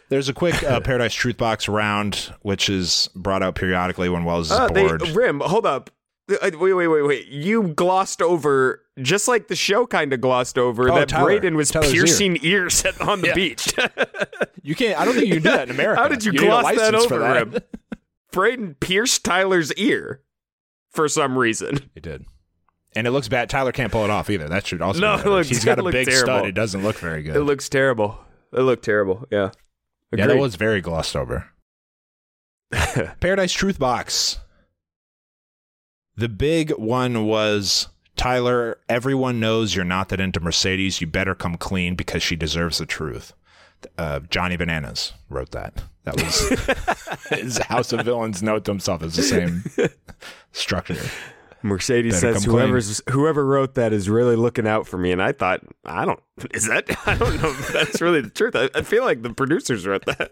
There's 0.10 0.28
a 0.30 0.34
quick 0.34 0.62
uh, 0.64 0.80
Paradise 0.82 1.14
Truth 1.14 1.38
Box 1.38 1.68
round, 1.70 2.34
which 2.42 2.70
is 2.70 3.10
brought 3.16 3.42
out 3.42 3.56
periodically 3.56 4.10
when 4.10 4.26
Wells 4.26 4.48
is 4.52 4.58
Uh, 4.58 4.68
they, 4.68 4.86
bored. 4.86 5.08
Rim, 5.10 5.40
hold 5.40 5.66
up. 5.66 5.90
Uh, 6.30 6.52
Wait, 6.58 6.74
wait, 6.74 6.88
wait, 6.88 7.02
wait. 7.02 7.28
You 7.28 7.70
glossed 7.70 8.22
over, 8.22 8.82
just 9.02 9.28
like 9.28 9.48
the 9.50 9.56
show 9.56 9.86
kind 9.86 10.14
of 10.14 10.22
glossed 10.22 10.58
over, 10.58 10.90
Oh, 10.90 10.96
that 10.96 11.10
Tyler. 11.10 11.32
Brayden 11.40 11.56
was 11.56 11.72
Tyler's 11.72 11.94
ear. 11.94 12.04
piercing 12.06 12.38
ears 12.42 12.86
at, 12.86 13.02
on 13.02 13.22
the 13.22 13.28
Yeah. 13.30 13.34
beach. 13.34 13.74
you 14.64 14.76
can't. 14.76 15.00
I 15.00 15.04
don't 15.06 15.16
think 15.16 15.28
you 15.28 15.34
can 15.36 15.44
do 15.44 15.50
that 15.50 15.68
in 15.70 15.76
America. 15.76 16.02
How 16.02 16.08
did 16.08 16.24
you, 16.24 16.32
a 16.32 16.36
gloss 16.36 16.76
that 16.76 16.96
over, 16.96 17.20
Rim? 17.20 17.58
Brayden 18.32 18.80
pierced 18.80 19.26
Tyler's 19.26 19.74
ear 19.74 20.22
for 20.92 21.10
some 21.10 21.38
reason. 21.38 21.90
He 21.96 22.00
did. 22.00 22.24
And 22.96 23.08
it 23.08 23.12
looks 23.12 23.28
bad. 23.28 23.50
Tyler 23.50 23.72
can't 23.74 23.92
pull 23.92 24.04
it 24.06 24.10
off 24.10 24.30
either. 24.30 24.48
That 24.48 24.66
should 24.68 24.82
also. 24.82 25.00
No, 25.02 25.16
it 25.16 25.26
looks, 25.26 25.50
He's 25.50 25.66
got 25.66 25.80
a 25.80 25.84
big 25.84 26.08
terrible. 26.08 26.26
stud. 26.26 26.46
It 26.46 26.52
doesn't 26.54 26.84
look 26.84 26.98
very 26.98 27.24
good. 27.24 27.36
It 27.36 27.42
looks 27.44 27.68
terrible. 27.68 28.18
It 28.54 28.62
looked 28.62 28.84
terrible. 28.86 29.26
Yeah. 29.32 29.52
yeah, 30.16 30.28
that 30.28 30.38
was 30.38 30.56
very 30.56 30.80
glossed 30.82 31.16
over. 31.16 31.50
Paradise 33.20 33.52
Truth 33.54 33.80
Box. 33.80 34.40
The 36.16 36.30
big 36.30 36.72
one 36.72 37.26
was 37.26 37.88
Tyler. 38.16 38.80
Everyone 38.90 39.40
knows 39.40 39.76
you're 39.76 39.86
not 39.86 40.10
that 40.10 40.20
into 40.20 40.40
Mercedes. 40.40 41.02
You 41.02 41.08
better 41.08 41.36
come 41.36 41.58
clean 41.58 41.96
because 41.96 42.22
she 42.22 42.36
deserves 42.36 42.78
the 42.78 42.86
truth. 42.86 43.34
Uh, 43.98 44.20
Johnny 44.30 44.58
Bananas 44.58 45.14
wrote 45.30 45.52
that. 45.52 45.84
That 46.04 46.16
was 46.22 47.30
his 47.30 47.58
House 47.60 47.94
of 47.94 48.06
Villains 48.06 48.44
note 48.44 48.66
to 48.66 48.72
himself. 48.72 49.04
Is 49.04 49.16
the 49.16 49.24
same 49.24 49.64
structure. 50.52 51.10
Mercedes 51.64 52.22
Better 52.22 52.34
says 52.34 52.44
whoever's 52.44 53.02
whoever 53.10 53.46
wrote 53.46 53.76
that 53.76 53.94
is 53.94 54.10
really 54.10 54.36
looking 54.36 54.68
out 54.68 54.88
for 54.88 54.98
me, 54.98 55.12
and 55.12 55.22
I 55.22 55.32
thought 55.32 55.62
I 55.86 56.06
don't 56.06 56.20
is 56.54 56.68
that 56.68 56.86
I 57.08 57.16
don't 57.16 57.42
know 57.42 57.50
if 57.50 57.72
that's 57.72 58.02
really 58.02 58.22
the 58.22 58.30
truth. 58.30 58.56
I, 58.56 58.70
I 58.74 58.82
feel 58.82 59.04
like 59.04 59.22
the 59.22 59.34
producers 59.34 59.86
wrote 59.86 60.06
that. 60.06 60.32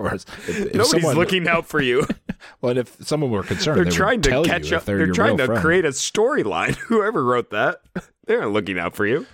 Of 0.00 0.08
course, 0.10 0.26
if, 0.48 0.48
if 0.48 0.74
Nobody's 0.74 0.90
someone- 0.90 1.16
looking 1.16 1.48
out 1.48 1.66
for 1.66 1.80
you. 1.80 2.06
Well, 2.62 2.70
and 2.70 2.78
if 2.78 2.96
someone 3.06 3.30
were 3.30 3.42
concerned, 3.42 3.76
They're 3.76 3.84
they 3.84 3.90
would 3.90 3.96
trying 3.96 4.22
to 4.22 4.30
tell 4.30 4.44
catch 4.46 4.70
you 4.70 4.78
up. 4.78 4.86
they're, 4.86 4.96
They're 4.96 5.12
trying 5.12 5.36
to 5.36 5.44
friend. 5.44 5.60
create 5.60 5.84
a 5.84 5.88
storyline. 5.90 6.74
Whoever 6.88 7.22
wrote 7.22 7.50
that, 7.50 7.82
they're 8.24 8.40
not 8.40 8.52
looking 8.52 8.78
out 8.78 8.94
for 8.94 9.04
you. 9.06 9.26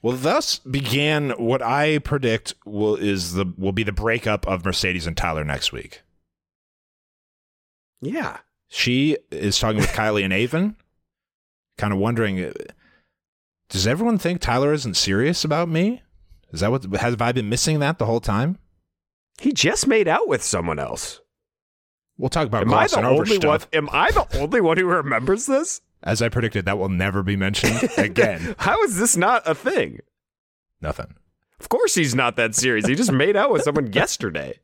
Well, 0.00 0.16
thus 0.16 0.58
began 0.60 1.30
what 1.32 1.60
I 1.60 1.98
predict 1.98 2.54
will 2.64 2.96
is 2.96 3.34
the 3.34 3.44
will 3.58 3.72
be 3.72 3.82
the 3.82 3.92
breakup 3.92 4.46
of 4.48 4.64
Mercedes 4.64 5.06
and 5.06 5.14
Tyler 5.14 5.44
next 5.44 5.70
week. 5.70 6.00
Yeah. 8.00 8.38
She 8.68 9.18
is 9.30 9.58
talking 9.58 9.80
with 9.80 9.90
Kylee 9.90 10.24
and 10.24 10.32
Aven, 10.32 10.76
kind 11.78 11.92
of 11.92 11.98
wondering, 11.98 12.52
does 13.68 13.86
everyone 13.86 14.16
think 14.16 14.40
Tyler 14.40 14.72
isn't 14.72 14.94
serious 14.96 15.44
about 15.44 15.68
me? 15.68 16.02
Is 16.52 16.60
that 16.60 16.70
what 16.70 16.84
have 16.96 17.20
I 17.20 17.32
been 17.32 17.48
missing 17.50 17.80
that 17.80 17.98
the 17.98 18.06
whole 18.06 18.20
time? 18.20 18.58
He 19.38 19.52
just 19.52 19.86
made 19.86 20.08
out 20.08 20.28
with 20.28 20.42
someone 20.42 20.78
else. 20.78 21.20
We'll 22.18 22.30
talk 22.30 22.46
about 22.46 22.62
Am 22.62 22.72
I 22.72 22.86
the 22.86 23.04
only 23.04 23.38
one? 23.38 23.60
Am 23.72 23.88
I 23.92 24.10
the 24.10 24.26
only 24.38 24.60
one 24.60 24.78
who 24.78 24.86
remembers 24.86 25.46
this? 25.46 25.82
As 26.02 26.22
I 26.22 26.28
predicted, 26.28 26.64
that 26.64 26.78
will 26.78 26.88
never 26.88 27.22
be 27.22 27.36
mentioned 27.36 27.90
again. 27.98 28.54
How 28.58 28.82
is 28.84 28.96
this 28.96 29.16
not 29.16 29.42
a 29.46 29.54
thing? 29.54 30.00
Nothing. 30.80 31.14
Of 31.60 31.68
course 31.68 31.94
he's 31.94 32.14
not 32.14 32.36
that 32.36 32.54
serious. 32.54 32.86
He 32.86 32.94
just 32.94 33.12
made 33.12 33.36
out 33.36 33.50
with 33.50 33.62
someone 33.62 33.92
yesterday. 33.92 34.60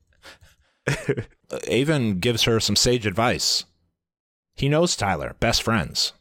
Aven 1.69 2.19
gives 2.19 2.45
her 2.45 2.61
some 2.61 2.77
sage 2.77 3.07
advice. 3.07 3.65
He 4.55 4.69
knows 4.69 4.97
Tyler, 4.97 5.37
best 5.41 5.63
friends. 5.63 6.13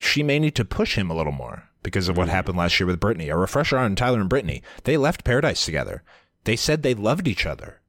She 0.00 0.22
may 0.22 0.38
need 0.38 0.54
to 0.56 0.64
push 0.64 0.96
him 0.96 1.10
a 1.10 1.14
little 1.14 1.32
more 1.32 1.64
because 1.82 2.08
of 2.08 2.16
what 2.16 2.28
happened 2.28 2.58
last 2.58 2.78
year 2.78 2.86
with 2.86 3.00
Brittany. 3.00 3.28
A 3.28 3.36
refresher 3.36 3.78
on 3.78 3.94
Tyler 3.94 4.20
and 4.20 4.28
Brittany. 4.28 4.62
They 4.84 4.96
left 4.96 5.24
Paradise 5.24 5.64
together. 5.64 6.02
They 6.44 6.56
said 6.56 6.82
they 6.82 6.94
loved 6.94 7.26
each 7.26 7.46
other, 7.46 7.80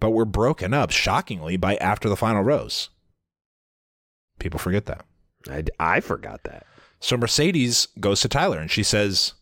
but 0.00 0.10
were 0.10 0.24
broken 0.24 0.74
up, 0.74 0.90
shockingly, 0.90 1.56
by 1.56 1.76
after 1.76 2.08
the 2.08 2.16
final 2.16 2.42
rose. 2.42 2.90
People 4.38 4.58
forget 4.58 4.86
that. 4.86 5.04
I, 5.48 5.64
I 5.78 6.00
forgot 6.00 6.42
that. 6.44 6.66
So 7.00 7.16
Mercedes 7.16 7.88
goes 8.00 8.20
to 8.20 8.28
Tyler 8.28 8.58
and 8.58 8.70
she 8.70 8.82
says, 8.82 9.34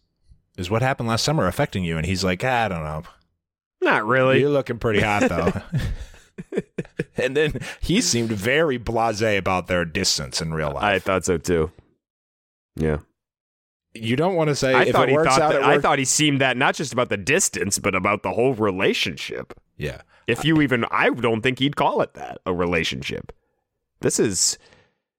Is 0.57 0.71
what 0.71 0.83
happened 0.83 1.09
last 1.09 1.25
summer 1.25 1.47
affecting 1.47 1.85
you? 1.85 1.97
And 1.97 2.07
he's 2.07 2.25
like, 2.25 2.45
I 2.45 2.69
don't 2.69 2.85
know. 2.85 3.05
Not 3.81 4.07
really. 4.07 4.41
You're 4.41 4.51
looking 4.51 4.79
pretty 4.79 5.01
hot 5.01 5.29
though. 5.29 5.53
and 7.17 7.37
then 7.37 7.61
he 7.81 8.01
seemed 8.01 8.31
very 8.31 8.79
blasé 8.79 9.39
about 9.39 9.67
their 9.67 9.85
distance 9.85 10.41
in 10.41 10.55
real 10.55 10.73
life. 10.73 10.83
I 10.83 10.99
thought 10.99 11.25
so 11.25 11.39
too. 11.39 11.71
Yeah. 12.77 12.99
You 13.95 14.17
don't 14.17 14.35
want 14.35 14.49
to 14.49 14.55
say 14.57 14.75
I 14.75 14.83
if 14.85 14.93
thought 14.93 15.09
it 15.09 15.11
he 15.13 15.17
works 15.17 15.29
thought 15.31 15.41
out. 15.41 15.53
that, 15.53 15.63
I 15.65 15.79
thought 15.79 15.99
he 15.99 16.05
seemed 16.05 16.41
that 16.41 16.57
not 16.57 16.75
just 16.75 16.93
about 16.93 17.09
the 17.09 17.17
distance, 17.17 17.79
but 17.79 17.95
about 17.95 18.23
the 18.23 18.33
whole 18.33 18.55
relationship. 18.55 19.55
yeah. 19.77 20.03
If 20.27 20.43
you 20.45 20.63
even, 20.63 20.87
I 20.91 21.11
don't 21.11 21.43
think 21.43 21.59
he'd 21.59 21.77
call 21.77 22.01
it 22.01 22.15
that 22.15 22.39
a 22.47 22.55
relationship. 22.55 23.31
This 24.01 24.19
is 24.19 24.57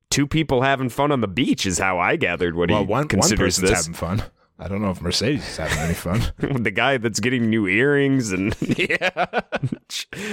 two 0.09 0.25
people 0.25 0.63
having 0.63 0.89
fun 0.89 1.11
on 1.11 1.21
the 1.21 1.27
beach, 1.27 1.65
is 1.67 1.77
how 1.77 1.99
I 1.99 2.15
gathered 2.15 2.55
what 2.55 2.71
Well, 2.71 2.79
he 2.79 2.85
one 2.85 3.01
one 3.01 3.07
considers 3.07 3.59
person's 3.59 3.69
this. 3.69 3.85
having 3.85 3.93
fun. 3.93 4.23
I 4.57 4.67
don't 4.67 4.81
know 4.81 4.89
if 4.89 5.01
Mercedes 5.01 5.47
is 5.47 5.57
having 5.57 5.77
any 5.77 5.93
fun. 5.93 6.21
the 6.63 6.71
guy 6.71 6.97
that's 6.97 7.19
getting 7.19 7.49
new 7.49 7.67
earrings 7.67 8.31
and 8.31 8.55
yeah. 8.61 9.41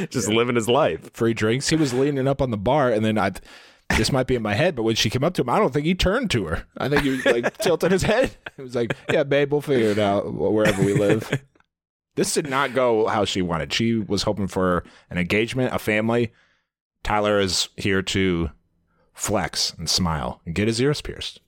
just 0.08 0.28
living 0.28 0.54
his 0.54 0.68
life. 0.68 1.10
Free 1.12 1.34
drinks. 1.34 1.68
He 1.68 1.76
was 1.76 1.92
leaning 1.92 2.26
up 2.28 2.40
on 2.40 2.50
the 2.50 2.56
bar, 2.56 2.90
and 2.90 3.04
then 3.04 3.18
I. 3.18 3.32
This 3.96 4.12
might 4.12 4.26
be 4.26 4.34
in 4.34 4.42
my 4.42 4.54
head, 4.54 4.74
but 4.74 4.82
when 4.82 4.94
she 4.94 5.10
came 5.10 5.24
up 5.24 5.34
to 5.34 5.42
him, 5.42 5.48
I 5.48 5.58
don't 5.58 5.72
think 5.72 5.86
he 5.86 5.94
turned 5.94 6.30
to 6.32 6.46
her. 6.46 6.64
I 6.76 6.88
think 6.88 7.02
he 7.02 7.10
was 7.10 7.26
like 7.26 7.58
tilting 7.58 7.90
his 7.90 8.02
head. 8.02 8.36
He 8.56 8.62
was 8.62 8.74
like, 8.74 8.96
"Yeah, 9.10 9.22
babe, 9.24 9.52
we'll 9.52 9.60
figure 9.60 9.90
it 9.90 9.98
out 9.98 10.32
wherever 10.32 10.82
we 10.82 10.94
live." 10.94 11.42
This 12.14 12.34
did 12.34 12.48
not 12.50 12.74
go 12.74 13.06
how 13.06 13.24
she 13.24 13.40
wanted. 13.40 13.72
She 13.72 13.94
was 13.94 14.24
hoping 14.24 14.46
for 14.46 14.84
an 15.08 15.16
engagement, 15.16 15.74
a 15.74 15.78
family. 15.78 16.30
Tyler 17.02 17.40
is 17.40 17.70
here 17.76 18.02
to 18.02 18.50
flex 19.14 19.72
and 19.78 19.88
smile 19.88 20.40
and 20.44 20.54
get 20.54 20.68
his 20.68 20.80
ears 20.80 21.00
pierced. 21.00 21.40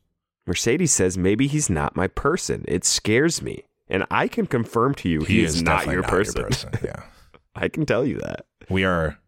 Mercedes 0.47 0.93
says 0.93 1.19
maybe 1.19 1.47
he's 1.47 1.69
not 1.69 1.97
my 1.97 2.07
person. 2.07 2.65
It 2.67 2.85
scares 2.85 3.43
me. 3.43 3.65
And 3.89 4.07
I 4.11 4.27
can 4.27 4.47
confirm 4.47 4.95
to 4.97 5.09
you 5.09 5.21
he, 5.21 5.45
is, 5.45 5.63
not, 5.63 5.81
definitely 5.81 5.95
your, 5.95 6.03
person. 6.05 6.71
Yeah. 6.83 7.03
I 7.55 7.69
can 7.69 7.85
tell 7.85 8.07
you 8.07 8.19
that. 8.21 8.47
we 8.71 8.85
are 8.85 9.19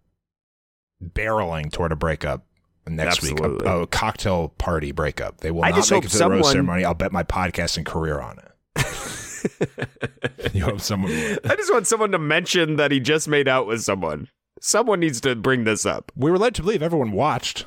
barreling 1.04 1.70
toward 1.70 1.92
a 1.92 1.96
breakup 1.96 2.45
next 2.87 3.22
week, 3.22 3.39
a, 3.41 3.53
a 3.53 3.87
cocktail 3.87 4.49
party 4.59 4.93
breakup. 4.93 5.39
They 5.39 5.51
will 5.51 5.64
I 5.64 5.70
not 5.70 5.91
make 5.91 6.05
it 6.05 6.11
to 6.11 6.18
the 6.18 6.30
rose 6.30 6.51
ceremony. 6.51 6.84
I'll 6.84 6.95
bet 6.95 7.12
my 7.12 7.22
podcasting 7.22 7.84
career 7.84 8.20
on 8.20 8.39
it. 8.39 8.53
you 10.53 10.64
hope 10.64 10.80
someone 10.80 11.11
would. 11.11 11.47
I 11.47 11.57
just 11.57 11.72
want 11.72 11.87
someone 11.87 12.12
to 12.12 12.18
mention 12.18 12.76
that 12.76 12.91
he 12.91 13.01
just 13.01 13.28
made 13.28 13.49
out 13.49 13.66
with 13.66 13.82
someone. 13.82 14.28
Someone 14.61 15.01
needs 15.01 15.20
to 15.22 15.34
bring 15.34 15.64
this 15.64 15.84
up. 15.84 16.12
We 16.16 16.30
were 16.30 16.39
led 16.39 16.55
to 16.57 16.62
believe 16.62 16.82
everyone 16.82 17.12
watched. 17.12 17.66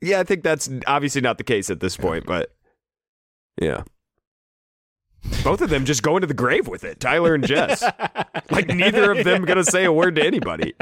Yeah, 0.00 0.20
I 0.20 0.24
think 0.24 0.42
that's 0.42 0.68
obviously 0.86 1.20
not 1.20 1.38
the 1.38 1.44
case 1.44 1.70
at 1.70 1.80
this 1.80 1.96
point, 1.96 2.26
but 2.26 2.54
yeah. 3.60 3.84
Both 5.42 5.62
of 5.62 5.70
them 5.70 5.84
just 5.84 6.02
go 6.02 6.16
into 6.16 6.26
the 6.26 6.34
grave 6.34 6.68
with 6.68 6.84
it, 6.84 7.00
Tyler 7.00 7.34
and 7.34 7.46
Jess. 7.46 7.82
like 8.50 8.68
neither 8.68 9.12
of 9.12 9.24
them 9.24 9.44
gonna 9.44 9.64
say 9.64 9.84
a 9.84 9.92
word 9.92 10.16
to 10.16 10.24
anybody. 10.24 10.74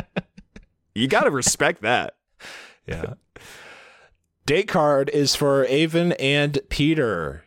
You 0.95 1.07
gotta 1.07 1.31
respect 1.31 1.83
that. 1.83 2.15
Yeah. 2.87 3.15
Date 4.47 4.69
card 4.69 5.09
is 5.11 5.35
for 5.35 5.65
Aven 5.67 6.13
and 6.13 6.59
Peter. 6.69 7.45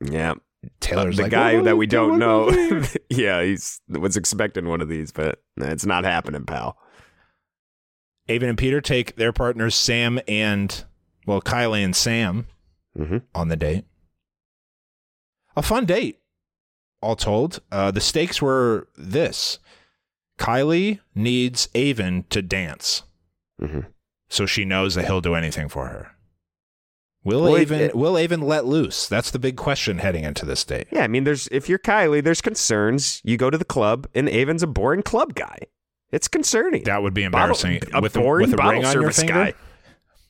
Yeah. 0.00 0.34
Taylor's 0.78 1.16
the 1.16 1.24
like, 1.24 1.32
guy 1.32 1.60
that 1.60 1.76
we 1.76 1.86
don't 1.88 2.18
know. 2.20 2.48
yeah, 3.10 3.42
he's 3.42 3.80
was 3.88 4.16
expecting 4.16 4.68
one 4.68 4.80
of 4.80 4.88
these, 4.88 5.10
but 5.10 5.42
it's 5.56 5.84
not 5.84 6.04
happening, 6.04 6.44
pal. 6.44 6.76
Aven 8.28 8.48
and 8.50 8.58
Peter 8.58 8.80
take 8.80 9.16
their 9.16 9.32
partners 9.32 9.74
Sam 9.74 10.20
and 10.28 10.84
well 11.26 11.40
Kylee 11.42 11.84
and 11.84 11.96
Sam 11.96 12.46
Mm-hmm. 12.96 13.16
on 13.34 13.48
the 13.48 13.56
date. 13.56 13.86
A 15.56 15.62
fun 15.62 15.86
date, 15.86 16.20
all 17.00 17.16
told. 17.16 17.60
Uh, 17.72 17.90
the 17.90 18.00
stakes 18.02 18.40
were 18.42 18.86
this: 18.96 19.58
Kylee 20.38 21.00
needs 21.14 21.68
Aven 21.74 22.24
to 22.30 22.40
dance, 22.42 23.02
Mm-hmm. 23.60 23.80
So 24.32 24.46
she 24.46 24.64
knows 24.64 24.94
that 24.94 25.04
he'll 25.04 25.20
do 25.20 25.34
anything 25.34 25.68
for 25.68 25.88
her. 25.88 26.12
Will 27.22 27.42
Well, 27.42 27.56
Aven 27.58 27.80
it- 27.80 27.94
will 27.94 28.16
Aven 28.16 28.40
let 28.40 28.64
loose? 28.64 29.06
That's 29.06 29.30
the 29.30 29.38
big 29.38 29.56
question 29.56 29.98
heading 29.98 30.24
into 30.24 30.46
this 30.46 30.64
date. 30.64 30.88
Yeah, 30.90 31.02
I 31.04 31.06
mean, 31.06 31.24
there's 31.24 31.48
if 31.48 31.68
you're 31.68 31.78
Kylee, 31.78 32.24
there's 32.24 32.40
concerns. 32.40 33.20
You 33.24 33.36
go 33.36 33.50
to 33.50 33.58
the 33.58 33.64
club, 33.66 34.06
and 34.14 34.30
Aven's 34.30 34.62
a 34.62 34.66
boring 34.66 35.02
club 35.02 35.34
guy. 35.34 35.58
It's 36.10 36.28
concerning. 36.28 36.84
That 36.84 37.02
would 37.02 37.12
be 37.12 37.28
Bottle- 37.28 37.54
embarrassing. 37.56 37.82
a 37.92 38.00
with 38.00 38.14
boring 38.14 38.46
with 38.46 38.54
a 38.54 38.56
bottle 38.56 38.72
ring 38.80 38.84
on 38.86 38.92
your 38.94 39.02
service 39.12 39.18
finger. 39.18 39.32
guy. 39.34 39.54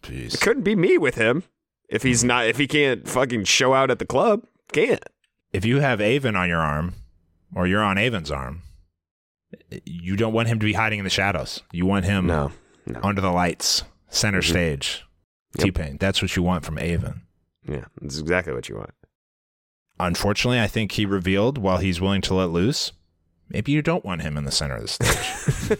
Jeez. 0.02 0.34
It 0.34 0.40
couldn't 0.40 0.64
be 0.64 0.74
me 0.74 0.98
with 0.98 1.14
him 1.14 1.44
if 1.88 2.02
he's 2.02 2.20
mm-hmm. 2.22 2.26
not 2.28 2.46
if 2.48 2.58
he 2.58 2.66
can't 2.66 3.08
fucking 3.08 3.44
show 3.44 3.72
out 3.72 3.88
at 3.92 4.00
the 4.00 4.04
club. 4.06 4.44
Can't. 4.72 5.02
if 5.52 5.64
you 5.64 5.78
have 5.78 6.00
Aven 6.00 6.34
on 6.34 6.48
your 6.48 6.60
arm 6.60 6.94
or 7.54 7.68
you're 7.68 7.82
on 7.82 7.98
Aven's 7.98 8.32
arm, 8.32 8.62
you 9.84 10.16
don't 10.16 10.32
want 10.32 10.48
him 10.48 10.58
to 10.58 10.64
be 10.66 10.72
hiding 10.72 10.98
in 10.98 11.04
the 11.04 11.10
shadows. 11.10 11.62
You 11.70 11.86
want 11.86 12.04
him 12.04 12.26
No. 12.26 12.50
No. 12.86 12.98
under 13.02 13.20
the 13.20 13.30
lights, 13.30 13.84
center 14.12 14.40
Mhm. 14.40 14.48
stage. 14.50 15.04
Yep. 15.58 15.64
T 15.64 15.70
Pain. 15.72 15.96
That's 15.98 16.22
what 16.22 16.34
you 16.36 16.42
want 16.42 16.64
from 16.64 16.78
Aven. 16.78 17.22
Yeah, 17.68 17.84
that's 18.00 18.18
exactly 18.18 18.52
what 18.54 18.68
you 18.68 18.76
want. 18.76 18.90
Unfortunately, 20.00 20.60
I 20.60 20.66
think 20.66 20.92
he 20.92 21.04
revealed 21.06 21.58
while 21.58 21.78
he's 21.78 22.00
willing 22.00 22.22
to 22.22 22.34
let 22.34 22.50
loose, 22.50 22.92
maybe 23.48 23.70
you 23.72 23.82
don't 23.82 24.04
want 24.04 24.22
him 24.22 24.36
in 24.36 24.44
the 24.44 24.50
center 24.50 24.76
of 24.76 24.82
the 24.82 24.88
stage. 24.88 25.78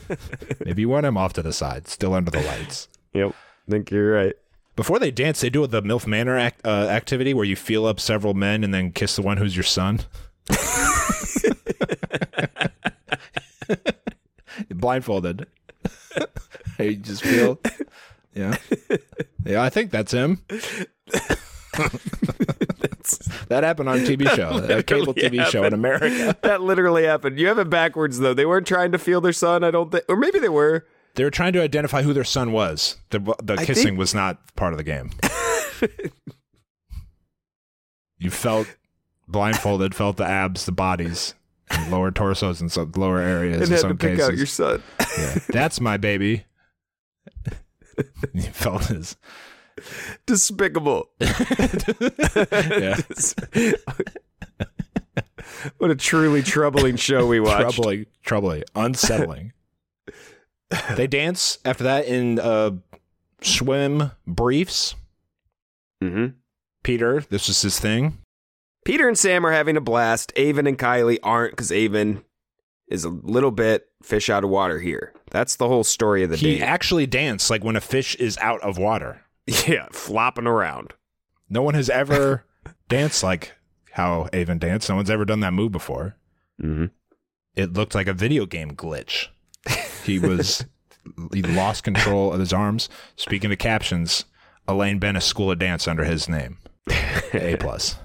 maybe 0.64 0.82
you 0.82 0.88
want 0.88 1.06
him 1.06 1.16
off 1.16 1.32
to 1.34 1.42
the 1.42 1.52
side, 1.52 1.88
still 1.88 2.14
under 2.14 2.30
the 2.30 2.40
lights. 2.42 2.88
Yep. 3.14 3.34
I 3.66 3.70
think 3.70 3.90
you're 3.90 4.12
right. 4.12 4.34
Before 4.76 4.98
they 4.98 5.10
dance, 5.10 5.40
they 5.40 5.50
do 5.50 5.66
the 5.66 5.82
MILF 5.82 6.06
Manor 6.06 6.36
act, 6.38 6.60
uh, 6.64 6.86
activity 6.88 7.34
where 7.34 7.44
you 7.44 7.56
feel 7.56 7.84
up 7.86 7.98
several 8.00 8.32
men 8.34 8.62
and 8.64 8.72
then 8.72 8.92
kiss 8.92 9.16
the 9.16 9.22
one 9.22 9.36
who's 9.38 9.56
your 9.56 9.64
son. 9.64 10.00
Blindfolded. 14.70 15.46
you 16.78 16.96
just 16.96 17.22
feel. 17.22 17.58
Yeah. 18.34 18.56
Yeah, 19.44 19.62
I 19.62 19.68
think 19.68 19.90
that's 19.90 20.12
him. 20.12 20.40
that 23.48 23.62
happened 23.64 23.88
on 23.88 23.98
a 23.98 24.02
TV 24.02 24.28
show, 24.34 24.50
a 24.58 24.82
cable 24.82 25.12
Literally 25.14 25.38
TV 25.38 25.46
show 25.46 25.64
in. 25.64 25.72
America. 25.74 26.36
that 26.42 26.60
literally 26.62 27.04
happened. 27.04 27.38
You 27.38 27.48
have 27.48 27.58
it 27.58 27.68
backwards 27.70 28.18
though. 28.18 28.34
They 28.34 28.46
weren't 28.46 28.66
trying 28.66 28.92
to 28.92 28.98
feel 28.98 29.20
their 29.20 29.32
son. 29.32 29.64
I 29.64 29.70
don't 29.70 29.90
think, 29.90 30.04
or 30.08 30.16
maybe 30.16 30.38
they 30.38 30.48
were. 30.48 30.86
They 31.14 31.24
were 31.24 31.30
trying 31.30 31.52
to 31.54 31.62
identify 31.62 32.02
who 32.02 32.12
their 32.14 32.24
son 32.24 32.52
was. 32.52 32.96
The, 33.10 33.18
the 33.42 33.54
I 33.58 33.64
kissing 33.66 33.84
think- 33.84 33.98
was 33.98 34.14
not 34.14 34.54
part 34.56 34.72
of 34.72 34.78
the 34.78 34.84
game. 34.84 35.10
you 38.18 38.30
felt 38.30 38.66
blindfolded, 39.28 39.94
felt 39.94 40.16
the 40.16 40.24
abs, 40.24 40.64
the 40.64 40.72
bodies, 40.72 41.34
and 41.70 41.90
lower 41.90 42.10
torsos, 42.10 42.60
and 42.60 42.70
some 42.72 42.92
lower 42.96 43.18
areas 43.18 43.56
And 43.56 43.64
in 43.64 43.70
had 43.72 43.82
to 43.88 43.94
pick 43.94 44.16
cases. 44.16 44.28
out 44.28 44.36
your 44.36 44.46
son. 44.46 44.82
yeah, 45.18 45.38
that's 45.48 45.80
my 45.80 45.96
baby. 45.96 46.44
felt 48.52 48.86
his. 48.86 49.16
Despicable. 50.26 51.10
Yeah. 51.20 52.96
what 55.78 55.90
a 55.90 55.96
truly 55.96 56.42
troubling 56.42 56.96
show 56.96 57.26
we 57.26 57.40
watched. 57.40 57.74
troubling, 57.74 58.06
troubling, 58.22 58.64
unsettling. 58.74 59.52
they 60.96 61.06
dance 61.06 61.58
after 61.64 61.84
that 61.84 62.06
in 62.06 62.38
uh, 62.38 62.72
swim 63.42 64.10
briefs. 64.26 64.94
hmm 66.02 66.26
Peter, 66.82 67.20
this 67.30 67.48
is 67.48 67.62
his 67.62 67.78
thing. 67.78 68.18
Peter 68.84 69.06
and 69.06 69.16
Sam 69.16 69.46
are 69.46 69.52
having 69.52 69.76
a 69.76 69.80
blast. 69.80 70.32
Aven 70.36 70.66
and 70.66 70.76
Kylee 70.78 71.18
aren't 71.22 71.52
because 71.52 71.70
Aven 71.70 72.24
is 72.88 73.04
a 73.04 73.08
little 73.08 73.52
bit 73.52 73.86
fish 74.02 74.28
out 74.28 74.42
of 74.42 74.50
water 74.50 74.80
here. 74.80 75.12
That's 75.32 75.56
the 75.56 75.66
whole 75.66 75.82
story 75.82 76.22
of 76.22 76.30
the 76.30 76.36
day. 76.36 76.56
he 76.58 76.62
actually 76.62 77.06
danced 77.06 77.50
like 77.50 77.64
when 77.64 77.74
a 77.74 77.80
fish 77.80 78.14
is 78.16 78.38
out 78.38 78.60
of 78.60 78.78
water. 78.78 79.22
yeah, 79.66 79.88
flopping 79.90 80.46
around. 80.46 80.92
No 81.50 81.62
one 81.62 81.74
has 81.74 81.90
ever 81.90 82.44
danced 82.88 83.22
like 83.24 83.52
how 83.92 84.28
Aven 84.32 84.58
danced. 84.58 84.88
No 84.88 84.96
one's 84.96 85.10
ever 85.10 85.24
done 85.24 85.40
that 85.40 85.52
move 85.52 85.72
before. 85.72 86.16
Mm-hmm. 86.62 86.86
It 87.56 87.72
looked 87.72 87.94
like 87.94 88.06
a 88.06 88.12
video 88.14 88.46
game 88.46 88.72
glitch. 88.72 89.28
He 90.04 90.18
was 90.18 90.64
he 91.32 91.42
lost 91.42 91.82
control 91.84 92.32
of 92.32 92.38
his 92.40 92.52
arms. 92.52 92.88
Speaking 93.16 93.50
of 93.52 93.58
captions, 93.58 94.24
Elaine 94.68 94.98
Benes 94.98 95.24
School 95.24 95.50
of 95.50 95.58
Dance 95.58 95.88
under 95.88 96.04
his 96.04 96.28
name. 96.28 96.58
A 97.34 97.56
plus. 97.60 97.96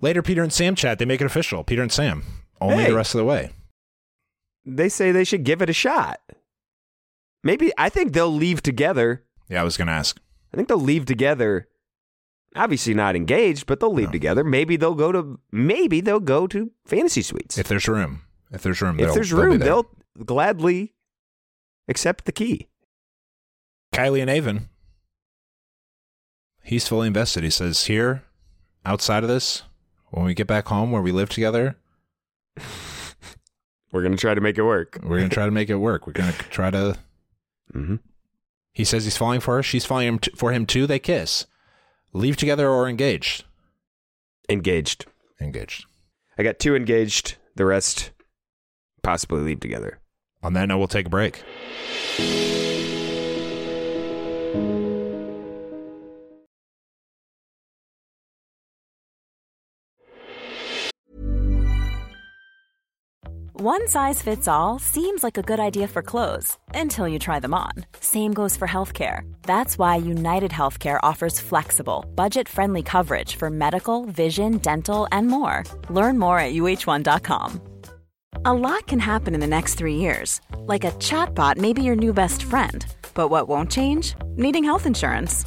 Later, 0.00 0.22
Peter 0.22 0.42
and 0.42 0.52
Sam 0.52 0.74
chat. 0.74 0.98
They 0.98 1.04
make 1.04 1.20
it 1.20 1.26
official. 1.26 1.64
Peter 1.64 1.82
and 1.82 1.92
Sam. 1.92 2.24
Only 2.60 2.84
Hey. 2.84 2.90
the 2.90 2.96
rest 2.96 3.14
of 3.14 3.18
the 3.18 3.24
way. 3.24 3.50
They 4.66 4.88
say 4.88 5.12
they 5.12 5.24
should 5.24 5.44
give 5.44 5.60
it 5.62 5.70
a 5.70 5.74
shot. 5.74 6.20
Maybe 7.42 7.72
I 7.76 7.88
think 7.88 8.12
they'll 8.12 8.32
leave 8.32 8.62
together. 8.62 9.22
Yeah, 9.48 9.60
I 9.60 9.64
was 9.64 9.76
going 9.76 9.88
to 9.88 9.92
ask. 9.92 10.18
I 10.52 10.56
think 10.56 10.68
they'll 10.68 10.78
leave 10.78 11.04
together. 11.04 11.68
Obviously 12.56 12.94
not 12.94 13.16
engaged, 13.16 13.66
but 13.66 13.80
they'll 13.80 13.92
leave 13.92 14.08
No. 14.08 14.12
together. 14.12 14.44
Maybe 14.44 14.76
they'll 14.76 14.94
go 14.94 15.10
to 15.12 15.38
maybe 15.52 16.00
they'll 16.00 16.20
go 16.20 16.46
to 16.46 16.70
fantasy 16.86 17.20
suites. 17.22 17.58
If 17.58 17.66
there's 17.68 17.88
room. 17.88 18.22
If 18.52 18.62
there's 18.62 18.80
room, 18.80 18.98
If 19.00 19.06
they'll- 19.06 19.14
there's 19.14 19.30
they'll 19.30 19.40
room, 19.42 19.58
there. 19.58 19.68
they'll 19.68 19.90
gladly 20.24 20.94
accept 21.88 22.24
the 22.24 22.32
key. 22.32 22.68
Kylee 23.92 24.20
and 24.22 24.30
Aven. 24.30 24.68
He's 26.62 26.88
fully 26.88 27.08
invested. 27.08 27.44
He 27.44 27.50
says, 27.50 27.84
here, 27.86 28.22
outside 28.86 29.22
of 29.22 29.28
this, 29.28 29.64
when 30.10 30.24
we 30.24 30.32
get 30.34 30.46
back 30.46 30.68
home 30.68 30.92
where 30.92 31.02
we 31.02 31.12
live 31.12 31.28
together, 31.28 31.76
We're 33.94 34.02
gonna 34.02 34.16
try 34.16 34.34
to 34.34 34.40
make 34.40 34.58
it 34.58 34.62
work. 34.64 34.98
we're 35.04 35.18
going 35.18 35.30
to 35.30 35.34
try 35.34 35.44
to 35.46 35.52
make 35.52 35.70
it 35.70 35.76
work. 35.76 36.06
We're 36.08 36.14
going 36.14 36.32
to 36.32 36.38
try 36.50 36.68
to. 36.70 36.98
hmm 37.72 37.94
He 38.72 38.84
says 38.84 39.04
he's 39.04 39.16
falling 39.16 39.38
for 39.38 39.54
her. 39.54 39.62
She's 39.62 39.84
falling 39.86 40.18
for 40.34 40.50
him 40.50 40.66
too. 40.66 40.88
They 40.88 40.98
kiss. 40.98 41.46
Leave 42.12 42.36
together 42.36 42.68
or 42.68 42.88
engaged? 42.88 43.44
Engaged. 44.48 45.06
Engaged. 45.40 45.86
I 46.36 46.42
got 46.42 46.58
two 46.58 46.74
engaged. 46.74 47.36
The 47.54 47.66
rest 47.66 48.10
possibly 49.02 49.42
leave 49.42 49.60
together. 49.60 50.00
On 50.42 50.54
that 50.54 50.66
note, 50.66 50.78
we'll 50.78 50.88
take 50.88 51.06
a 51.06 51.10
break. 51.10 51.44
One 63.66 63.88
size 63.88 64.20
fits 64.20 64.46
all 64.46 64.78
seems 64.78 65.22
like 65.24 65.38
a 65.38 65.48
good 65.50 65.58
idea 65.58 65.88
for 65.88 66.02
clothes 66.02 66.58
until 66.74 67.08
you 67.08 67.18
try 67.18 67.40
them 67.40 67.54
on. 67.54 67.72
Same 67.98 68.34
goes 68.34 68.58
for 68.58 68.68
healthcare. 68.68 69.20
That's 69.44 69.78
why 69.78 69.96
United 69.96 70.50
Healthcare 70.50 71.00
offers 71.02 71.40
flexible, 71.40 72.04
budget 72.14 72.46
friendly 72.46 72.82
coverage 72.82 73.36
for 73.36 73.48
medical, 73.48 74.04
vision, 74.04 74.58
dental, 74.58 75.08
and 75.12 75.28
more. 75.28 75.64
Learn 75.88 76.18
more 76.18 76.38
at 76.38 76.52
uh1.com. 76.52 77.58
A 78.44 78.52
lot 78.52 78.86
can 78.86 78.98
happen 78.98 79.32
in 79.32 79.40
the 79.40 79.54
next 79.56 79.76
three 79.76 79.96
years. 79.96 80.42
Like 80.66 80.84
a 80.84 80.92
chatbot 80.98 81.56
may 81.56 81.72
be 81.72 81.82
your 81.82 81.96
new 81.96 82.12
best 82.12 82.42
friend. 82.42 82.84
But 83.14 83.28
what 83.28 83.48
won't 83.48 83.70
change? 83.70 84.14
Needing 84.36 84.64
health 84.64 84.84
insurance. 84.84 85.46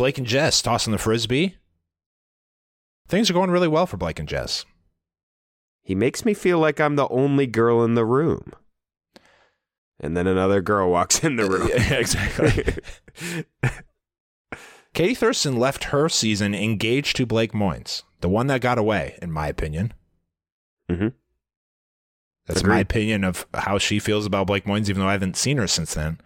Blake 0.00 0.16
and 0.16 0.26
Jess 0.26 0.62
tossing 0.62 0.92
the 0.92 0.98
frisbee. 0.98 1.56
Things 3.06 3.28
are 3.28 3.34
going 3.34 3.50
really 3.50 3.68
well 3.68 3.84
for 3.84 3.98
Blake 3.98 4.18
and 4.18 4.26
Jess. 4.26 4.64
He 5.82 5.94
makes 5.94 6.24
me 6.24 6.32
feel 6.32 6.58
like 6.58 6.80
I'm 6.80 6.96
the 6.96 7.06
only 7.08 7.46
girl 7.46 7.84
in 7.84 7.96
the 7.96 8.06
room. 8.06 8.54
And 10.00 10.16
then 10.16 10.26
another 10.26 10.62
girl 10.62 10.90
walks 10.90 11.22
in 11.22 11.36
the 11.36 11.44
room. 11.50 11.68
Yeah, 11.68 11.92
exactly. 11.96 12.78
Katie 14.94 15.14
Thurston 15.14 15.58
left 15.58 15.84
her 15.84 16.08
season 16.08 16.54
engaged 16.54 17.16
to 17.16 17.26
Blake 17.26 17.52
Moynes, 17.52 18.02
the 18.22 18.28
one 18.30 18.46
that 18.46 18.62
got 18.62 18.78
away, 18.78 19.18
in 19.20 19.30
my 19.30 19.48
opinion. 19.48 19.92
Mm-hmm. 20.90 21.08
That's 22.46 22.64
my 22.64 22.78
opinion 22.78 23.24
of 23.24 23.46
how 23.52 23.76
she 23.76 23.98
feels 23.98 24.24
about 24.24 24.46
Blake 24.46 24.64
Moynes, 24.64 24.88
even 24.88 25.02
though 25.02 25.08
I 25.08 25.12
haven't 25.12 25.36
seen 25.36 25.58
her 25.58 25.66
since 25.68 25.92
then. 25.92 26.22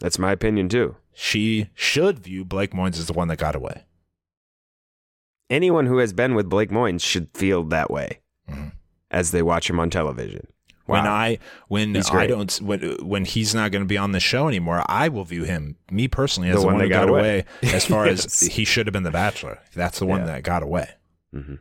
That's 0.00 0.18
my 0.18 0.32
opinion 0.32 0.68
too. 0.68 0.96
She 1.12 1.70
should 1.74 2.18
view 2.20 2.44
Blake 2.44 2.70
Moynes 2.72 2.98
as 2.98 3.06
the 3.06 3.12
one 3.12 3.28
that 3.28 3.38
got 3.38 3.54
away. 3.56 3.84
Anyone 5.50 5.86
who 5.86 5.98
has 5.98 6.12
been 6.12 6.34
with 6.34 6.48
Blake 6.48 6.70
Moynes 6.70 7.00
should 7.02 7.28
feel 7.34 7.62
that 7.64 7.90
way 7.90 8.20
Mhm. 8.48 8.72
as 9.10 9.30
they 9.30 9.42
watch 9.42 9.68
him 9.70 9.80
on 9.80 9.90
television. 9.90 10.46
When 10.84 11.06
I 11.06 11.38
when 11.68 11.94
He's 11.94 12.10
I 12.10 12.26
don't 12.26 12.50
when 12.62 12.80
when 13.04 13.24
he's 13.26 13.54
not 13.54 13.72
going 13.72 13.82
to 13.82 13.88
be 13.88 13.98
on 13.98 14.12
the 14.12 14.20
show 14.20 14.48
anymore, 14.48 14.82
I 14.86 15.08
will 15.08 15.24
view 15.24 15.44
him, 15.44 15.76
me 15.90 16.08
personally, 16.08 16.48
as 16.48 16.54
The 16.56 16.60
the, 16.60 16.66
one 16.66 16.74
one, 16.76 16.84
that 16.84 16.88
got, 16.88 17.00
got 17.06 17.08
away. 17.10 17.44
away. 17.62 17.74
as 17.74 17.84
far 17.84 18.06
Yes. 18.08 18.24
as 18.42 18.48
he 18.52 18.64
should 18.64 18.86
have 18.86 18.92
been 18.94 19.02
the 19.02 19.10
Bachelor. 19.10 19.58
That's 19.74 19.98
the 19.98 20.06
one 20.06 20.20
Yeah. 20.20 20.26
that 20.26 20.44
got 20.44 20.62
away. 20.62 20.88
hmm 21.32 21.56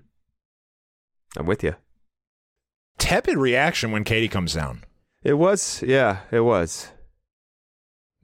I'm 1.36 1.46
with 1.46 1.62
you. 1.64 1.76
Tepid 3.00 3.38
reaction 3.38 3.92
when 3.92 4.04
Katie 4.06 4.30
comes 4.30 4.54
down. 4.54 4.84
It 5.24 5.34
was, 5.34 5.84
yeah, 5.86 6.20
it 6.32 6.40
was. 6.42 6.92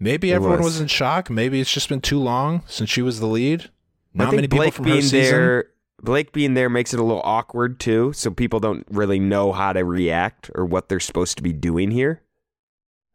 Maybe 0.04 0.32
It 0.32 0.36
everyone 0.36 0.58
was. 0.60 0.66
was. 0.74 0.82
in 0.82 0.88
shock. 0.88 1.30
Maybe 1.30 1.62
it's 1.62 1.72
just 1.72 1.88
been 1.90 2.02
too 2.02 2.20
long 2.20 2.64
since 2.68 2.90
she 2.90 3.02
was 3.02 3.20
the 3.20 3.26
lead. 3.28 3.62
I 3.64 3.68
Not 4.14 4.24
think 4.26 4.36
many 4.36 4.48
people 4.48 4.58
Blake 4.60 4.74
from 4.74 4.86
being 4.86 4.98
her 4.98 5.02
season. 5.02 5.22
there, 5.22 5.66
Blake 6.02 6.32
being 6.34 6.54
there 6.54 6.70
makes 6.70 6.94
it 6.94 7.00
a 7.00 7.04
little 7.04 7.22
awkward 7.24 7.80
too, 7.80 8.12
so 8.14 8.30
people 8.30 8.60
don't 8.60 8.86
really 8.92 9.20
know 9.20 9.54
how 9.54 9.72
to 9.74 9.84
react 9.86 10.52
or 10.56 10.66
what 10.66 10.90
they're 10.90 11.00
supposed 11.00 11.38
to 11.38 11.44
be 11.44 11.54
doing 11.54 11.90
here. 11.92 12.22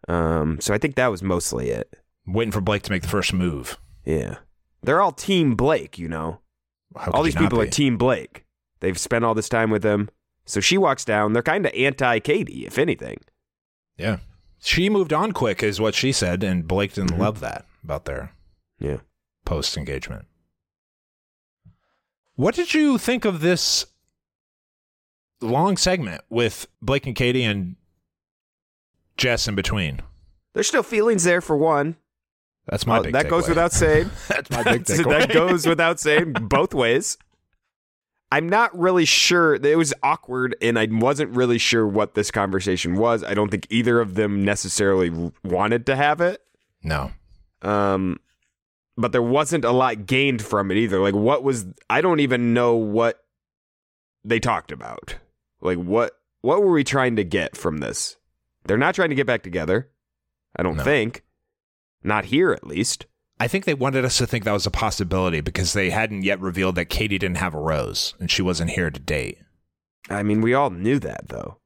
Um, 0.09 0.61
so 0.61 0.73
I 0.73 0.79
think 0.79 0.95
that 0.95 1.09
was 1.09 1.23
mostly 1.23 1.71
it. 1.71 1.95
Waiting 2.27 2.53
for 2.53 2.61
Blake 2.61 2.83
to 2.83 2.91
make 2.91 3.03
the 3.03 3.09
first 3.09 3.33
move. 3.33 3.79
Yeah, 4.05 4.37
they're 4.83 5.01
all 5.03 5.13
Team 5.13 5.55
Blake, 5.55 5.99
you 5.99 6.09
know. 6.09 6.41
All 7.13 7.23
these 7.23 7.35
people 7.37 7.61
are? 7.61 7.67
Team 7.67 7.99
Blake. 7.99 8.45
They've 8.81 8.99
spent 8.99 9.25
all 9.25 9.35
this 9.35 9.49
time 9.49 9.71
with 9.71 9.85
him. 9.85 10.09
So 10.47 10.61
she 10.61 10.79
walks 10.79 11.05
down. 11.05 11.35
They're 11.35 11.43
kind 11.43 11.67
of 11.67 11.73
anti 11.75 12.19
Katie, 12.21 12.65
if 12.67 12.79
anything. 12.79 13.19
Yeah. 13.99 14.19
She 14.61 14.89
moved 14.89 15.13
on 15.13 15.33
quick, 15.33 15.63
is 15.63 15.81
what 15.81 15.95
she 15.95 16.11
said, 16.13 16.43
and 16.43 16.67
Blake 16.67 16.95
didn't 16.95 17.13
Mhm. 17.13 17.19
love 17.19 17.41
that 17.41 17.65
about 17.85 18.05
their 18.05 18.33
Yeah. 18.79 18.99
post 19.45 19.77
engagement. 19.77 20.27
What 22.35 22.55
did 22.55 22.75
you 22.75 22.99
think 22.99 23.25
of 23.25 23.41
this 23.41 23.87
long 25.41 25.77
segment 25.77 26.23
with 26.29 26.67
Blake 26.83 27.07
and 27.07 27.17
Katie 27.17 27.43
and 27.45 27.77
Jess 29.17 29.49
in 29.49 29.55
between? 29.55 30.01
There's 30.55 30.69
still 30.69 30.83
feelings 30.83 31.25
there 31.25 31.41
for 31.41 31.57
one. 31.57 31.97
That's 32.67 32.87
my 32.87 32.99
Uh, 32.99 33.03
big 33.05 33.13
that 33.15 33.29
goes 33.29 33.45
takeaway. 33.45 33.49
without 33.51 33.73
saying. 33.73 34.11
That's 34.29 34.51
my 34.51 34.63
big 34.63 34.85
takeaway. 34.85 35.21
that 35.21 35.33
goes 35.33 35.67
without 35.67 35.99
saying 36.01 36.33
both 36.33 36.75
ways. 36.75 37.17
I'm 38.31 38.49
not 38.49 38.79
really 38.79 39.05
sure. 39.07 39.55
It 39.55 39.79
was 39.79 39.95
awkward, 40.03 40.55
and 40.61 40.79
I 40.79 40.87
wasn't 40.91 41.31
really 41.35 41.57
sure 41.59 41.87
what 41.87 42.15
this 42.15 42.31
conversation 42.31 42.97
was. 42.97 43.25
I 43.25 43.33
don't 43.35 43.51
think 43.51 43.67
either 43.71 44.01
of 44.01 44.15
them 44.17 44.45
necessarily 44.45 45.33
wanted 45.45 45.87
to 45.87 45.97
have 45.97 46.21
it. 46.21 46.41
no. 46.83 47.11
Um, 47.63 48.21
but 48.97 49.13
there 49.13 49.23
wasn't 49.23 49.65
a 49.65 49.71
lot 49.73 50.07
gained 50.07 50.43
from 50.43 50.71
it 50.71 50.77
either. 50.77 51.01
Like, 51.01 51.15
what 51.15 51.43
was? 51.43 51.67
I 51.91 52.01
don't 52.01 52.21
even 52.21 52.53
know 52.55 52.75
what 52.77 53.25
they 54.25 54.39
talked 54.41 54.71
about. 54.73 55.17
Like, 55.61 55.79
what 55.79 56.13
what 56.43 56.63
were 56.63 56.71
we 56.73 56.85
trying 56.85 57.17
to 57.17 57.25
get 57.25 57.57
from 57.57 57.79
this? 57.79 58.17
They're 58.65 58.77
not 58.79 58.95
trying 58.95 59.09
to 59.09 59.15
get 59.17 59.27
back 59.27 59.43
together. 59.43 59.91
I 60.57 60.63
don't 60.63 60.77
No. 60.77 60.85
think. 60.85 61.23
Not 62.05 62.27
here, 62.27 62.53
at 62.53 62.65
least. 62.67 63.07
I 63.41 63.47
think 63.49 63.65
they 63.65 63.75
wanted 63.75 64.05
us 64.05 64.19
to 64.19 64.27
think 64.27 64.45
that 64.45 64.53
was 64.53 64.67
a 64.67 64.71
possibility 64.71 65.41
because 65.41 65.73
they 65.73 65.91
hadn't 65.91 66.23
yet 66.25 66.41
revealed 66.41 66.75
that 66.75 66.87
Katie 66.87 67.19
didn't 67.19 67.37
have 67.37 67.55
a 67.55 67.61
rose 67.61 68.15
and 68.19 68.31
she 68.31 68.43
wasn't 68.43 68.71
here 68.71 68.91
to 68.91 68.99
date. 69.01 69.39
I 70.11 70.23
mean, 70.23 70.41
we 70.41 70.55
all 70.55 70.71
knew 70.71 70.99
that 71.01 71.29
though. 71.29 71.59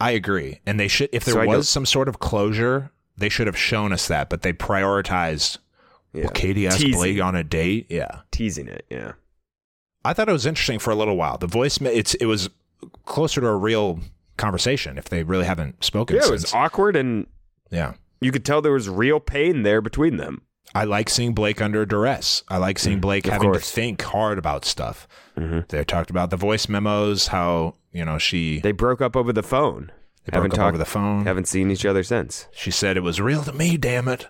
I 0.00 0.10
agree. 0.10 0.60
And 0.66 0.80
they 0.80 0.88
should, 0.88 1.08
if 1.12 1.24
there 1.24 1.34
So 1.34 1.46
was 1.46 1.68
some 1.68 1.86
sort 1.86 2.08
of 2.08 2.18
closure, 2.18 2.90
they 3.16 3.28
should 3.28 3.46
have 3.46 3.56
shown 3.56 3.92
us 3.92 4.08
that, 4.08 4.28
but 4.28 4.42
they 4.42 4.52
prioritized, 4.52 5.58
Yeah. 6.12 6.22
well, 6.24 6.32
Katie 6.32 6.66
asked 6.66 6.80
Teasing. 6.80 7.00
Blake 7.00 7.20
on 7.20 7.36
a 7.36 7.44
date. 7.44 7.86
Yeah. 7.90 8.20
teasing 8.32 8.66
it. 8.66 8.84
Yeah. 8.90 9.12
I 10.04 10.12
thought 10.12 10.28
it 10.28 10.32
was 10.32 10.46
interesting 10.46 10.80
for 10.80 10.90
a 10.90 10.96
little 10.96 11.16
while. 11.16 11.38
The 11.38 11.46
voice, 11.46 11.80
it's, 11.80 12.14
it 12.14 12.26
was 12.26 12.50
closer 13.06 13.40
to 13.40 13.46
a 13.46 13.56
real 13.56 14.00
conversation 14.36 14.98
if 14.98 15.08
they 15.08 15.22
really 15.22 15.44
haven't 15.46 15.84
spoken 15.84 16.16
Yeah, 16.16 16.26
it 16.26 16.30
was 16.32 16.52
awkward, 16.52 16.96
and 16.96 17.26
yeah. 17.70 17.94
you 18.20 18.32
could 18.32 18.44
tell 18.44 18.60
there 18.60 18.72
was 18.72 18.88
real 18.88 19.20
pain 19.20 19.62
there 19.62 19.80
between 19.80 20.16
them. 20.16 20.42
I 20.74 20.84
like 20.84 21.08
seeing 21.08 21.34
Blake 21.34 21.60
under 21.60 21.84
duress. 21.86 22.42
I 22.48 22.58
like 22.58 22.78
seeing 22.78 23.00
Blake 23.00 23.24
Mm, 23.24 23.28
of 23.28 23.32
having 23.34 23.50
course. 23.52 23.66
to 23.68 23.72
think 23.72 24.02
hard 24.02 24.38
about 24.38 24.64
stuff. 24.64 25.06
Mm-hmm. 25.36 25.60
They 25.68 25.84
talked 25.84 26.10
about 26.10 26.30
the 26.30 26.36
voice 26.36 26.68
memos, 26.68 27.28
how, 27.28 27.74
you 27.92 28.04
know, 28.04 28.18
she 28.18 28.60
They 28.60 28.72
broke 28.72 29.00
up 29.00 29.16
over 29.16 29.32
the 29.32 29.42
phone. 29.42 29.92
They 30.24 30.36
haven't 30.36 30.54
up 30.58 30.66
over 30.68 30.78
the 30.78 30.84
phone. 30.84 31.24
Haven't 31.26 31.48
seen 31.48 31.70
each 31.70 31.84
other 31.84 32.02
since. 32.02 32.46
She 32.52 32.70
said 32.70 32.96
it 32.96 33.02
was 33.02 33.20
real 33.20 33.42
to 33.44 33.52
me, 33.52 33.76
damn 33.76 34.08
it. 34.08 34.26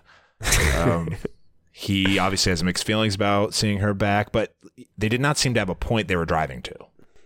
Um, 0.75 1.15
he 1.71 2.19
obviously 2.19 2.51
has 2.51 2.63
mixed 2.63 2.83
feelings 2.85 3.15
about 3.15 3.53
seeing 3.53 3.79
her 3.79 3.93
back, 3.93 4.31
but 4.31 4.55
they 4.97 5.09
did 5.09 5.21
not 5.21 5.37
seem 5.37 5.53
to 5.53 5.59
have 5.59 5.69
a 5.69 5.75
point 5.75 6.07
they 6.07 6.15
were 6.15 6.25
driving 6.25 6.61
to. 6.63 6.75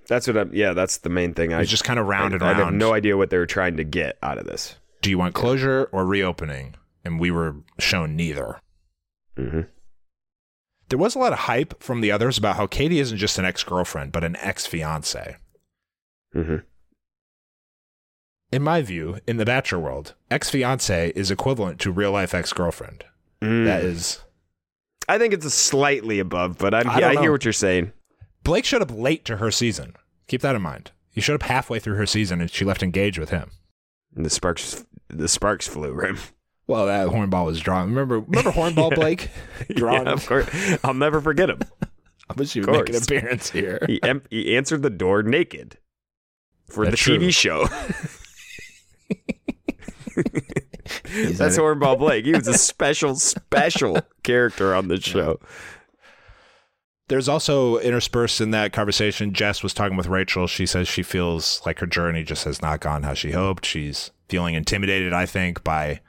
That's 0.07 0.27
what 0.27 0.37
I'm. 0.37 0.53
Yeah, 0.53 0.73
that's 0.73 0.97
the 0.97 1.09
main 1.09 1.33
thing. 1.33 1.53
I 1.53 1.63
just 1.65 1.83
kind 1.83 1.99
of 1.99 2.07
round 2.07 2.33
and 2.33 2.41
I, 2.41 2.51
I 2.51 2.53
have 2.53 2.73
no 2.73 2.93
idea 2.93 3.15
what 3.17 3.29
they 3.29 3.37
were 3.37 3.45
trying 3.45 3.77
to 3.77 3.83
get 3.83 4.17
out 4.23 4.37
of 4.39 4.45
this. 4.45 4.75
Do 5.01 5.09
you 5.09 5.17
want 5.19 5.35
closure 5.35 5.87
or 5.91 6.05
reopening? 6.05 6.75
And 7.05 7.19
we 7.19 7.29
were 7.31 7.57
shown 7.79 8.15
neither. 8.15 8.59
Hmm 9.39 9.61
There 10.89 10.99
was 10.99 11.15
a 11.15 11.19
lot 11.19 11.33
of 11.33 11.39
hype 11.39 11.81
from 11.81 12.01
the 12.01 12.11
others 12.11 12.37
about 12.37 12.55
how 12.55 12.67
Katie 12.67 12.99
isn't 12.99 13.17
just 13.17 13.37
an 13.39 13.45
ex 13.45 13.63
girlfriend, 13.63 14.11
but 14.11 14.23
an 14.23 14.35
ex 14.37 14.65
fiance. 14.65 15.37
hmm 16.33 16.57
In 18.51 18.61
my 18.63 18.81
view, 18.81 19.19
in 19.27 19.37
the 19.37 19.45
Bachelor 19.45 19.79
world, 19.79 20.15
ex 20.29 20.49
fiance 20.49 21.09
is 21.15 21.31
equivalent 21.31 21.79
to 21.81 21.91
real 21.91 22.11
life 22.11 22.33
ex 22.33 22.51
girlfriend. 22.53 23.05
Mm. 23.41 23.65
That 23.65 23.83
is. 23.83 24.21
I 25.07 25.17
think 25.17 25.33
it's 25.33 25.45
a 25.45 25.49
slightly 25.49 26.19
above, 26.19 26.57
but 26.57 26.73
I'm, 26.73 26.89
I 26.89 27.01
I, 27.03 27.21
hear 27.21 27.31
what 27.31 27.43
you're 27.43 27.53
saying. 27.53 27.93
Blake 28.43 28.65
showed 28.65 28.81
up 28.81 28.91
late 28.93 29.25
to 29.25 29.37
her 29.37 29.49
season. 29.51 29.95
Keep 30.27 30.41
that 30.41 30.55
in 30.55 30.61
mind. 30.61 30.91
He 31.11 31.21
showed 31.21 31.35
up 31.35 31.43
halfway 31.43 31.79
through 31.79 31.95
her 31.95 32.05
season 32.05 32.41
and 32.41 32.51
she 32.51 32.63
left 32.65 32.83
engaged 32.83 33.17
with 33.17 33.29
him. 33.29 33.51
And 34.15 34.25
the 34.25 34.29
sparks, 34.29 34.85
the 35.07 35.27
sparks 35.27 35.67
flew, 35.67 35.91
right? 35.91 36.15
Well, 36.69 36.85
that 36.85 37.07
hornball 37.07 37.47
was 37.47 37.59
drawn. 37.59 37.87
Remember, 37.89 38.19
remember 38.19 38.51
hornball 38.51 38.93
Blake? 38.95 39.31
Drawn. 39.73 40.05
Yeah, 40.05 40.13
of 40.13 40.25
course. 40.27 40.47
I'll 40.83 40.93
never 40.93 41.19
forget 41.19 41.49
him. 41.49 41.59
I 42.29 42.33
wish 42.37 42.53
he 42.53 42.59
Of 42.59 42.67
would 42.67 42.75
make 42.75 42.89
an 42.89 42.95
appearance 42.95 43.49
here. 43.49 43.79
He 43.87 43.99
em- 44.03 44.21
he 44.29 44.55
answered 44.55 44.83
the 44.83 44.91
door 44.91 45.23
naked 45.23 45.79
for 46.69 46.85
That's 46.85 47.03
the 47.03 47.17
true. 47.17 47.17
TV 47.17 47.33
show. 47.33 47.65
That's 50.15 51.57
in 51.57 51.63
it. 51.63 51.65
Hornball 51.65 51.97
Blake. 51.97 52.25
He 52.25 52.33
was 52.33 52.47
a 52.47 52.53
special, 52.53 53.15
special 53.15 53.99
character 54.23 54.75
on 54.75 54.89
the 54.89 55.01
show. 55.01 55.39
There's 57.07 57.27
also 57.27 57.79
interspersed 57.79 58.39
in 58.41 58.51
that 58.51 58.71
conversation, 58.73 59.33
Jess 59.33 59.63
was 59.63 59.73
talking 59.73 59.97
with 59.97 60.05
Rachel. 60.05 60.45
She 60.45 60.67
says 60.67 60.87
she 60.87 61.01
feels 61.01 61.61
like 61.65 61.79
her 61.79 61.87
journey 61.87 62.23
just 62.23 62.43
has 62.43 62.61
not 62.61 62.79
gone 62.79 63.01
how 63.01 63.15
she 63.15 63.31
hoped. 63.31 63.65
She's 63.65 64.11
feeling 64.27 64.53
intimidated, 64.53 65.11
I 65.13 65.25
think, 65.25 65.63
by 65.63 66.01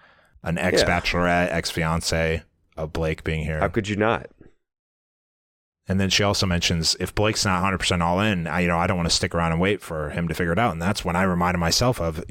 an 0.42 0.58
ex 0.58 0.82
bachelorette, 0.82 1.52
ex 1.52 1.70
fiance 1.70 2.42
of 2.76 2.92
Blake 2.92 3.24
being 3.24 3.44
here. 3.44 3.60
How 3.60 3.68
could 3.68 3.88
you 3.88 3.96
not? 3.96 4.30
And 5.88 5.98
then 5.98 6.08
she 6.08 6.22
also 6.22 6.46
mentions 6.46 6.96
if 7.00 7.14
Blake's 7.14 7.44
not 7.44 7.64
100% 7.64 8.00
all 8.00 8.20
in, 8.20 8.46
I, 8.46 8.60
you 8.60 8.68
know, 8.68 8.78
I 8.78 8.86
don't 8.86 8.96
want 8.96 9.08
to 9.08 9.14
stick 9.14 9.34
around 9.34 9.52
and 9.52 9.60
wait 9.60 9.80
for 9.80 10.10
him 10.10 10.28
to 10.28 10.34
figure 10.34 10.52
it 10.52 10.58
out. 10.58 10.72
And 10.72 10.80
that's 10.80 11.04
when 11.04 11.16
I 11.16 11.24
reminded 11.24 11.58
myself 11.58 12.00
of 12.00 12.24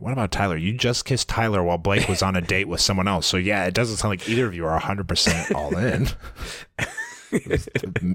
what 0.00 0.12
about 0.12 0.32
Tyler? 0.32 0.56
You 0.56 0.72
just 0.72 1.04
kissed 1.04 1.28
Tyler 1.28 1.62
while 1.62 1.78
Blake 1.78 2.08
was 2.08 2.22
on 2.22 2.36
a 2.36 2.40
date 2.42 2.66
with 2.66 2.80
someone 2.80 3.06
else. 3.08 3.26
So 3.26 3.36
yeah, 3.36 3.64
it 3.66 3.74
doesn't 3.74 3.96
sound 3.96 4.10
like 4.10 4.28
either 4.28 4.46
of 4.46 4.54
you 4.54 4.66
are 4.66 4.80
100% 4.80 5.54
all 5.54 5.76
in. 5.76 6.08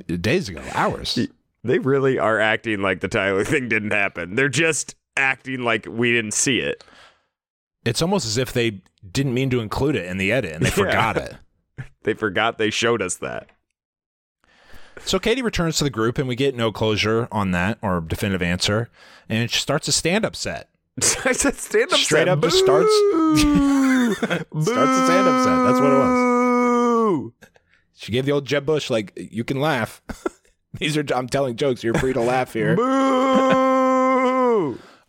Days 0.22 0.50
ago, 0.50 0.62
hours. 0.74 1.18
They 1.64 1.80
really 1.80 2.20
are 2.20 2.40
acting 2.40 2.82
like 2.82 3.00
the 3.00 3.08
Tyler 3.08 3.46
thing 3.46 3.70
didn't 3.70 3.92
happen. 3.92 4.36
They're 4.36 4.50
just 4.50 4.96
acting 5.16 5.64
like 5.64 5.88
we 5.90 6.12
didn't 6.12 6.34
see 6.34 6.60
it. 6.60 6.84
It's 7.86 8.02
almost 8.02 8.26
as 8.26 8.38
if 8.38 8.54
they 8.54 8.82
didn't 9.12 9.34
mean 9.34 9.50
to 9.50 9.60
include 9.60 9.96
it 9.96 10.06
in 10.06 10.18
the 10.18 10.32
edit 10.32 10.54
and 10.54 10.64
they 10.64 10.70
Yeah. 10.70 10.74
forgot 10.76 11.18
it. 11.18 11.36
They 12.04 12.14
forgot 12.14 12.58
they 12.58 12.70
showed 12.70 13.02
us 13.02 13.16
that. 13.16 13.50
So 15.06 15.20
Katie 15.20 15.42
returns 15.42 15.78
to 15.78 15.84
the 15.86 15.90
group 15.90 16.18
and 16.18 16.28
we 16.28 16.36
get 16.36 16.54
no 16.54 16.72
closure 16.72 17.28
on 17.32 17.52
that 17.52 17.78
or 17.82 18.02
definitive 18.02 18.42
answer. 18.42 18.90
And 19.30 19.50
she 19.50 19.60
starts 19.60 19.88
a 19.88 19.92
stand 19.94 20.26
up 20.26 20.36
set. 20.36 20.70
I 21.26 21.32
said 21.32 21.56
stand 21.56 21.92
up 21.94 22.00
Straight 22.00 22.28
up 22.28 22.42
just 22.42 22.60
starts- 22.60 22.92
starts 23.34 23.42
a 24.22 24.46
stand-up 25.06 25.44
set. 25.44 25.64
That's 25.64 25.80
what 25.80 25.92
it 25.92 25.98
was. 25.98 27.32
She 27.96 28.12
gave 28.12 28.26
the 28.26 28.34
old 28.34 28.46
Jeb 28.46 28.66
Bush, 28.66 28.90
like, 28.90 29.14
you 29.16 29.44
can 29.46 29.60
laugh. 29.62 30.02
These 30.74 30.98
are, 30.98 31.06
I'm 31.16 31.28
telling 31.30 31.56
jokes. 31.56 31.84
You're 31.84 31.94
free 31.96 32.14
to 32.14 32.22
laugh 32.22 32.52
here. 32.54 32.76
Boo! 32.76 32.84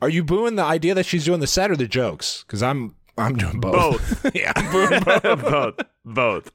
Are 0.05 0.11
you 0.11 0.23
booing 0.23 0.57
the 0.57 0.63
idea 0.63 0.95
that 0.97 1.07
she's 1.07 1.25
doing 1.25 1.41
the 1.41 1.47
set 1.47 1.71
or 1.71 1.77
the 1.77 1.89
jokes? 1.89 2.45
Because 2.47 2.63
I'm, 2.63 2.95
I'm 3.17 3.37
doing 3.37 3.59
both. 3.59 4.23
Both. 4.23 4.35
yeah, 4.35 4.53
both. 4.71 5.41
both. 5.41 5.75
Both. 6.05 6.53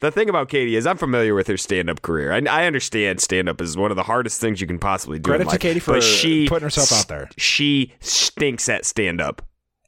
The 0.00 0.10
thing 0.10 0.28
about 0.28 0.48
Katie 0.48 0.74
is 0.74 0.84
I'm 0.84 0.96
familiar 0.96 1.32
with 1.36 1.46
her 1.46 1.56
stand-up 1.56 2.02
career. 2.02 2.32
I, 2.32 2.38
I 2.50 2.66
understand 2.66 3.20
stand-up 3.20 3.60
is 3.60 3.76
one 3.76 3.92
of 3.92 3.96
the 3.96 4.02
hardest 4.02 4.40
things 4.40 4.60
you 4.60 4.66
can 4.66 4.80
possibly 4.80 5.20
do. 5.20 5.30
Credit 5.30 5.42
in 5.42 5.46
to 5.46 5.52
life, 5.52 5.60
Katie 5.60 5.78
for 5.78 6.00
she 6.00 6.48
putting 6.48 6.64
herself 6.64 6.92
out 6.92 7.06
there. 7.06 7.30
She 7.38 7.92
stinks 8.00 8.68
at 8.68 8.84
stand-up. 8.84 9.42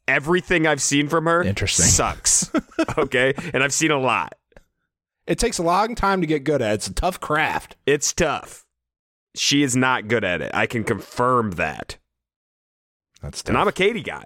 Everything 0.07 0.65
I've 0.65 0.81
seen 0.81 1.09
from 1.09 1.25
her 1.25 1.43
Interesting. 1.43 1.87
sucks. 1.87 2.49
okay, 2.97 3.33
and 3.53 3.61
I've 3.61 3.73
seen 3.73 3.91
a 3.91 3.99
lot. 3.99 4.35
It 5.27 5.37
takes 5.37 5.57
a 5.57 5.63
long 5.63 5.95
time 5.95 6.21
to 6.21 6.27
get 6.27 6.45
good 6.45 6.61
at. 6.61 6.71
it. 6.71 6.75
It's 6.75 6.87
a 6.87 6.93
tough 6.93 7.19
craft. 7.19 7.75
It's 7.85 8.13
tough. 8.13 8.65
She 9.35 9.63
is 9.63 9.75
not 9.75 10.07
good 10.07 10.23
at 10.23 10.41
it. 10.41 10.51
I 10.53 10.65
can 10.65 10.85
confirm 10.85 11.51
that. 11.51 11.97
That's 13.25 13.41
tough. 13.43 13.49
And 13.49 13.57
I'm 13.57 13.67
a 13.67 13.71
Katie 13.71 14.01
guy. 14.03 14.23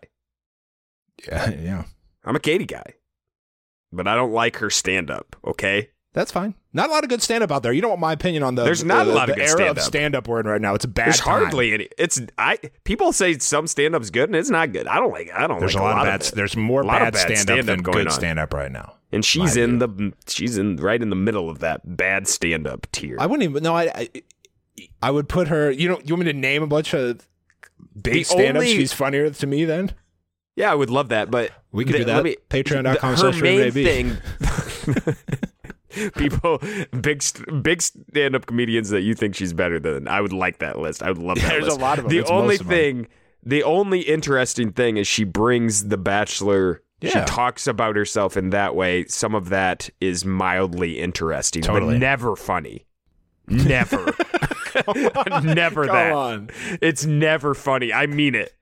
yeah, 1.27 1.49
yeah. 1.51 1.83
I'm 2.23 2.35
a 2.35 2.39
Katie 2.39 2.65
guy. 2.65 2.93
But 3.91 4.07
I 4.07 4.15
don't 4.15 4.31
like 4.33 4.57
her 4.57 4.69
stand-up. 4.69 5.35
Okay. 5.43 5.89
That's 6.13 6.31
fine. 6.31 6.53
Not 6.73 6.89
a 6.89 6.91
lot 6.91 7.03
of 7.03 7.09
good 7.09 7.21
stand 7.21 7.43
up 7.43 7.51
out 7.51 7.63
there. 7.63 7.71
You 7.71 7.81
don't 7.81 7.89
want 7.89 8.01
my 8.01 8.13
opinion 8.13 8.43
on 8.43 8.55
the 8.55 8.63
There's 8.63 8.83
not 8.83 9.05
the, 9.05 9.11
a 9.11 9.13
lot 9.13 9.25
the 9.27 9.33
of 9.33 9.37
good 9.37 9.43
era 9.43 9.49
stand-up. 9.57 9.77
of 9.77 9.83
stand 9.83 10.15
up 10.15 10.27
we're 10.27 10.39
in 10.39 10.47
right 10.47 10.61
now. 10.61 10.73
It's 10.75 10.85
a 10.85 10.87
bad 10.87 11.07
There's 11.07 11.19
time. 11.19 11.43
hardly 11.43 11.73
any. 11.73 11.89
It's 11.97 12.19
I. 12.37 12.57
People 12.83 13.13
say 13.13 13.37
some 13.39 13.67
stand-up's 13.67 14.09
good 14.09 14.29
and 14.29 14.35
it's 14.35 14.49
not 14.49 14.71
good. 14.73 14.85
I 14.87 14.95
don't 14.99 15.11
like. 15.11 15.31
I 15.33 15.47
don't 15.47 15.59
There's 15.59 15.75
like 15.75 15.81
a 15.81 15.85
lot, 15.85 15.93
of 15.93 16.13
of 16.13 16.19
bad. 16.19 16.21
it. 16.27 16.35
There's 16.35 16.55
more 16.57 16.83
bad, 16.83 17.13
bad 17.13 17.37
stand 17.37 17.49
up 17.51 17.65
than 17.65 17.81
good 17.83 18.11
stand 18.11 18.37
up 18.39 18.53
right 18.53 18.71
now. 18.71 18.95
and 19.11 19.23
she's 19.23 19.55
my 19.55 19.63
in 19.63 19.79
the. 19.79 20.13
She's 20.27 20.57
in 20.57 20.77
right 20.77 21.01
in 21.01 21.09
the 21.09 21.15
middle 21.15 21.49
of 21.49 21.59
that 21.59 21.95
bad 21.97 22.27
stand-up 22.27 22.87
tier. 22.91 23.17
I 23.19 23.25
wouldn't 23.27 23.49
even. 23.49 23.61
No, 23.63 23.75
I, 23.75 23.83
I, 23.95 24.09
I 25.01 25.11
would 25.11 25.29
put 25.29 25.47
her. 25.49 25.69
You 25.71 25.89
know, 25.89 26.01
you 26.03 26.15
want 26.15 26.25
me 26.25 26.31
to 26.31 26.37
name 26.37 26.63
a 26.63 26.67
bunch 26.67 26.93
of 26.95 27.25
big 28.01 28.13
The 28.13 28.23
stand 28.23 28.57
ups? 28.57 28.65
only- 28.65 28.75
She's 28.77 28.93
funnier 28.93 29.29
to 29.29 29.47
me 29.47 29.65
then. 29.65 29.91
yeah, 30.55 30.71
I 30.71 30.75
would 30.75 30.89
love 30.89 31.09
that, 31.09 31.29
but 31.31 31.51
We 31.71 31.85
could 31.85 31.95
do 31.97 32.03
that. 32.05 32.23
me- 32.23 32.37
Patreon.com 32.49 33.17
slash 33.17 33.35
Her 33.35 33.41
main 33.41 33.71
thing. 33.71 34.17
People, 36.15 36.59
big, 37.01 37.23
big 37.63 37.81
stand-up 37.81 38.45
comedians 38.45 38.89
that 38.89 39.01
you 39.01 39.15
think 39.15 39.33
she's 39.35 39.53
better 39.53 39.79
than. 39.79 40.07
I 40.07 40.21
would 40.21 40.33
like 40.33 40.59
that 40.59 40.77
list. 40.77 41.01
I 41.01 41.09
would 41.09 41.17
love 41.17 41.37
that 41.41 41.49
There's 41.49 41.65
list. 41.65 41.77
a 41.77 41.81
lot 41.81 41.97
of 41.97 42.05
them. 42.05 42.11
The 42.11 42.19
It's 42.19 42.29
only 42.29 42.47
most 42.55 42.61
of 42.61 42.67
them. 42.67 42.75
thing, 42.77 43.07
the 43.43 43.63
only 43.63 44.01
interesting 44.01 44.71
thing 44.71 44.97
is 44.97 45.07
she 45.07 45.23
brings 45.23 45.87
the 45.87 45.97
Bachelor. 45.97 46.83
She 47.01 47.09
talks 47.21 47.65
about 47.65 47.95
herself 47.95 48.37
in 48.37 48.51
that 48.51 48.75
way. 48.75 49.05
Some 49.07 49.33
of 49.33 49.49
that 49.49 49.89
is 49.99 50.25
mildly 50.25 50.99
interesting, 50.99 51.63
Totally. 51.63 51.95
but 51.95 51.99
never 51.99 52.35
funny. 52.35 52.85
Never, 53.49 54.05
never 55.43 55.85
Go 55.87 55.93
that. 55.93 56.11
on. 56.13 56.49
It's 56.81 57.05
never 57.05 57.53
funny. 57.53 57.91
I 57.93 58.05
mean 58.07 58.35
it. 58.35 58.53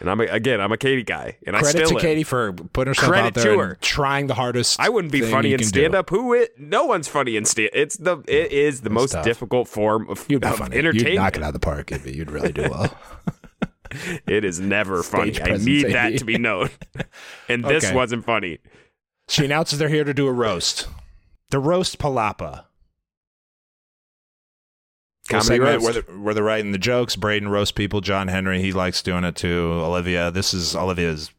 And 0.00 0.10
I'm 0.10 0.20
a, 0.20 0.24
again, 0.24 0.60
I'm 0.60 0.70
a 0.70 0.76
Katie 0.76 1.02
guy, 1.02 1.38
and 1.46 1.56
I 1.56 1.60
Credit 1.60 1.78
still 1.86 1.88
to 1.90 1.94
am. 1.94 2.00
Katie 2.02 2.24
for 2.24 2.52
putting 2.52 2.90
herself 2.90 3.08
Credit 3.10 3.26
out 3.28 3.34
there 3.34 3.54
to 3.56 3.60
and 3.62 3.80
trying 3.80 4.26
the 4.26 4.34
hardest. 4.34 4.78
I 4.78 4.90
wouldn't 4.90 5.12
be 5.12 5.20
thing 5.22 5.30
funny 5.30 5.48
you 5.48 5.54
in 5.54 5.60
can 5.60 5.68
stand 5.68 5.94
up. 5.94 6.10
Who 6.10 6.34
it? 6.34 6.58
No 6.58 6.84
one's 6.84 7.08
funny 7.08 7.36
in 7.36 7.46
stand. 7.46 7.70
It's 7.72 7.96
the 7.96 8.18
it 8.28 8.52
is 8.52 8.82
the 8.82 8.90
most 8.90 9.12
tough. 9.12 9.24
difficult 9.24 9.68
form 9.68 10.10
of, 10.10 10.26
You'd 10.28 10.42
be 10.42 10.48
of 10.48 10.56
funny. 10.58 10.76
You'd 10.76 11.14
knock 11.14 11.36
it 11.38 11.42
out 11.42 11.48
of 11.48 11.52
the 11.54 11.58
park. 11.60 11.90
You'd, 11.90 12.04
be- 12.04 12.12
you'd 12.12 12.30
really 12.30 12.52
do 12.52 12.68
well. 12.70 12.94
It 14.26 14.42
is 14.42 14.58
never 14.58 15.02
funny. 15.02 15.36
I 15.36 15.44
presence, 15.48 15.66
need 15.66 15.84
AD. 15.84 15.92
that 15.92 16.18
to 16.20 16.24
be 16.24 16.38
known. 16.38 16.70
and 17.46 17.62
this 17.62 17.84
Okay. 17.84 17.94
wasn't 17.94 18.24
funny. 18.24 18.58
she 19.28 19.44
announces 19.44 19.78
they're 19.78 19.90
here 19.90 20.04
to 20.04 20.14
do 20.14 20.26
a 20.28 20.32
roast. 20.32 20.88
The 21.50 21.58
roast 21.58 21.98
palapa. 21.98 22.64
Comedy 25.28 25.46
segment 25.46 25.70
roast. 25.72 25.84
Where, 25.84 25.92
they're, 25.92 26.18
where 26.18 26.34
they're 26.34 26.44
writing 26.44 26.72
the 26.72 26.78
jokes. 26.78 27.16
Brayden 27.16 27.48
roasts 27.48 27.72
people. 27.72 28.00
John 28.00 28.28
Henry, 28.28 28.60
he 28.60 28.72
likes 28.72 29.02
doing 29.02 29.24
it 29.24 29.36
too. 29.36 29.72
Olivia, 29.74 30.30
this 30.30 30.52
is 30.52 30.74
Olivia's, 30.74 31.30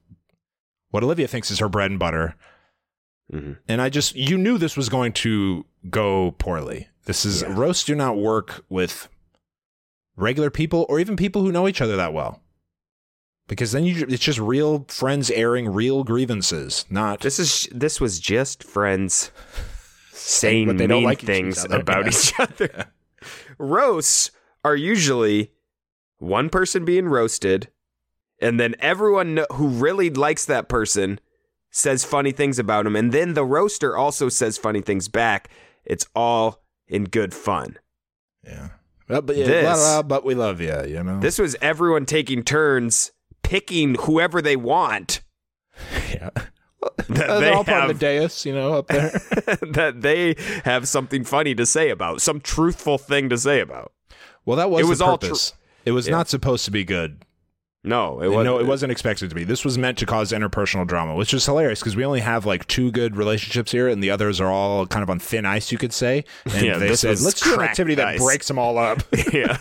what 0.92 1.04
Olivia 1.04 1.28
thinks 1.28 1.52
is 1.52 1.60
her 1.60 1.70
bread 1.70 1.92
and 1.92 2.00
butter. 2.00 2.36
Mhm. 3.32 3.58
And 3.68 3.82
I 3.82 3.90
just, 3.90 4.16
you 4.16 4.38
knew 4.38 4.58
this 4.58 4.78
was 4.78 4.90
going 4.90 5.14
to 5.14 5.66
go 5.90 6.32
poorly. 6.38 6.88
This 7.06 7.26
is, 7.26 7.42
Yeah. 7.42 7.54
roasts 7.58 7.84
do 7.84 7.96
not 7.96 8.18
work 8.18 8.64
with 8.70 9.10
regular 10.16 10.50
people 10.50 10.86
or 10.90 11.00
even 11.00 11.16
people 11.16 11.42
who 11.42 11.52
know 11.52 11.68
each 11.68 11.82
other 11.82 11.96
that 11.96 12.14
well. 12.14 12.42
Because 13.48 13.74
then 13.74 13.84
you, 13.84 14.06
it's 14.08 14.24
just 14.24 14.40
real 14.40 14.86
friends 14.88 15.30
airing 15.32 15.68
real 15.68 16.06
grievances, 16.06 16.86
not 16.90 17.20
This 17.20 17.40
is 17.40 17.68
this 17.74 18.00
was 18.00 18.20
just 18.22 18.64
friends 18.64 19.32
saying 20.14 20.68
what 20.68 20.78
they 20.78 20.88
don't 20.88 21.00
mean 21.00 21.04
like 21.06 21.20
things 21.22 21.66
other. 21.66 21.80
about 21.82 22.04
Yeah. 22.06 22.10
each 22.10 22.40
other. 22.40 22.86
Roasts 23.58 24.32
are 24.64 24.76
usually 24.76 25.52
one 26.18 26.50
person 26.50 26.86
being 26.86 27.08
roasted, 27.08 27.70
and 28.40 28.60
then 28.60 28.76
everyone 28.80 29.46
who 29.54 29.68
really 29.68 30.10
likes 30.10 30.46
that 30.46 30.70
person 30.70 31.20
says 31.72 32.04
funny 32.06 32.32
things 32.32 32.60
about 32.60 32.86
him, 32.86 32.96
and 32.96 33.12
then 33.12 33.34
the 33.34 33.44
roaster 33.46 33.98
also 33.98 34.30
says 34.30 34.58
funny 34.58 34.82
things 34.82 35.08
back. 35.08 35.50
It's 35.86 36.06
all 36.16 36.62
in 36.88 37.06
good 37.06 37.34
fun. 37.34 37.78
Yeah. 38.44 38.70
Well, 39.10 39.22
but, 39.22 39.36
yeah, 39.36 39.46
This- 39.48 39.64
blah, 39.64 39.76
blah, 39.76 40.02
but 40.04 40.26
we 40.26 40.36
love 40.36 40.62
you, 40.62 40.86
you 40.86 41.04
know? 41.04 41.20
This 41.20 41.40
was 41.40 41.56
everyone 41.62 42.06
taking 42.06 42.44
turns 42.44 43.12
picking 43.42 43.96
whoever 43.96 44.42
they 44.42 44.56
want. 44.56 45.22
yeah. 46.10 46.30
That 47.10 47.28
They're 47.28 47.40
they 47.42 47.50
all 47.52 47.64
part 47.64 47.90
of 47.90 48.00
the 48.00 48.06
dais, 48.06 48.46
you 48.46 48.54
know, 48.54 48.74
up 48.74 48.88
there. 48.88 49.10
that 49.72 49.96
they 50.02 50.36
have 50.66 50.88
something 50.88 51.24
funny 51.24 51.54
to 51.56 51.66
say 51.66 51.90
about, 51.90 52.22
some 52.22 52.40
truthful 52.42 52.98
thing 52.98 53.30
to 53.30 53.38
say 53.38 53.60
about. 53.60 53.92
Well, 54.46 54.58
that 54.58 54.70
was 54.70 54.82
It 54.82 54.90
was 54.90 55.02
all 55.02 55.18
tr- 55.18 55.34
it 55.86 55.92
was 55.92 56.08
Yeah. 56.08 56.12
not 56.16 56.30
supposed 56.30 56.66
to 56.66 56.72
be 56.72 56.84
good. 56.84 57.24
No, 57.86 58.22
it 58.22 58.28
And 58.28 58.36
was 58.36 58.46
no, 58.46 58.60
it 58.60 58.66
wasn't 58.66 58.94
expected 58.94 59.28
to 59.30 59.36
be. 59.36 59.44
This 59.44 59.66
was 59.66 59.78
meant 59.78 59.98
to 59.98 60.06
cause 60.06 60.32
interpersonal 60.32 60.88
drama, 60.88 61.16
which 61.16 61.34
is 61.34 61.46
hilarious 61.46 61.80
because 61.80 61.98
we 61.98 62.06
only 62.06 62.22
have 62.22 62.46
like 62.46 62.66
two 62.68 62.92
good 62.92 63.18
relationships 63.18 63.74
here, 63.74 63.90
and 63.90 64.02
the 64.02 64.10
others 64.10 64.40
are 64.40 64.50
all 64.50 64.88
kind 64.88 65.04
of 65.04 65.10
on 65.10 65.20
thin 65.20 65.46
ice, 65.46 65.70
you 65.72 65.78
could 65.78 65.92
say. 65.92 66.24
And 66.46 66.66
Yeah, 66.66 66.78
they 66.78 66.96
said, 66.96 67.20
let's 67.20 67.42
do 67.42 67.54
an 67.56 67.60
activity 67.62 67.96
that 67.96 68.18
breaks 68.20 68.48
them 68.48 68.58
all 68.58 68.78
up. 68.78 69.00
yeah. 69.34 69.58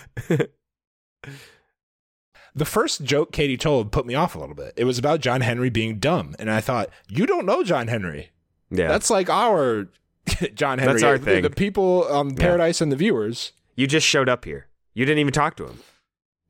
The 2.55 2.65
first 2.67 3.03
joke 3.05 3.33
Katie 3.33 3.57
told 3.57 3.93
put 3.93 4.05
me 4.07 4.15
off 4.15 4.35
a 4.35 4.39
little 4.39 4.55
bit. 4.55 4.75
It 4.77 4.85
was 4.85 4.99
about 4.99 5.21
John 5.21 5.41
Henry 5.41 5.71
being 5.71 5.99
dumb, 5.99 6.35
and 6.39 6.51
I 6.51 6.61
thought, 6.61 6.91
you 7.09 7.25
don't 7.27 7.47
know 7.47 7.63
John 7.63 7.89
Henry. 7.89 8.31
Yeah. 8.71 8.89
That's 8.89 9.09
like 9.11 9.31
our 9.31 9.89
John 10.55 10.79
Henry. 10.79 10.93
That's 10.95 11.03
our 11.05 11.19
The- 11.19 11.25
thing. 11.25 11.43
The 11.43 11.51
people 11.51 12.07
on 12.11 12.35
Paradise 12.35 12.81
and 12.81 12.93
the 12.93 12.97
viewers. 12.97 13.53
you 13.75 13.87
just 13.87 14.07
showed 14.07 14.29
up 14.29 14.45
here. 14.45 14.67
You 14.95 15.05
didn't 15.07 15.21
even 15.21 15.33
talk 15.33 15.57
to 15.57 15.67
him. 15.67 15.79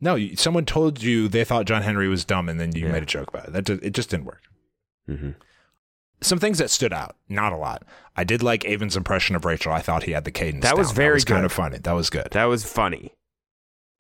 No, 0.00 0.18
someone 0.34 0.64
told 0.64 1.00
you 1.00 1.28
they 1.28 1.44
thought 1.44 1.64
John 1.66 1.82
Henry 1.82 2.08
was 2.08 2.24
dumb, 2.24 2.48
and 2.48 2.58
then 2.58 2.74
you 2.74 2.86
Yeah. 2.86 2.92
made 2.92 3.04
a 3.04 3.06
joke 3.06 3.28
about 3.28 3.46
it. 3.46 3.52
That 3.52 3.64
ju- 3.66 3.78
it 3.82 3.90
just 3.94 4.10
didn't 4.10 4.24
work. 4.26 4.42
Mm-hmm. 5.08 5.30
Some 6.20 6.38
things 6.40 6.58
that 6.58 6.70
stood 6.70 6.92
out, 6.92 7.16
not 7.28 7.52
a 7.52 7.56
lot. 7.56 7.84
I 8.16 8.24
did 8.24 8.42
like 8.42 8.64
Aven's 8.64 8.96
impression 8.96 9.34
of 9.36 9.44
Rachel. 9.44 9.72
I 9.72 9.80
thought 9.80 10.04
he 10.04 10.12
had 10.12 10.24
the 10.24 10.30
cadence. 10.32 10.64
That 10.64 10.76
was 10.76 10.90
very 10.92 11.10
that 11.10 11.14
was 11.14 11.24
kind 11.24 11.44
of 11.44 11.52
funny. 11.52 11.78
That 11.78 11.92
was 11.92 12.10
good. 12.10 12.28
That 12.32 12.44
was 12.44 12.64
funny. 12.64 13.12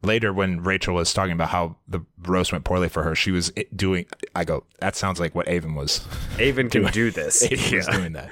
Later, 0.02 0.32
when 0.32 0.62
Rachel 0.62 0.94
was 0.94 1.12
talking 1.14 1.32
about 1.32 1.50
how 1.50 1.76
the 1.86 2.00
roast 2.26 2.50
went 2.52 2.64
poorly 2.64 2.88
for 2.88 3.02
her, 3.04 3.14
she 3.14 3.30
was 3.30 3.52
doing. 3.74 4.06
I 4.34 4.44
go, 4.44 4.64
that 4.80 4.96
sounds 4.96 5.20
like 5.20 5.34
what 5.34 5.46
Aven 5.48 5.74
was. 5.74 6.04
Aven 6.40 6.68
can 6.70 6.86
do 6.86 7.10
this. 7.10 7.42
Aven 7.52 7.58
was 7.76 7.86
Yeah. 7.88 7.96
doing 7.96 8.12
that. 8.14 8.30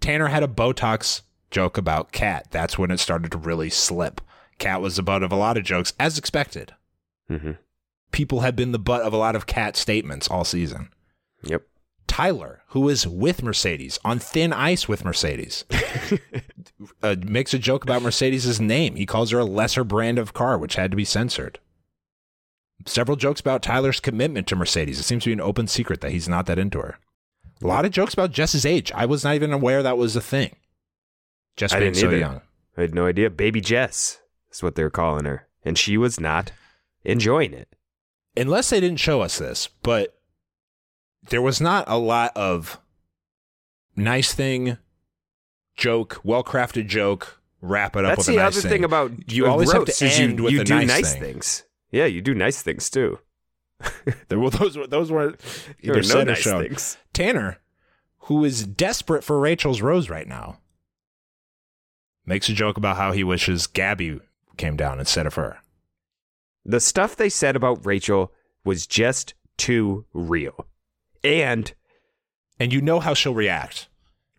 Tanner 0.00 0.28
had 0.28 0.42
a 0.42 0.48
Botox 0.48 1.22
joke 1.50 1.76
about 1.78 2.12
Kat. 2.12 2.46
That's 2.50 2.78
when 2.78 2.90
it 2.90 2.98
started 2.98 3.32
to 3.32 3.38
really 3.38 3.70
slip. 3.70 4.20
Kat 4.58 4.80
was 4.80 4.96
the 4.96 5.02
butt 5.02 5.22
of 5.22 5.32
a 5.32 5.36
lot 5.36 5.56
of 5.56 5.64
jokes, 5.64 5.92
as 5.98 6.18
expected. 6.18 6.74
Mhm. 7.30 7.58
People 8.12 8.40
have 8.40 8.54
been 8.54 8.70
the 8.72 8.78
butt 8.78 9.02
of 9.02 9.12
a 9.12 9.16
lot 9.16 9.34
of 9.34 9.46
Kat 9.46 9.76
statements 9.76 10.28
all 10.28 10.44
season. 10.44 10.90
Yep. 11.42 11.62
Tyler, 12.14 12.62
who 12.68 12.88
is 12.88 13.08
with 13.08 13.42
Mercedes 13.42 13.98
on 14.04 14.20
thin 14.20 14.52
ice 14.52 14.86
with 14.86 15.04
Mercedes, 15.04 15.64
uh, 17.02 17.16
makes 17.26 17.52
a 17.52 17.58
joke 17.58 17.82
about 17.82 18.02
Mercedes' 18.02 18.60
name. 18.60 18.94
He 18.94 19.04
calls 19.04 19.32
her 19.32 19.40
a 19.40 19.44
lesser 19.44 19.82
brand 19.82 20.20
of 20.20 20.32
car, 20.32 20.56
which 20.56 20.76
had 20.76 20.92
to 20.92 20.96
be 20.96 21.04
censored. 21.04 21.58
Several 22.86 23.16
jokes 23.16 23.40
about 23.40 23.64
Tyler's 23.64 23.98
commitment 23.98 24.46
to 24.46 24.54
Mercedes. 24.54 25.00
It 25.00 25.02
seems 25.02 25.24
to 25.24 25.30
be 25.30 25.32
an 25.32 25.40
open 25.40 25.66
secret 25.66 26.02
that 26.02 26.12
he's 26.12 26.28
not 26.28 26.46
that 26.46 26.56
into 26.56 26.78
her. 26.78 27.00
A 27.60 27.66
lot 27.66 27.84
of 27.84 27.90
jokes 27.90 28.14
about 28.14 28.30
Jess's 28.30 28.64
age. 28.64 28.92
I 28.92 29.06
was 29.06 29.24
not 29.24 29.34
even 29.34 29.52
aware 29.52 29.82
that 29.82 29.98
was 29.98 30.14
a 30.14 30.20
thing. 30.20 30.54
Jess 31.56 31.72
I 31.72 31.80
being 31.80 31.94
so 31.94 32.06
either. 32.06 32.18
young. 32.18 32.40
I 32.76 32.82
had 32.82 32.94
no 32.94 33.06
idea. 33.06 33.28
Baby 33.28 33.60
Jess 33.60 34.20
is 34.52 34.62
what 34.62 34.76
they 34.76 34.84
were 34.84 34.88
calling 34.88 35.24
her. 35.24 35.48
And 35.64 35.76
she 35.76 35.96
was 35.96 36.20
not 36.20 36.52
enjoying 37.02 37.54
it. 37.54 37.74
Unless 38.36 38.70
they 38.70 38.78
didn't 38.78 39.00
show 39.00 39.20
us 39.20 39.40
this, 39.40 39.68
but 39.82 40.16
there 41.30 41.42
was 41.42 41.60
not 41.60 41.84
a 41.88 41.98
lot 41.98 42.32
of 42.36 42.80
nice 43.96 44.32
thing, 44.34 44.78
joke, 45.76 46.20
well 46.24 46.44
crafted 46.44 46.86
joke, 46.86 47.40
wrap 47.60 47.96
it 47.96 48.04
up 48.04 48.10
That's 48.16 48.18
with 48.28 48.36
the 48.36 48.40
a 48.40 48.44
nice 48.44 48.52
other 48.58 48.60
thing. 48.62 48.70
thing 48.70 48.84
about 48.84 49.32
You 49.32 49.46
always 49.46 49.72
have 49.72 49.84
to 49.86 50.04
end 50.06 50.38
you, 50.38 50.44
with 50.44 50.52
you 50.52 50.60
a 50.60 50.64
do 50.64 50.74
nice 50.76 50.88
nice 50.88 51.12
thing. 51.12 51.22
things. 51.22 51.64
Yeah, 51.90 52.06
you 52.06 52.20
do 52.20 52.34
nice 52.34 52.62
things 52.62 52.90
too. 52.90 53.18
There 54.28 54.38
were 54.38 54.50
those 54.50 54.76
were 54.76 54.86
those 54.86 55.10
weren't 55.12 55.38
There 55.82 55.98
either 55.98 56.14
no 56.14 56.24
nice 56.24 56.38
shown. 56.38 56.62
things. 56.64 56.96
Tanner, 57.12 57.58
who 58.20 58.44
is 58.44 58.66
desperate 58.66 59.22
for 59.24 59.38
Rachel's 59.40 59.82
rose 59.82 60.08
right 60.10 60.26
now, 60.28 60.58
makes 62.26 62.48
a 62.48 62.52
joke 62.54 62.76
about 62.76 62.96
how 62.96 63.12
he 63.12 63.24
wishes 63.24 63.66
Gabby 63.66 64.20
came 64.56 64.76
down 64.76 64.98
instead 65.00 65.26
of 65.26 65.34
her. 65.34 65.58
The 66.64 66.80
stuff 66.80 67.14
they 67.16 67.28
said 67.28 67.56
about 67.56 67.84
Rachel 67.84 68.32
was 68.64 68.86
just 68.86 69.34
too 69.58 70.06
real. 70.14 70.66
And 71.24 71.72
And 72.60 72.72
you 72.72 72.80
know 72.80 73.00
how 73.00 73.14
she'll 73.14 73.34
react. 73.34 73.88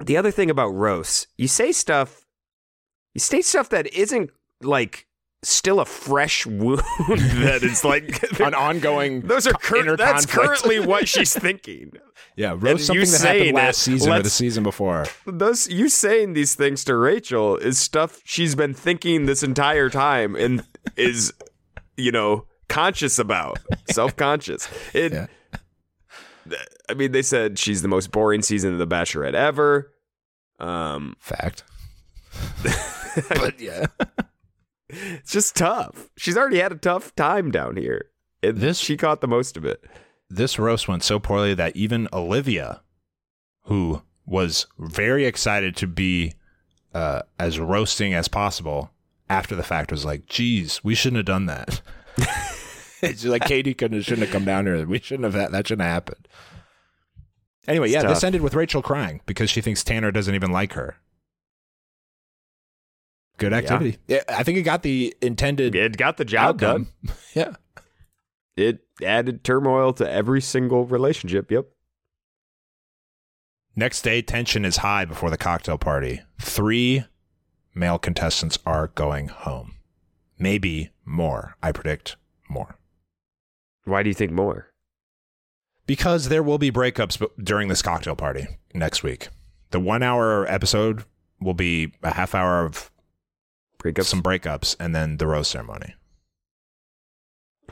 the 0.03 0.15
other 0.17 0.31
thing 0.31 0.49
about 0.49 0.69
roasts, 0.69 1.27
you 1.37 1.47
say 1.47 1.71
stuff, 1.71 2.25
you 3.13 3.19
say 3.19 3.41
stuff 3.41 3.69
that 3.69 3.87
isn't 3.93 4.29
like 4.61 5.07
still 5.43 5.79
a 5.79 5.85
fresh 5.85 6.45
wound 6.45 6.79
that 7.07 7.59
is 7.63 7.83
like 7.83 8.23
An 8.39 8.53
ongoing 8.55 9.21
Those 9.27 9.45
are 9.47 9.53
cur- 9.53 9.95
that's 9.95 10.25
conflict. 10.25 10.61
currently 10.63 10.79
what 10.79 11.07
she's 11.07 11.33
thinking. 11.37 11.91
Yeah, 12.35 12.53
And 12.53 12.63
roast 12.63 12.89
you 12.93 13.05
something 13.05 13.11
that 13.11 13.17
saying 13.17 13.39
happened 13.39 13.55
last 13.55 13.81
season 13.83 14.11
or 14.11 14.21
the 14.23 14.29
season 14.29 14.63
before. 14.63 15.05
Those 15.25 15.67
you 15.69 15.87
saying 15.89 16.33
these 16.33 16.55
things 16.55 16.83
to 16.85 16.95
Rachel 16.95 17.57
is 17.57 17.77
stuff 17.77 18.21
she's 18.25 18.55
been 18.55 18.73
thinking 18.73 19.25
this 19.27 19.43
entire 19.43 19.89
time 19.89 20.35
and 20.35 20.63
is, 20.97 21.31
you 21.95 22.11
know, 22.11 22.45
conscious 22.67 23.19
about, 23.19 23.59
self 23.91 24.15
conscious. 24.15 24.67
It. 24.93 25.13
Yeah. 25.13 25.27
I 26.89 26.93
mean, 26.93 27.11
they 27.11 27.21
said 27.21 27.57
she's 27.57 27.81
the 27.81 27.87
most 27.87 28.11
boring 28.11 28.41
season 28.41 28.73
of 28.73 28.79
The 28.79 28.87
Bachelorette 28.87 29.33
ever. 29.33 29.91
Um, 30.59 31.15
Fact. 31.19 31.63
but 33.29 33.59
yeah. 33.59 33.87
it's 34.89 35.31
just 35.31 35.55
tough. 35.55 36.09
She's 36.17 36.37
already 36.37 36.59
had 36.59 36.71
a 36.71 36.75
tough 36.77 37.15
time 37.15 37.51
down 37.51 37.77
here. 37.77 38.05
And 38.43 38.57
This- 38.57 38.79
she 38.79 38.97
caught 38.97 39.21
the 39.21 39.27
most 39.27 39.57
of 39.57 39.65
it. 39.65 39.83
This 40.29 40.57
roast 40.57 40.87
went 40.87 41.03
so 41.03 41.19
poorly 41.19 41.53
that 41.53 41.75
even 41.75 42.07
Olivia, 42.11 42.81
who 43.63 44.01
was 44.25 44.65
very 44.79 45.25
excited 45.25 45.75
to 45.77 45.87
be 45.87 46.33
uh, 46.93 47.21
as 47.37 47.59
roasting 47.59 48.13
as 48.13 48.27
possible 48.27 48.91
after 49.29 49.55
the 49.55 49.63
fact, 49.63 49.91
was 49.91 50.03
like, 50.03 50.25
geez, 50.25 50.83
we 50.83 50.95
shouldn't 50.95 51.17
have 51.17 51.25
done 51.25 51.45
that. 51.45 51.81
it's 53.01 53.23
like 53.25 53.43
Katie 53.45 53.73
couldn't 53.73 54.01
shouldn't 54.01 54.27
have 54.27 54.31
come 54.33 54.45
down 54.45 54.65
here. 54.65 54.85
We 54.85 54.99
shouldn't 54.99 55.23
have 55.25 55.33
that. 55.33 55.51
That 55.51 55.67
shouldn't 55.67 55.83
have 55.85 55.93
happened. 55.93 56.27
Anyway, 57.67 57.89
yeah, 57.89 58.03
this 58.03 58.23
ended 58.23 58.41
with 58.41 58.53
Rachel 58.53 58.81
crying 58.81 59.21
because 59.25 59.49
she 59.49 59.59
thinks 59.61 59.83
Tanner 59.83 60.11
doesn't 60.11 60.35
even 60.35 60.51
like 60.51 60.73
her. 60.73 60.97
Good 63.37 63.51
Yeah. 63.51 63.57
activity. 63.57 63.97
Yeah, 64.07 64.21
I 64.29 64.43
think 64.43 64.57
it 64.57 64.61
got 64.63 64.83
the 64.83 65.15
intended 65.21 65.75
It 65.75 65.97
got 65.97 66.17
the 66.17 66.25
job 66.25 66.61
outcome. 66.63 66.89
done. 67.05 67.15
yeah. 67.33 67.55
It 68.55 68.85
added 69.03 69.43
turmoil 69.43 69.91
to 69.93 70.09
every 70.09 70.41
single 70.41 70.85
relationship. 70.85 71.51
Yep. 71.51 71.65
Next 73.75 74.03
day, 74.03 74.21
tension 74.21 74.63
is 74.63 74.77
high 74.77 75.03
before 75.03 75.29
the 75.29 75.37
cocktail 75.37 75.77
party. 75.77 76.21
Three 76.39 77.03
male 77.73 77.99
contestants 77.99 78.57
are 78.65 78.87
going 78.87 79.27
home. 79.27 79.75
Maybe 80.39 80.91
more. 81.03 81.57
I 81.61 81.73
predict 81.73 82.15
more. 82.47 82.77
Why 83.85 84.03
do 84.03 84.09
you 84.09 84.13
think 84.13 84.31
more? 84.31 84.71
Because 85.87 86.29
there 86.29 86.43
will 86.43 86.57
be 86.57 86.71
breakups 86.71 87.23
during 87.41 87.67
this 87.67 87.81
cocktail 87.81 88.15
party 88.15 88.47
next 88.73 89.03
week. 89.03 89.29
The 89.71 89.79
one 89.79 90.03
hour 90.03 90.47
episode 90.47 91.03
will 91.39 91.53
be 91.53 91.93
a 92.01 92.13
half 92.13 92.33
hour 92.33 92.65
of 92.65 92.91
Breakups. 93.79 94.05
some 94.05 94.23
breakups 94.23 94.75
and 94.79 94.95
then 94.95 95.17
the 95.17 95.27
rose 95.27 95.47
ceremony. 95.47 95.95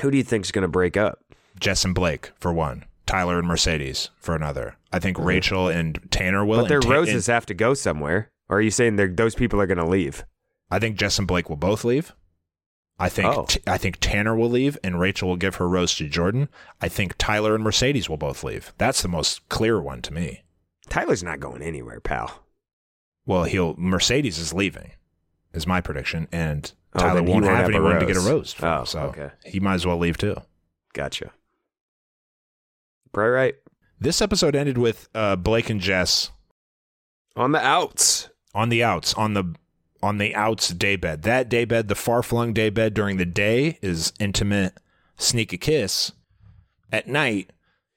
Who 0.01 0.11
do 0.11 0.17
you 0.17 0.23
think 0.23 0.45
is 0.45 0.51
going 0.51 0.63
to 0.63 0.67
break 0.67 0.97
up? 0.97 1.19
Jess 1.59 1.85
and 1.85 1.95
Blake 1.95 2.31
for 2.39 2.53
one. 2.53 2.85
Tyler 3.05 3.37
and 3.39 3.47
Mercedes 3.47 4.09
for 4.17 4.35
another. 4.35 4.77
I 4.91 4.99
think 4.99 5.17
mm-hmm. 5.17 5.27
Rachel 5.27 5.67
and 5.67 5.99
Tanner 6.11 6.45
will. 6.45 6.61
but 6.61 6.69
their 6.69 6.79
Ta- 6.79 6.89
roses 6.89 7.27
have 7.27 7.45
to 7.47 7.53
go 7.53 7.73
somewhere. 7.73 8.29
Or 8.49 8.57
are 8.57 8.61
you 8.61 8.71
saying 8.71 8.95
those 9.15 9.35
people 9.35 9.59
are 9.59 9.67
going 9.67 9.77
to 9.77 9.85
leave? 9.85 10.23
I 10.69 10.79
think 10.79 10.97
Jess 10.97 11.17
and 11.17 11.27
Blake 11.27 11.49
will 11.49 11.57
both 11.57 11.83
leave. 11.83 12.13
I 12.99 13.09
think 13.09 13.27
Oh. 13.35 13.45
T- 13.47 13.59
I 13.67 13.77
think 13.77 13.97
Tanner 13.99 14.35
will 14.35 14.49
leave 14.49 14.77
and 14.83 14.99
Rachel 14.99 15.27
will 15.29 15.35
give 15.35 15.55
her 15.55 15.67
rose 15.67 15.95
to 15.95 16.07
Jordan. 16.07 16.47
I 16.79 16.87
think 16.89 17.15
Tyler 17.17 17.55
and 17.55 17.63
Mercedes 17.63 18.07
will 18.09 18.17
both 18.17 18.43
leave. 18.43 18.73
That's 18.77 19.01
the 19.01 19.07
most 19.07 19.47
clear 19.49 19.81
one 19.81 20.01
to 20.03 20.13
me. 20.13 20.43
Tyler's 20.89 21.23
not 21.23 21.39
going 21.39 21.61
anywhere, 21.61 21.99
pal. 21.99 22.43
Well, 23.25 23.45
he'll 23.45 23.75
Mercedes 23.77 24.37
is 24.37 24.53
leaving, 24.53 24.91
is 25.53 25.65
my 25.65 25.81
prediction, 25.81 26.27
and 26.31 26.71
Oh, 26.95 26.99
Tyler 26.99 27.21
won't 27.23 27.29
won't 27.29 27.45
have 27.45 27.57
have 27.57 27.69
anyone 27.69 27.99
to 27.99 28.05
get 28.05 28.17
a 28.17 28.19
rose. 28.19 28.53
From, 28.53 28.81
Oh, 28.81 28.83
so 28.83 28.99
okay. 29.05 29.31
he 29.45 29.59
might 29.59 29.75
as 29.75 29.85
well 29.85 29.97
leave 29.97 30.17
too. 30.17 30.35
Gotcha. 30.93 31.31
Right, 33.15 33.27
right. 33.29 33.55
This 33.99 34.21
episode 34.21 34.55
ended 34.55 34.77
with 34.77 35.07
uh, 35.15 35.35
Blake 35.35 35.69
and 35.69 35.79
Jess 35.79 36.31
On 37.35 37.51
the 37.51 37.59
outs. 37.65 38.29
on 38.53 38.69
the 38.69 38.83
outs 38.83 39.13
on 39.15 39.33
the 39.33 39.55
on 40.03 40.17
the 40.17 40.35
outs 40.35 40.69
daybed. 40.69 41.23
That 41.23 41.49
daybed, 41.49 41.87
the 41.87 41.95
far 41.95 42.21
flung 42.21 42.53
daybed 42.53 42.93
during 42.93 43.17
the 43.17 43.25
day 43.25 43.79
is 43.81 44.11
intimate, 44.19 44.73
sneak 45.17 45.53
a 45.53 45.57
kiss. 45.57 46.11
At 46.91 47.07
night, 47.07 47.51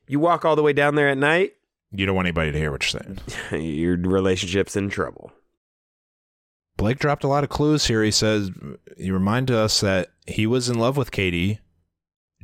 You 0.09 0.21
walk 0.21 0.45
all 0.45 0.55
the 0.57 0.63
way 0.63 0.73
down 0.73 0.95
there 0.95 1.09
at 1.09 1.19
night, 1.19 1.55
you 1.93 2.07
don't 2.07 2.15
want 2.17 2.27
anybody 2.27 2.53
to 2.53 2.59
hear 2.59 2.71
what 2.71 2.83
you're 2.93 3.01
saying. 3.03 3.65
your 3.77 3.97
relationship's 3.97 4.77
in 4.77 4.89
trouble. 4.89 5.33
Blake 6.77 6.99
dropped 6.99 7.25
a 7.25 7.29
lot 7.29 7.43
of 7.43 7.51
clues 7.51 7.87
here. 7.87 8.03
He 8.03 8.11
says 8.11 8.51
he 8.99 9.11
reminded 9.11 9.57
us 9.57 9.81
that 9.81 10.09
he 10.27 10.47
was 10.47 10.69
in 10.69 10.79
love 10.79 10.97
with 10.97 11.11
Katie, 11.11 11.59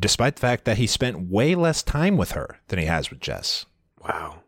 despite 0.01 0.37
the 0.37 0.41
fact 0.41 0.65
that 0.65 0.79
he 0.79 0.87
spent 0.87 1.29
way 1.31 1.55
less 1.55 1.83
time 1.83 2.17
with 2.17 2.33
her 2.33 2.59
than 2.69 2.79
he 2.79 2.87
has 2.87 3.11
with 3.11 3.21
Jess. 3.21 3.67
Wow. 4.03 4.43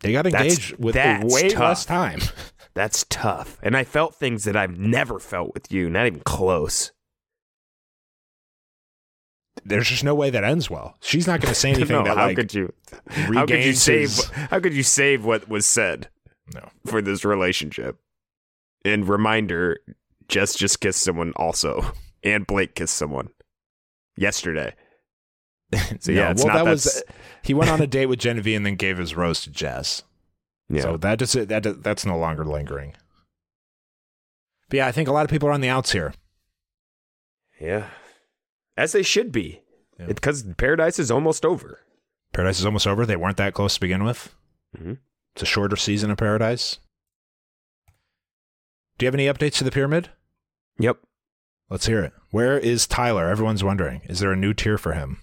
They 0.00 0.12
got 0.12 0.24
That's- 0.24 0.42
engaged 0.42 0.78
with 0.78 0.94
that's 0.94 1.32
way 1.32 1.48
tough. 1.50 1.60
less 1.60 1.84
time. 1.84 2.20
That's 2.76 3.06
tough. 3.08 3.58
And 3.62 3.74
I 3.74 3.84
felt 3.84 4.14
things 4.14 4.44
that 4.44 4.54
I've 4.54 4.78
never 4.78 5.18
felt 5.18 5.54
with 5.54 5.72
you, 5.72 5.88
not 5.90 6.06
even 6.06 6.20
close. 6.20 6.92
There's 9.64 9.88
just 9.88 10.04
no 10.04 10.14
way 10.14 10.28
that 10.30 10.44
ends 10.44 10.68
well. 10.70 10.96
She's 11.00 11.26
not 11.26 11.40
going 11.40 11.52
to 11.52 11.58
say 11.58 11.70
anything 11.72 11.88
No, 11.96 12.04
that 12.04 12.16
how 12.16 12.26
like 12.26 12.36
could 12.36 12.52
you 12.54 12.72
how 13.10 13.46
could 13.46 13.64
you 13.64 13.72
save 13.72 14.10
his- 14.10 14.24
how 14.50 14.60
could 14.60 14.74
you 14.74 14.82
save 14.82 15.24
what 15.24 15.48
was 15.48 15.64
said 15.66 16.08
No. 16.54 16.68
for 16.86 17.00
this 17.02 17.24
relationship? 17.24 17.96
And 18.84 19.08
reminder, 19.08 19.78
Jess 20.28 20.54
just 20.54 20.80
kissed 20.80 21.00
someone 21.02 21.32
also. 21.36 21.82
And 22.24 22.44
Blake 22.44 22.74
kissed 22.74 22.96
someone 22.96 23.28
yesterday. 24.16 24.74
So 26.00 26.10
yeah, 26.10 26.24
No, 26.24 26.30
it's 26.32 26.44
well, 26.44 26.54
not 26.54 26.64
that 26.64 26.70
was 26.70 27.02
he 27.44 27.54
went 27.54 27.70
on 27.70 27.80
a 27.80 27.86
date 27.86 28.06
with 28.06 28.18
Genevieve 28.18 28.56
and 28.56 28.66
then 28.66 28.74
gave 28.74 28.98
his 28.98 29.14
rose 29.14 29.42
to 29.42 29.50
Jess. 29.50 30.02
Yeah. 30.68 30.82
So 30.82 30.96
that 30.98 31.22
is 31.22 31.32
that 31.32 31.82
that's 31.82 32.04
no 32.06 32.18
longer 32.18 32.44
lingering. 32.44 32.94
But 34.68 34.78
yeah, 34.78 34.86
I 34.86 34.92
think 34.92 35.08
a 35.08 35.12
lot 35.12 35.24
of 35.24 35.30
people 35.30 35.48
are 35.48 35.52
on 35.52 35.60
the 35.60 35.68
outs 35.68 35.92
here. 35.92 36.12
yeah. 37.60 37.88
As 38.76 38.92
they 38.92 39.02
should 39.02 39.32
be. 39.32 39.62
Yeah. 39.98 40.06
Because 40.06 40.42
paradise 40.58 40.98
is 40.98 41.10
almost 41.10 41.46
over. 41.46 41.80
Paradise 42.34 42.58
is 42.58 42.66
almost 42.66 42.86
over. 42.86 43.06
They 43.06 43.16
weren't 43.16 43.38
that 43.38 43.54
close 43.54 43.74
to 43.74 43.80
begin 43.80 44.04
with. 44.04 44.34
Mhm. 44.76 44.98
It's 45.34 45.42
a 45.42 45.46
shorter 45.46 45.76
season 45.76 46.10
of 46.10 46.18
Paradise. 46.18 46.78
Do 48.98 49.04
you 49.04 49.08
have 49.08 49.14
any 49.14 49.26
updates 49.26 49.54
to 49.58 49.64
the 49.64 49.70
pyramid? 49.70 50.10
Yep. 50.78 50.98
Let's 51.70 51.86
hear 51.86 52.02
it. 52.02 52.12
Where 52.30 52.58
is 52.58 52.86
Tyler? 52.86 53.28
Everyone's 53.30 53.64
wondering. 53.64 54.02
Is 54.04 54.18
there 54.20 54.32
a 54.32 54.36
new 54.36 54.52
tier 54.52 54.76
for 54.78 54.92
him? 54.92 55.18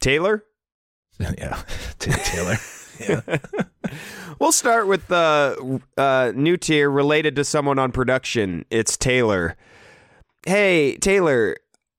Taylor? 0.00 0.44
yeah, 1.18 1.62
Taylor. 1.98 2.56
yeah. 3.00 3.20
we'll 4.40 4.52
start 4.52 4.86
with 4.86 5.06
the 5.08 5.80
uh, 5.96 6.32
new 6.34 6.56
tier 6.56 6.90
related 6.90 7.36
to 7.36 7.44
someone 7.44 7.78
on 7.78 7.92
production. 7.92 8.64
It's 8.70 8.96
Taylor. 8.96 9.56
Hey, 10.46 10.96
Taylor, 10.98 11.56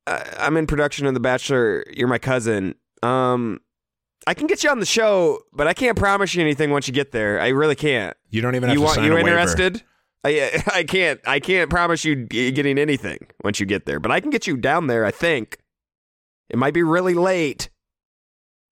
uh, 0.08 0.24
I'm 0.38 0.58
in 0.58 0.66
production 0.68 1.06
of 1.06 1.14
The 1.14 1.20
Bachelor. 1.20 1.84
You're 1.92 2.08
my 2.08 2.18
cousin. 2.18 2.76
Um, 3.04 3.60
I 4.28 4.34
can 4.34 4.48
get 4.48 4.64
you 4.64 4.70
on 4.70 4.80
the 4.80 4.86
show, 4.86 5.40
but 5.54 5.68
I 5.68 5.74
can't 5.74 5.98
promise 5.98 6.36
you 6.36 6.42
anything 6.42 6.72
once 6.72 6.88
you 6.88 6.94
get 6.94 7.12
there. 7.12 7.40
I 7.40 7.50
really 7.50 7.76
can't. 7.76 8.16
You 8.30 8.42
don't 8.42 8.56
even 8.56 8.70
have 8.70 8.76
You 8.76 8.80
to 8.82 8.86
want 8.86 8.96
sign 8.96 9.06
you 9.06 9.12
a 9.12 9.16
waiver. 9.16 9.30
interested? 9.30 9.84
I 10.24 10.62
I 10.74 10.84
can't 10.84 11.20
I 11.26 11.40
can't 11.40 11.70
promise 11.70 12.04
you 12.04 12.16
getting 12.16 12.78
anything 12.78 13.20
once 13.44 13.60
you 13.60 13.66
get 13.66 13.86
there, 13.86 14.00
but 14.00 14.12
I 14.12 14.20
can 14.20 14.30
get 14.30 14.48
you 14.48 14.58
down 14.58 14.88
there. 14.88 15.06
I 15.06 15.12
think 15.12 15.58
it 16.50 16.58
might 16.58 16.74
be 16.74 16.84
really 16.84 17.14
late. 17.14 17.70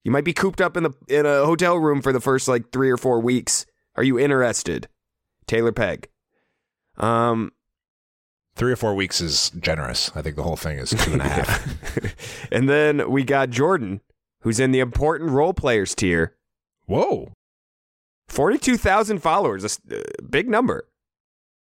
You 0.07 0.11
might 0.11 0.23
be 0.23 0.31
cooped 0.31 0.61
up 0.61 0.77
in 0.77 0.83
the 0.83 0.91
in 1.09 1.25
a 1.25 1.43
hotel 1.43 1.77
room 1.77 2.01
for 2.01 2.13
the 2.13 2.21
first 2.21 2.47
like 2.47 2.71
three 2.71 2.89
or 2.89 2.95
four 2.95 3.19
weeks. 3.19 3.65
Are 3.97 4.03
you 4.03 4.17
interested, 4.17 4.87
Taylor 5.47 5.73
Pegg? 5.73 6.07
Um, 6.95 7.51
Three 8.55 8.71
or 8.71 8.77
four 8.77 8.95
weeks 8.95 9.19
is 9.19 9.49
generous. 9.59 10.09
I 10.15 10.21
think 10.21 10.37
the 10.37 10.43
whole 10.43 10.55
thing 10.55 10.77
is 10.77 10.91
two 10.91 11.11
and 11.11 11.21
a 11.21 11.27
half. 11.27 12.47
and 12.53 12.69
then 12.69 13.11
we 13.11 13.25
got 13.25 13.49
Jordan, 13.49 13.99
who's 14.43 14.61
in 14.61 14.71
the 14.71 14.79
important 14.79 15.31
role 15.31 15.53
players 15.53 15.93
tier. 15.93 16.37
Whoa. 16.85 17.33
Forty-two 18.29 18.77
thousand 18.77 19.19
followers, 19.19 19.77
a 19.91 19.99
uh, 19.99 20.03
big 20.29 20.47
number. 20.47 20.87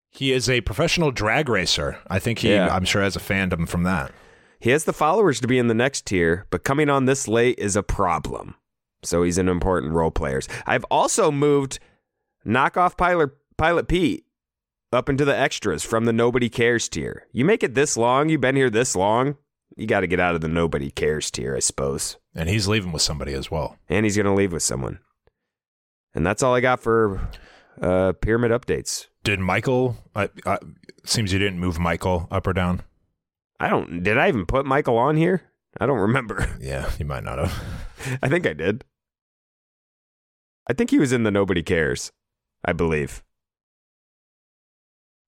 He 0.08 0.32
is 0.32 0.48
a 0.48 0.62
professional 0.62 1.10
drag 1.10 1.50
racer. 1.50 1.98
I 2.08 2.18
think 2.18 2.38
he, 2.38 2.54
Yeah. 2.54 2.74
I'm 2.74 2.86
sure, 2.86 3.02
has 3.02 3.16
a 3.16 3.20
fandom 3.20 3.68
from 3.68 3.82
that. 3.82 4.12
He 4.60 4.70
has 4.70 4.84
the 4.84 4.92
followers 4.92 5.40
to 5.40 5.48
be 5.48 5.58
in 5.58 5.68
the 5.68 5.74
next 5.74 6.06
tier, 6.06 6.46
but 6.50 6.64
coming 6.64 6.90
on 6.90 7.06
this 7.06 7.26
late 7.26 7.58
is 7.58 7.76
a 7.76 7.82
problem. 7.82 8.54
So 9.02 9.22
he's 9.22 9.38
an 9.38 9.48
important 9.48 9.92
role 9.92 10.10
players. 10.10 10.46
I've 10.66 10.84
also 10.84 11.32
moved 11.32 11.78
knockoff 12.46 12.96
pilot 12.96 13.30
pilot 13.56 13.88
Pete 13.88 14.26
up 14.92 15.08
into 15.08 15.24
the 15.24 15.36
extras 15.36 15.82
from 15.82 16.04
the 16.04 16.12
nobody 16.12 16.48
cares 16.48 16.88
tier. 16.88 17.26
You 17.32 17.44
make 17.44 17.62
it 17.62 17.74
this 17.74 17.96
long, 17.96 18.28
you've 18.28 18.40
been 18.40 18.56
here 18.56 18.70
this 18.70 18.94
long, 18.94 19.36
you 19.76 19.86
got 19.86 20.00
to 20.00 20.06
get 20.06 20.20
out 20.20 20.34
of 20.34 20.40
the 20.42 20.48
nobody 20.48 20.90
cares 20.90 21.30
tier, 21.30 21.56
I 21.56 21.60
suppose. 21.60 22.18
And 22.34 22.48
he's 22.48 22.68
leaving 22.68 22.92
with 22.92 23.02
somebody 23.02 23.32
as 23.32 23.50
well. 23.50 23.78
And 23.88 24.04
he's 24.04 24.16
going 24.16 24.26
to 24.26 24.32
leave 24.32 24.52
with 24.52 24.62
someone. 24.62 24.98
And 26.14 26.26
that's 26.26 26.42
all 26.42 26.54
I 26.54 26.60
got 26.60 26.80
for 26.80 27.28
uh, 27.80 28.12
pyramid 28.20 28.50
updates. 28.50 29.06
Did 29.22 29.40
Michael, 29.40 29.96
uh, 30.14 30.28
uh, 30.44 30.58
seems 31.04 31.32
you 31.32 31.38
didn't 31.38 31.60
move 31.60 31.78
Michael 31.78 32.26
up 32.30 32.46
or 32.46 32.52
down. 32.52 32.82
I 33.60 33.68
don't 33.68 34.02
did 34.02 34.18
I 34.18 34.28
even 34.28 34.46
put 34.46 34.66
Michael 34.66 34.96
on 34.98 35.16
here? 35.16 35.42
I 35.80 35.86
don't 35.86 35.98
remember. 36.00 36.48
Yeah, 36.60 36.90
you 36.98 37.04
might 37.04 37.22
not 37.24 37.38
have. 37.38 37.62
I 38.22 38.28
think 38.28 38.46
I 38.46 38.52
did. 38.54 38.84
I 40.68 40.72
think 40.72 40.90
he 40.90 40.98
was 40.98 41.12
in 41.12 41.22
the 41.24 41.30
Nobody 41.30 41.62
Cares, 41.62 42.10
I 42.64 42.72
believe. 42.72 43.22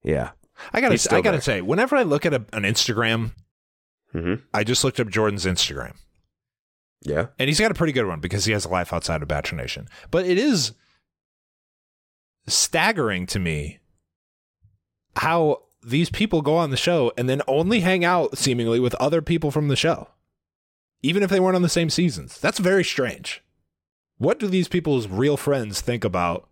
Yeah. 0.03 0.31
I 0.73 0.81
gotta, 0.81 0.97
still 0.99 1.19
I 1.19 1.21
gotta 1.21 1.37
there. 1.39 1.43
say, 1.43 1.61
whenever 1.61 1.97
I 1.97 2.03
look 2.03 2.25
at 2.27 2.35
a, 2.35 2.45
an 2.53 2.63
Instagram, 2.65 3.33
Mm-hmm. 4.15 4.45
I 4.53 4.63
just 4.63 4.85
looked 4.85 5.01
up 5.01 5.09
Jordan's 5.09 5.47
Instagram, 5.47 5.95
Yeah. 7.03 7.29
and 7.39 7.49
he's 7.49 7.59
got 7.59 7.71
a 7.71 7.75
pretty 7.75 7.95
good 7.95 8.07
one 8.07 8.21
because 8.21 8.45
he 8.45 8.53
has 8.53 8.67
a 8.67 8.69
life 8.69 8.93
outside 8.93 9.23
of 9.23 9.29
Bachelor 9.29 9.57
Nation. 9.57 9.89
But 10.11 10.27
it 10.27 10.37
is 10.37 10.73
staggering 12.47 13.25
to 13.29 13.39
me 13.39 13.79
how 15.17 15.63
these 15.85 16.11
people 16.11 16.43
go 16.43 16.57
on 16.57 16.71
the 16.71 16.77
show 16.77 17.13
and 17.17 17.29
then 17.29 17.43
only 17.47 17.81
hang 17.81 18.05
out 18.05 18.39
seemingly 18.39 18.81
with 18.81 18.95
other 18.97 19.23
people 19.23 19.51
from 19.51 19.69
the 19.69 19.77
show, 19.77 20.09
even 21.03 21.23
if 21.23 21.31
they 21.31 21.41
weren't 21.41 21.57
on 21.57 21.63
the 21.63 21.69
same 21.69 21.91
seasons. 21.91 22.39
That's 22.41 22.59
very 22.59 22.85
strange. 22.85 23.43
What 24.19 24.39
do 24.39 24.47
these 24.47 24.69
people's 24.69 25.09
real 25.09 25.37
friends 25.37 25.81
think 25.81 26.05
about? 26.05 26.49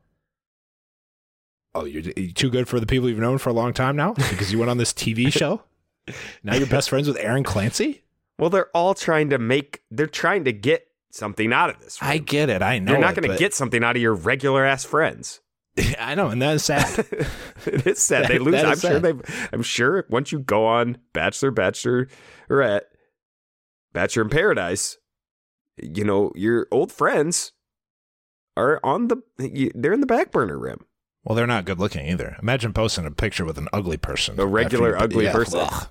Oh, 1.75 1.85
you're, 1.85 2.03
you're 2.17 2.33
too 2.33 2.51
good 2.51 2.67
for 2.67 2.81
the 2.81 2.87
people 2.87 3.09
you've 3.09 3.19
known 3.19 3.39
for 3.39 3.51
a 3.51 3.55
long 3.55 3.73
time 3.73 3.95
now 3.95 4.15
because 4.15 4.51
you 4.51 4.59
went 4.59 4.71
on 4.71 4.79
this 4.79 4.93
TV 4.93 5.33
show. 5.37 5.63
Now 6.43 6.57
you're 6.57 6.67
best 6.67 6.91
friends 6.91 7.07
with 7.07 7.17
Aaron 7.19 7.45
Clancy. 7.45 8.03
Well, 8.39 8.51
they're 8.51 8.71
all 8.75 8.95
trying 8.95 9.31
to 9.31 9.39
make, 9.39 9.83
they're 9.91 10.07
trying 10.07 10.45
to 10.45 10.53
get 10.53 10.89
something 11.13 11.53
out 11.53 11.71
of 11.71 11.79
this. 11.81 11.99
I 12.01 12.19
get 12.19 12.49
it. 12.49 12.63
I 12.63 12.79
know. 12.79 12.93
You're 12.93 13.01
not 13.01 13.15
going 13.15 13.31
to 13.31 13.37
get 13.37 13.55
something 13.55 13.85
out 13.85 13.97
of 13.97 14.03
your 14.03 14.15
regular 14.15 14.65
ass 14.65 14.85
friends. 14.85 15.41
I 15.99 16.15
know, 16.15 16.29
and 16.29 16.41
that 16.43 16.55
is 16.55 16.65
sad. 16.65 16.99
it 17.67 17.87
is 17.87 17.99
sad. 17.99 18.29
They 18.29 18.39
lose. 18.39 18.63
I'm 18.63 18.79
sure 18.79 18.99
they. 18.99 19.15
I'm 19.53 19.63
sure 19.63 20.07
once 20.09 20.33
you 20.33 20.41
go 20.41 20.67
on 20.67 20.99
Bachelor, 21.13 21.53
Bachelorette, 21.53 22.83
Bachelor 23.93 24.23
in 24.23 24.29
Paradise, 24.31 24.99
you 25.83 26.05
know 26.05 26.33
your 26.35 26.67
old 26.71 26.93
friends 26.93 27.53
are 28.57 28.81
on 28.83 29.09
the. 29.09 29.23
They're 29.75 29.93
in 29.93 30.01
the 30.01 30.07
back 30.07 30.31
burner 30.31 30.59
rim. 30.59 30.85
well, 31.25 31.37
they're 31.37 31.47
not 31.47 31.65
good 31.65 31.79
looking 31.79 32.07
either. 32.07 32.37
Imagine 32.43 32.73
posting 32.73 33.07
a 33.07 33.11
picture 33.11 33.45
with 33.45 33.59
an 33.59 33.69
ugly 33.73 33.97
person. 33.97 34.39
A 34.39 34.47
regular 34.47 34.91
you- 34.91 34.97
ugly 34.97 35.25
yeah, 35.25 35.33
person. 35.33 35.61
ugh. 35.61 35.89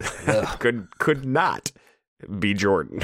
could 0.60 0.88
could 0.98 1.24
not 1.24 1.72
be 2.38 2.54
Jordan. 2.54 3.00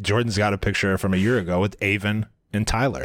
Jordan's 0.00 0.36
got 0.36 0.52
a 0.52 0.58
picture 0.58 0.98
from 0.98 1.14
a 1.14 1.16
year 1.16 1.38
ago 1.38 1.60
with 1.60 1.76
Aven 1.82 2.26
and 2.52 2.66
Tyler. 2.66 3.04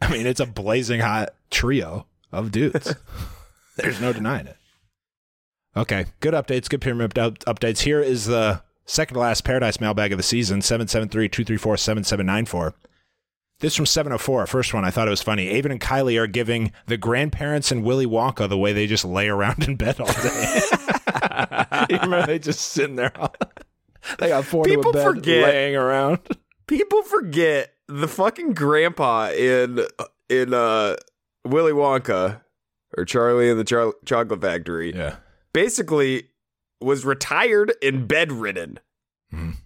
I 0.00 0.10
mean, 0.10 0.26
it's 0.26 0.40
a 0.40 0.46
blazing 0.46 1.00
hot 1.00 1.30
trio 1.50 2.06
of 2.32 2.50
dudes. 2.52 2.94
There's 3.76 4.00
no 4.00 4.12
denying 4.12 4.46
it. 4.46 4.56
Okay, 5.76 6.06
good 6.20 6.34
updates, 6.34 6.68
good 6.68 6.80
pyramid 6.80 7.18
up- 7.18 7.38
updates. 7.40 7.80
Here 7.80 8.00
is 8.00 8.26
the 8.26 8.62
second 8.86 9.14
to 9.14 9.20
last 9.20 9.44
Paradise 9.44 9.80
mailbag 9.80 10.10
of 10.12 10.16
the 10.18 10.22
season 10.22 10.62
773 10.62 11.28
234 11.28 11.76
7794. 11.76 12.74
This 13.60 13.76
from 13.76 13.86
704. 13.86 14.46
First 14.46 14.72
one, 14.74 14.84
I 14.86 14.90
thought 14.90 15.06
it 15.06 15.10
was 15.10 15.22
funny. 15.22 15.50
Aven 15.50 15.70
and 15.70 15.80
Kylee 15.80 16.18
are 16.18 16.26
giving 16.26 16.72
the 16.86 16.96
grandparents 16.96 17.70
and 17.70 17.84
Willy 17.84 18.06
Wonka 18.06 18.48
the 18.48 18.56
way 18.58 18.72
they 18.72 18.86
just 18.86 19.04
lay 19.04 19.28
around 19.28 19.68
in 19.68 19.76
bed 19.76 20.00
all 20.00 20.06
day. 20.06 20.60
you 21.90 21.98
remember 21.98 22.26
they 22.26 22.38
just 22.38 22.60
sitting 22.60 22.96
there? 22.96 23.12
all- 23.20 23.34
they 24.18 24.28
got 24.30 24.46
four 24.46 24.64
to 24.64 24.70
People 24.70 24.90
a 24.90 24.94
bed 24.94 25.04
forget. 25.04 25.44
laying 25.44 25.76
around. 25.76 26.20
People 26.66 27.02
forget 27.02 27.74
the 27.90 28.08
fucking 28.08 28.54
grandpa 28.54 29.30
in 29.30 29.80
in 30.28 30.54
uh 30.54 30.96
Willy 31.44 31.72
Wonka 31.72 32.40
or 32.96 33.04
Charlie 33.04 33.50
and 33.50 33.58
the 33.58 33.64
Char- 33.64 33.94
Chocolate 34.04 34.40
Factory. 34.40 34.94
Yeah. 34.94 35.16
basically 35.52 36.28
was 36.80 37.04
retired 37.04 37.72
and 37.82 38.06
bedridden. 38.08 38.78
Mhm. 39.32 39.56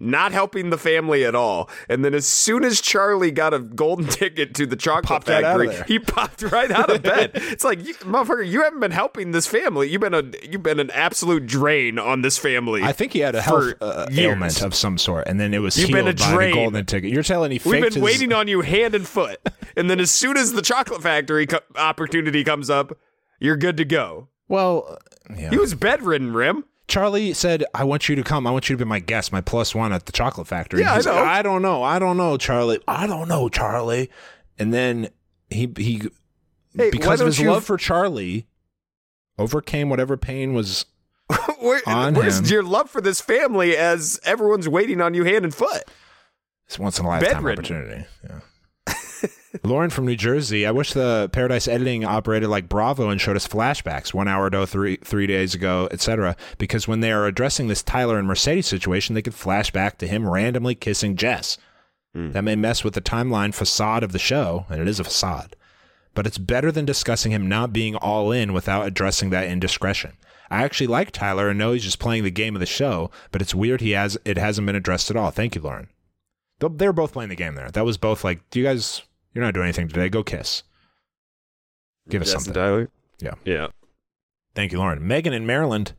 Not 0.00 0.30
helping 0.32 0.70
the 0.70 0.78
family 0.78 1.24
at 1.24 1.34
all. 1.34 1.68
And 1.88 2.04
then 2.04 2.14
as 2.14 2.26
soon 2.26 2.62
as 2.64 2.80
Charlie 2.80 3.32
got 3.32 3.52
a 3.52 3.58
golden 3.58 4.06
ticket 4.08 4.54
to 4.54 4.64
the 4.66 4.76
chocolate 4.76 5.04
Popped 5.06 5.28
right 5.28 5.42
out 5.42 5.60
of 5.60 5.66
factory, 5.72 5.84
he 5.88 5.98
popped 5.98 6.42
right 6.42 6.70
out 6.70 6.88
of 6.88 7.02
bed. 7.02 7.32
it's 7.34 7.64
like, 7.64 7.84
you, 7.84 7.94
motherfucker, 7.94 8.48
you 8.48 8.62
haven't 8.62 8.78
been 8.78 8.92
helping 8.92 9.32
this 9.32 9.46
family. 9.48 9.88
You've 9.90 10.00
been 10.00 10.14
a 10.14 10.22
you've 10.48 10.62
been 10.62 10.78
an 10.78 10.90
absolute 10.92 11.46
drain 11.46 11.98
on 11.98 12.22
this 12.22 12.38
family. 12.38 12.82
I 12.84 12.92
think 12.92 13.12
he 13.12 13.18
had 13.18 13.34
a 13.34 13.42
health 13.42 13.74
uh, 13.80 14.06
ailment 14.12 14.62
of 14.62 14.74
some 14.74 14.98
sort, 14.98 15.26
and 15.26 15.40
then 15.40 15.52
it 15.52 15.58
was 15.58 15.76
You've 15.76 15.88
healed 15.88 16.04
been 16.04 16.08
a 16.08 16.14
by 16.14 16.32
drain. 16.34 16.50
the 16.50 16.54
golden 16.56 16.86
ticket. 16.86 17.10
You're 17.12 17.22
telling 17.24 17.50
he 17.50 17.60
We've 17.64 17.82
been 17.82 17.92
his- 17.92 18.02
waiting 18.02 18.32
on 18.32 18.46
you 18.46 18.60
hand 18.60 18.94
and 18.94 19.06
foot. 19.06 19.40
and 19.76 19.90
then 19.90 19.98
as 19.98 20.10
soon 20.12 20.36
as 20.36 20.52
the 20.52 20.62
chocolate 20.62 21.02
factory 21.02 21.46
co- 21.46 21.60
opportunity 21.74 22.44
comes 22.44 22.70
up, 22.70 22.96
you're 23.40 23.56
good 23.56 23.76
to 23.78 23.84
go. 23.84 24.28
Well, 24.46 24.98
yeah. 25.36 25.50
He 25.50 25.58
was 25.58 25.74
bedridden, 25.74 26.32
Rim. 26.32 26.64
Charlie 26.88 27.32
said, 27.34 27.64
"I 27.74 27.84
want 27.84 28.08
you 28.08 28.16
to 28.16 28.24
come. 28.24 28.46
I 28.46 28.50
want 28.50 28.68
you 28.68 28.74
to 28.76 28.84
be 28.84 28.88
my 28.88 28.98
guest, 28.98 29.30
my 29.30 29.40
plus 29.40 29.74
one 29.74 29.92
at 29.92 30.06
the 30.06 30.12
chocolate 30.12 30.46
factory." 30.46 30.80
Yeah, 30.80 30.92
I 30.92 30.96
He's 30.96 31.06
like. 31.06 31.14
I 31.16 31.42
don't 31.42 31.62
know. 31.62 31.82
I 31.82 31.98
don't 31.98 32.16
know, 32.16 32.36
Charlie. 32.36 32.80
I 32.88 33.06
don't 33.06 33.28
know, 33.28 33.48
Charlie. 33.48 34.10
And 34.58 34.72
then 34.74 35.08
he 35.50 35.70
he 35.76 36.02
Hey, 36.74 36.90
because 36.90 37.20
of 37.20 37.26
his 37.26 37.38
you- 37.38 37.50
love 37.50 37.64
for 37.64 37.76
Charlie, 37.76 38.46
overcame 39.38 39.88
whatever 39.90 40.16
pain 40.16 40.54
was. 40.54 40.86
Where, 41.60 41.82
On 41.86 42.14
where's 42.14 42.38
him. 42.38 42.46
your 42.46 42.62
love 42.62 42.88
for 42.88 43.00
this 43.02 43.20
family 43.20 43.76
as 43.76 44.18
everyone's 44.24 44.66
waiting 44.68 45.00
on 45.02 45.12
you 45.12 45.24
hand 45.24 45.44
and 45.44 45.54
foot? 45.54 45.82
It's 46.66 46.78
once 46.78 46.98
in 46.98 47.04
a 47.04 47.08
lifetime 47.08 47.32
Bedridden. 47.42 47.58
opportunity. 47.64 48.06
Yeah. 48.24 48.40
Lauren 49.64 49.90
from 49.90 50.06
New 50.06 50.16
Jersey. 50.16 50.66
I 50.66 50.70
wish 50.70 50.92
the 50.92 51.28
Paradise 51.32 51.66
editing 51.68 52.04
operated 52.04 52.48
like 52.48 52.68
Bravo 52.68 53.08
and 53.08 53.20
showed 53.20 53.36
us 53.36 53.48
flashbacks 53.48 54.12
one 54.12 54.28
hour 54.28 54.46
ago, 54.46 54.66
three 54.66 54.96
three 54.96 55.26
days 55.26 55.54
ago, 55.54 55.88
etc. 55.90 56.36
Because 56.58 56.86
when 56.86 57.00
they 57.00 57.12
are 57.12 57.26
addressing 57.26 57.68
this 57.68 57.82
Tyler 57.82 58.18
and 58.18 58.28
Mercedes 58.28 58.66
situation, 58.66 59.14
they 59.14 59.22
could 59.22 59.34
flash 59.34 59.70
back 59.70 59.98
to 59.98 60.06
him 60.06 60.28
randomly 60.28 60.74
kissing 60.74 61.16
Jess. 61.16 61.56
Hmm. 62.14 62.32
That 62.32 62.44
may 62.44 62.56
mess 62.56 62.84
with 62.84 62.94
the 62.94 63.00
timeline 63.00 63.54
facade 63.54 64.02
of 64.02 64.12
the 64.12 64.18
show, 64.18 64.66
and 64.68 64.80
it 64.80 64.88
is 64.88 65.00
a 65.00 65.04
facade. 65.04 65.56
But 66.14 66.26
it's 66.26 66.38
better 66.38 66.72
than 66.72 66.84
discussing 66.84 67.32
him 67.32 67.48
not 67.48 67.72
being 67.72 67.94
all 67.96 68.32
in 68.32 68.52
without 68.52 68.86
addressing 68.86 69.30
that 69.30 69.46
indiscretion. 69.48 70.16
I 70.50 70.64
actually 70.64 70.86
like 70.88 71.10
Tyler 71.10 71.48
and 71.50 71.58
know 71.58 71.72
he's 71.72 71.84
just 71.84 71.98
playing 71.98 72.24
the 72.24 72.30
game 72.30 72.56
of 72.56 72.60
the 72.60 72.66
show, 72.66 73.10
but 73.30 73.40
it's 73.42 73.54
weird 73.54 73.80
he 73.80 73.90
has 73.92 74.18
it 74.24 74.36
hasn't 74.38 74.66
been 74.66 74.76
addressed 74.76 75.10
at 75.10 75.16
all. 75.16 75.30
Thank 75.30 75.54
you, 75.54 75.60
Lauren. 75.62 75.88
They- 76.58 76.68
They 76.68 76.86
were 76.86 76.92
both 76.92 77.12
playing 77.12 77.28
the 77.30 77.36
game 77.36 77.54
there. 77.54 77.70
That 77.70 77.84
was 77.84 77.96
both 77.98 78.24
like, 78.24 78.40
do 78.50 78.58
you 78.58 78.64
guys? 78.66 79.02
You're 79.38 79.44
not 79.44 79.54
doing 79.54 79.66
anything 79.66 79.86
today. 79.86 80.08
Go 80.08 80.24
kiss. 80.24 80.64
Give 82.08 82.22
us 82.22 82.32
something. 82.32 82.52
Yeah. 83.20 83.34
Yeah. 83.44 83.68
Thank 84.56 84.72
you, 84.72 84.78
Lauren. 84.78 85.06
Megan 85.06 85.32
in 85.32 85.46
Maryland, 85.46 85.92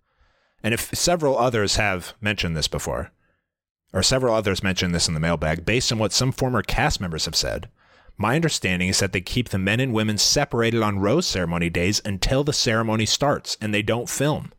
and 0.62 0.74
if 0.74 0.94
several 0.94 1.38
others 1.38 1.78
have 1.78 2.16
mentioned 2.20 2.58
this 2.58 2.68
before, 2.68 3.12
or 3.94 4.04
several 4.04 4.36
others 4.36 4.62
mentioned 4.62 4.94
this 4.94 5.08
in 5.08 5.14
the 5.14 5.22
mailbag, 5.22 5.64
based 5.64 5.90
on 5.90 6.00
what 6.00 6.12
some 6.12 6.34
former 6.34 6.62
cast 6.62 7.00
members 7.00 7.24
have 7.24 7.36
said, 7.36 7.70
my 8.18 8.36
understanding 8.36 8.90
is 8.90 9.00
that 9.00 9.14
they 9.14 9.22
keep 9.22 9.48
the 9.48 9.58
men 9.58 9.80
and 9.80 9.94
women 9.94 10.18
separated 10.18 10.82
on 10.82 11.00
rose 11.00 11.26
ceremony 11.26 11.70
days 11.70 12.02
until 12.04 12.44
the 12.44 12.52
ceremony 12.52 13.06
starts, 13.06 13.56
and 13.62 13.74
they 13.74 13.82
don't 13.82 14.10
film. 14.10 14.52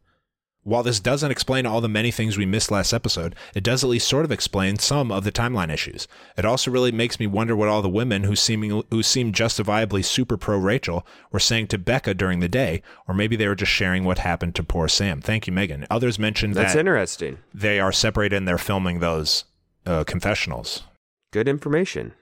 While 0.62 0.82
this 0.82 1.00
doesn't 1.00 1.30
explain 1.30 1.64
all 1.64 1.80
the 1.80 1.88
many 1.88 2.10
things 2.10 2.36
we 2.36 2.44
missed 2.44 2.70
last 2.70 2.92
episode, 2.92 3.34
it 3.54 3.64
does 3.64 3.82
at 3.82 3.88
least 3.88 4.06
sort 4.06 4.26
of 4.26 4.32
explain 4.32 4.78
some 4.78 5.10
of 5.10 5.24
the 5.24 5.32
timeline 5.32 5.72
issues. 5.72 6.06
It 6.36 6.44
also 6.44 6.70
really 6.70 6.92
makes 6.92 7.18
me 7.18 7.26
wonder 7.26 7.56
what 7.56 7.68
all 7.68 7.80
the 7.80 7.88
women 7.88 8.24
who 8.24 8.36
seeming 8.36 8.82
who 8.90 9.02
seem 9.02 9.32
justifiably 9.32 10.02
super 10.02 10.36
pro 10.36 10.58
Rachel 10.58 11.06
were 11.32 11.38
saying 11.38 11.68
to 11.68 11.78
Becca 11.78 12.12
during 12.12 12.40
the 12.40 12.48
day, 12.48 12.82
or 13.08 13.14
maybe 13.14 13.36
they 13.36 13.48
were 13.48 13.54
just 13.54 13.72
sharing 13.72 14.04
what 14.04 14.18
happened 14.18 14.54
to 14.56 14.62
poor 14.62 14.86
Sam. 14.86 15.22
Thank 15.22 15.46
you, 15.46 15.52
Megan. 15.52 15.86
Others 15.90 16.18
mentioned 16.18 16.54
That's 16.54 16.74
that 16.74 16.80
interesting. 16.80 17.38
they 17.54 17.80
are 17.80 17.92
separated 17.92 18.36
and 18.36 18.46
they're 18.46 18.58
filming 18.58 19.00
those 19.00 19.44
uh, 19.86 20.04
confessionals. 20.04 20.82
Good 21.30 21.48
information. 21.48 22.12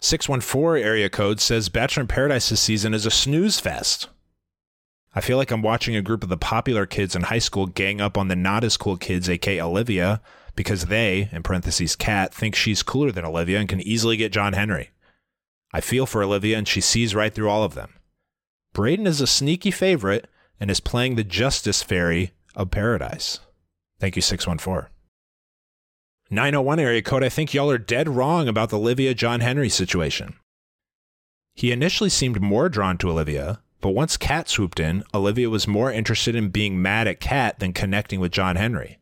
614 0.00 0.84
area 0.84 1.10
code 1.10 1.40
says 1.40 1.68
Bachelor 1.68 2.02
in 2.02 2.06
Paradise 2.06 2.50
this 2.50 2.60
season 2.60 2.94
is 2.94 3.04
a 3.04 3.10
snooze 3.10 3.58
fest. 3.58 4.08
I 5.14 5.20
feel 5.20 5.36
like 5.36 5.50
I'm 5.50 5.62
watching 5.62 5.96
a 5.96 6.02
group 6.02 6.22
of 6.22 6.28
the 6.28 6.36
popular 6.36 6.86
kids 6.86 7.16
in 7.16 7.22
high 7.22 7.38
school 7.38 7.66
gang 7.66 8.00
up 8.00 8.18
on 8.18 8.28
the 8.28 8.36
not 8.36 8.64
as 8.64 8.76
cool 8.76 8.96
kids, 8.96 9.28
aka 9.28 9.60
Olivia, 9.60 10.20
because 10.54 10.86
they, 10.86 11.28
in 11.32 11.42
parentheses, 11.42 11.96
Kat, 11.96 12.34
think 12.34 12.54
she's 12.54 12.82
cooler 12.82 13.10
than 13.10 13.24
Olivia 13.24 13.58
and 13.58 13.68
can 13.68 13.80
easily 13.80 14.16
get 14.16 14.32
John 14.32 14.52
Henry. 14.52 14.90
I 15.72 15.80
feel 15.80 16.06
for 16.06 16.22
Olivia 16.22 16.58
and 16.58 16.66
she 16.68 16.80
sees 16.80 17.14
right 17.14 17.34
through 17.34 17.48
all 17.48 17.64
of 17.64 17.74
them. 17.74 17.94
Brayden 18.74 19.06
is 19.06 19.20
a 19.20 19.26
sneaky 19.26 19.70
favorite 19.70 20.28
and 20.60 20.70
is 20.70 20.80
playing 20.80 21.14
the 21.14 21.24
Justice 21.24 21.82
Fairy 21.82 22.32
of 22.54 22.70
Paradise. 22.70 23.40
Thank 24.00 24.16
you, 24.16 24.22
614. 24.22 24.90
901 26.30 26.78
area 26.78 27.02
code, 27.02 27.24
I 27.24 27.28
think 27.28 27.54
y'all 27.54 27.70
are 27.70 27.78
dead 27.78 28.08
wrong 28.08 28.48
about 28.48 28.68
the 28.68 28.78
Olivia 28.78 29.14
John 29.14 29.40
Henry 29.40 29.68
situation. 29.68 30.34
He 31.54 31.72
initially 31.72 32.10
seemed 32.10 32.40
more 32.40 32.68
drawn 32.68 32.98
to 32.98 33.10
Olivia, 33.10 33.60
but 33.80 33.90
once 33.90 34.16
Kat 34.16 34.48
swooped 34.48 34.80
in, 34.80 35.04
Olivia 35.14 35.48
was 35.48 35.68
more 35.68 35.92
interested 35.92 36.34
in 36.34 36.48
being 36.48 36.82
mad 36.82 37.06
at 37.06 37.20
Kat 37.20 37.58
than 37.58 37.72
connecting 37.72 38.20
with 38.20 38.32
John 38.32 38.56
Henry. 38.56 38.98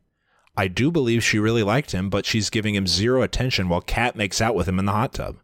I 0.57 0.68
do 0.68 0.91
believe 0.91 1.22
she 1.22 1.39
really 1.39 1.62
liked 1.62 1.93
him, 1.93 2.09
but 2.09 2.27
she's 2.27 2.51
giving 2.51 2.74
him 2.74 2.87
zero 2.87 3.22
attention 3.22 3.68
while 3.68 3.81
Kat 3.81 4.16
makes 4.16 4.41
out 4.41 4.55
with 4.55 4.68
him 4.68 4.79
in 4.79 4.87
the 4.87 4.93
hot 4.93 5.12
tub. 5.12 5.37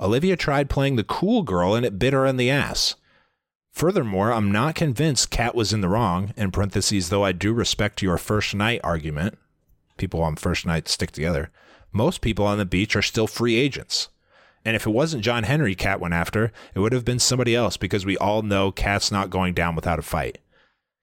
Olivia 0.00 0.36
tried 0.36 0.70
playing 0.70 0.96
the 0.96 1.04
cool 1.04 1.42
girl 1.42 1.74
and 1.74 1.84
it 1.84 1.98
bit 1.98 2.12
her 2.12 2.24
in 2.24 2.36
the 2.36 2.50
ass. 2.50 2.94
Furthermore, 3.72 4.32
I'm 4.32 4.50
not 4.50 4.74
convinced 4.74 5.30
Kat 5.30 5.54
was 5.54 5.72
in 5.72 5.80
the 5.82 5.88
wrong, 5.88 6.32
in 6.36 6.50
parentheses, 6.50 7.10
though 7.10 7.24
I 7.24 7.32
do 7.32 7.52
respect 7.52 8.02
your 8.02 8.18
first 8.18 8.54
night 8.54 8.80
argument. 8.82 9.38
People 9.96 10.22
on 10.22 10.36
first 10.36 10.64
night 10.64 10.88
stick 10.88 11.10
together. 11.10 11.50
Most 11.92 12.20
people 12.20 12.46
on 12.46 12.58
the 12.58 12.64
beach 12.64 12.96
are 12.96 13.02
still 13.02 13.26
free 13.26 13.56
agents. 13.56 14.08
And 14.68 14.76
if 14.76 14.86
it 14.86 14.90
wasn't 14.90 15.24
John 15.24 15.44
Henry 15.44 15.74
Kat 15.74 15.98
went 15.98 16.12
after, 16.12 16.52
it 16.74 16.80
would 16.80 16.92
have 16.92 17.02
been 17.02 17.18
somebody 17.18 17.56
else 17.56 17.78
because 17.78 18.04
we 18.04 18.18
all 18.18 18.42
know 18.42 18.70
Kat's 18.70 19.10
not 19.10 19.30
going 19.30 19.54
down 19.54 19.74
without 19.74 19.98
a 19.98 20.02
fight. 20.02 20.36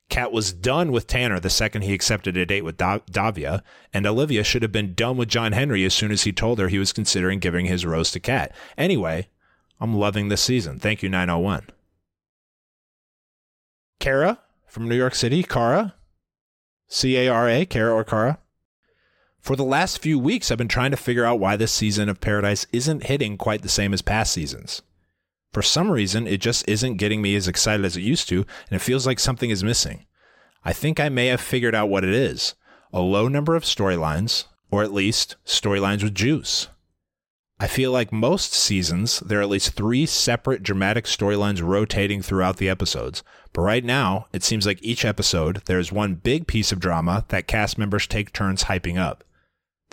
Kat 0.07 0.31
was 0.31 0.53
done 0.53 0.91
with 0.91 1.07
Tanner 1.07 1.39
the 1.39 1.49
second 1.49 1.81
he 1.81 1.95
accepted 1.95 2.37
a 2.37 2.45
date 2.45 2.63
with 2.63 2.77
Da- 2.77 2.99
Davia, 3.09 3.63
and 3.91 4.05
Olivia 4.05 4.43
should 4.43 4.61
have 4.61 4.71
been 4.71 4.93
done 4.93 5.17
with 5.17 5.29
John 5.29 5.53
Henry 5.53 5.83
as 5.83 5.95
soon 5.95 6.11
as 6.11 6.25
he 6.25 6.31
told 6.31 6.59
her 6.59 6.67
he 6.67 6.77
was 6.77 6.93
considering 6.93 7.39
giving 7.39 7.65
his 7.65 7.87
rose 7.87 8.11
to 8.11 8.19
Kat. 8.19 8.53
Anyway, 8.77 9.29
I'm 9.79 9.95
loving 9.95 10.27
this 10.27 10.41
season. 10.41 10.77
Thank 10.77 11.01
you, 11.01 11.09
901. 11.09 11.63
Kara 13.99 14.41
from 14.67 14.87
New 14.87 14.95
York 14.95 15.15
City, 15.15 15.41
Kara, 15.41 15.95
C 16.87 17.17
A 17.17 17.29
R 17.29 17.49
A, 17.49 17.65
Kara 17.65 17.91
or 17.91 18.03
Kara. 18.03 18.37
For 19.45 19.55
the 19.55 19.63
last 19.63 20.01
few 20.01 20.17
weeks, 20.17 20.49
I've 20.49 20.57
been 20.57 20.67
trying 20.67 20.89
to 20.89 20.97
figure 20.97 21.23
out 21.23 21.39
why 21.39 21.55
this 21.55 21.71
season 21.71 22.09
of 22.09 22.19
Paradise 22.19 22.65
isn't 22.73 23.03
hitting 23.03 23.37
quite 23.37 23.61
the 23.61 23.69
same 23.69 23.93
as 23.93 24.01
past 24.01 24.33
seasons. 24.33 24.81
For 25.53 25.61
some 25.61 25.91
reason, 25.91 26.25
it 26.25 26.41
just 26.41 26.67
isn't 26.67 26.97
getting 26.97 27.21
me 27.21 27.35
as 27.35 27.47
excited 27.47 27.85
as 27.85 27.95
it 27.95 28.01
used 28.01 28.27
to, 28.29 28.37
and 28.37 28.71
it 28.71 28.81
feels 28.81 29.05
like 29.05 29.19
something 29.19 29.51
is 29.51 29.63
missing. 29.63 30.07
I 30.63 30.73
think 30.73 30.99
I 30.99 31.09
may 31.09 31.27
have 31.27 31.41
figured 31.41 31.75
out 31.75 31.89
what 31.89 32.03
it 32.03 32.09
is 32.11 32.55
a 32.91 33.01
low 33.01 33.27
number 33.27 33.55
of 33.55 33.65
storylines, 33.65 34.45
or 34.71 34.81
at 34.81 34.91
least 34.91 35.35
storylines 35.45 36.01
with 36.01 36.15
juice. 36.15 36.69
I 37.59 37.67
feel 37.67 37.91
like 37.91 38.11
most 38.11 38.51
seasons, 38.51 39.19
there 39.19 39.37
are 39.37 39.43
at 39.43 39.49
least 39.49 39.73
three 39.73 40.07
separate 40.07 40.63
dramatic 40.63 41.05
storylines 41.05 41.61
rotating 41.61 42.23
throughout 42.23 42.57
the 42.57 42.67
episodes. 42.67 43.21
But 43.53 43.61
right 43.61 43.85
now, 43.85 44.25
it 44.33 44.43
seems 44.43 44.65
like 44.65 44.81
each 44.81 45.05
episode, 45.05 45.61
there 45.65 45.77
is 45.77 45.91
one 45.91 46.15
big 46.15 46.47
piece 46.47 46.71
of 46.71 46.79
drama 46.79 47.25
that 47.27 47.45
cast 47.45 47.77
members 47.77 48.07
take 48.07 48.33
turns 48.33 48.63
hyping 48.63 48.97
up. 48.97 49.23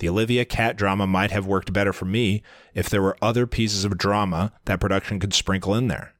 The 0.02 0.08
Olivia 0.08 0.44
Kat 0.44 0.74
drama 0.76 1.06
might 1.06 1.30
have 1.30 1.46
worked 1.46 1.72
better 1.72 1.92
for 1.92 2.06
me 2.06 2.42
if 2.74 2.90
there 2.90 3.00
were 3.00 3.16
other 3.22 3.46
pieces 3.46 3.84
of 3.84 3.96
drama 3.96 4.52
that 4.64 4.80
production 4.80 5.20
could 5.20 5.32
sprinkle 5.32 5.76
in 5.76 5.86
there. 5.86 6.12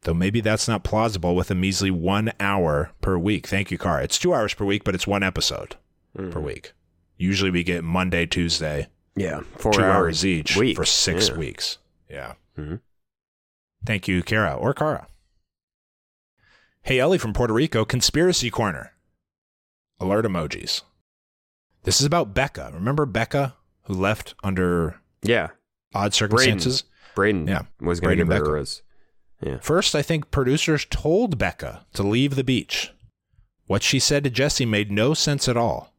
Though 0.00 0.12
maybe 0.12 0.40
that's 0.40 0.66
not 0.66 0.82
plausible 0.82 1.36
with 1.36 1.48
a 1.48 1.54
measly 1.54 1.92
one 1.92 2.32
hour 2.40 2.90
per 3.00 3.16
week. 3.16 3.46
Thank 3.46 3.70
you, 3.70 3.78
Car. 3.78 4.02
It's 4.02 4.18
two 4.18 4.34
hours 4.34 4.54
per 4.54 4.64
week, 4.64 4.82
but 4.82 4.96
it's 4.96 5.06
one 5.06 5.22
episode 5.22 5.76
per 6.16 6.40
week. 6.40 6.72
Usually 7.16 7.52
we 7.52 7.62
get 7.62 7.84
Monday, 7.84 8.26
Tuesday, 8.26 8.88
Yeah. 9.14 9.42
Four 9.56 9.70
two 9.72 9.82
hours 9.82 9.94
hours 9.94 10.26
each 10.26 10.56
week. 10.56 10.74
for 10.74 10.84
six 10.84 11.28
Yeah. 11.28 11.36
weeks. 11.36 11.78
Yeah. 12.10 12.32
Mhm. 12.58 12.80
Thank 13.86 14.08
you, 14.08 14.24
Kara 14.24 14.54
or 14.56 14.74
Cara. 14.74 15.06
Hey, 16.82 16.98
Ellie 16.98 17.18
from 17.18 17.32
Puerto 17.32 17.52
Rico, 17.54 17.84
Conspiracy 17.84 18.50
Corner. 18.50 18.94
Alert 20.00 20.24
emojis. 20.24 20.82
This 21.84 22.00
is 22.00 22.06
about 22.06 22.34
Becca. 22.34 22.70
Remember 22.74 23.06
Becca, 23.06 23.56
who 23.84 23.94
left 23.94 24.34
under 24.42 25.00
Yeah. 25.22 25.48
odd 25.94 26.14
circumstances? 26.14 26.84
Brayden 27.16 27.48
Yeah. 27.48 27.62
was 27.80 28.00
going 28.00 28.18
to 28.18 28.24
give 28.24 28.32
her. 28.32 28.64
Yeah. 29.42 29.58
First, 29.60 29.94
I 29.94 30.02
think 30.02 30.30
producers 30.30 30.86
told 30.88 31.36
Becca 31.38 31.84
to 31.94 32.02
leave 32.02 32.36
the 32.36 32.44
beach. 32.44 32.92
What 33.66 33.82
she 33.82 33.98
said 33.98 34.24
to 34.24 34.30
Jesse 34.30 34.64
made 34.66 34.90
no 34.92 35.14
sense 35.14 35.48
at 35.48 35.56
all. 35.56 35.92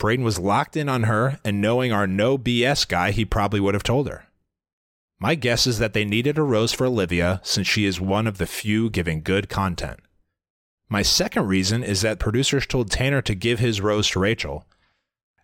Brayden 0.00 0.24
was 0.24 0.40
locked 0.40 0.76
in 0.76 0.88
on 0.88 1.04
her, 1.04 1.38
and 1.44 1.60
knowing 1.60 1.92
our 1.92 2.06
no 2.06 2.36
BS 2.36 2.84
guy, 2.84 3.12
he 3.12 3.24
probably 3.24 3.60
would 3.60 3.74
have 3.74 3.84
told 3.84 4.08
her. 4.08 4.26
My 5.20 5.36
guess 5.36 5.66
is 5.68 5.78
that 5.78 5.92
they 5.92 6.04
needed 6.04 6.36
a 6.36 6.42
rose 6.42 6.72
for 6.72 6.86
Olivia 6.86 7.40
since 7.44 7.68
she 7.68 7.84
is 7.84 8.00
one 8.00 8.26
of 8.26 8.38
the 8.38 8.46
few 8.46 8.90
giving 8.90 9.22
good 9.22 9.48
content. 9.48 10.00
My 10.88 11.02
second 11.02 11.46
reason 11.46 11.84
is 11.84 12.00
that 12.02 12.18
producers 12.18 12.66
told 12.66 12.90
Tanner 12.90 13.22
to 13.22 13.34
give 13.36 13.60
his 13.60 13.80
rose 13.80 14.08
to 14.10 14.18
Rachel. 14.20 14.66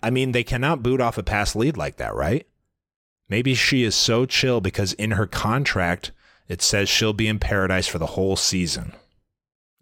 I 0.03 0.11
mean, 0.11 0.32
they 0.32 0.44
cannot 0.44 0.82
boot 0.82 1.01
off 1.01 1.18
a 1.18 1.22
past 1.22 1.55
lead 1.55 1.76
like 1.76 1.96
that, 1.96 2.14
right? 2.14 2.46
Maybe 3.28 3.55
she 3.55 3.84
is 3.84 3.94
so 3.94 4.26
chill 4.26 4.61
because 4.61 4.92
in 4.94 5.12
her 5.12 5.26
contract, 5.26 6.11
it 6.48 6.62
says 6.62 6.88
she'll 6.88 7.12
be 7.12 7.28
in 7.28 7.38
paradise 7.38 7.86
for 7.86 7.98
the 7.98 8.07
whole 8.07 8.36
season. 8.36 8.92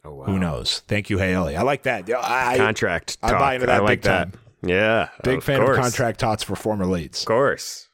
Oh 0.04 0.14
wow. 0.14 0.24
Who 0.26 0.38
knows? 0.38 0.80
Thank 0.86 1.10
you, 1.10 1.18
Haley. 1.18 1.56
I 1.56 1.62
like 1.62 1.84
that. 1.84 2.08
I, 2.12 2.56
Contract. 2.56 3.16
I 3.22 3.30
talk. 3.30 3.40
buy 3.40 3.54
into 3.54 3.66
that 3.66 3.76
I 3.76 3.78
like 3.78 4.02
big 4.02 4.02
time. 4.02 4.32
Yeah. 4.62 5.08
big 5.22 5.38
of 5.38 5.44
fan 5.44 5.60
course. 5.60 5.78
of 5.78 5.82
contract 5.82 6.20
tots 6.20 6.42
for 6.42 6.56
former 6.56 6.86
leads. 6.86 7.22
Of 7.22 7.26
course. 7.26 7.88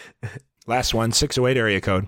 Last 0.66 0.94
one, 0.94 1.12
608 1.12 1.58
area 1.58 1.80
code. 1.80 2.06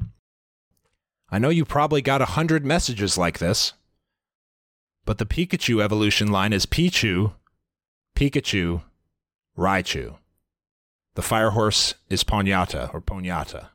I 1.29 1.39
know 1.39 1.49
you 1.49 1.65
probably 1.65 2.03
got 2.03 2.23
a 2.23 2.27
hundred 2.27 2.65
messages 2.65 3.19
like 3.19 3.39
this, 3.39 3.75
but 5.05 5.19
the 5.19 5.27
Pikachu 5.27 5.83
evolution 5.83 6.31
line 6.31 6.53
is 6.53 6.67
Pichu, 6.67 7.35
Pikachu, 8.15 8.83
Raichu. 9.57 10.17
The 11.15 11.23
fire 11.23 11.51
horse 11.51 11.95
is 12.11 12.25
Ponyata 12.25 12.93
or 12.93 13.01
Ponyata. 13.01 13.69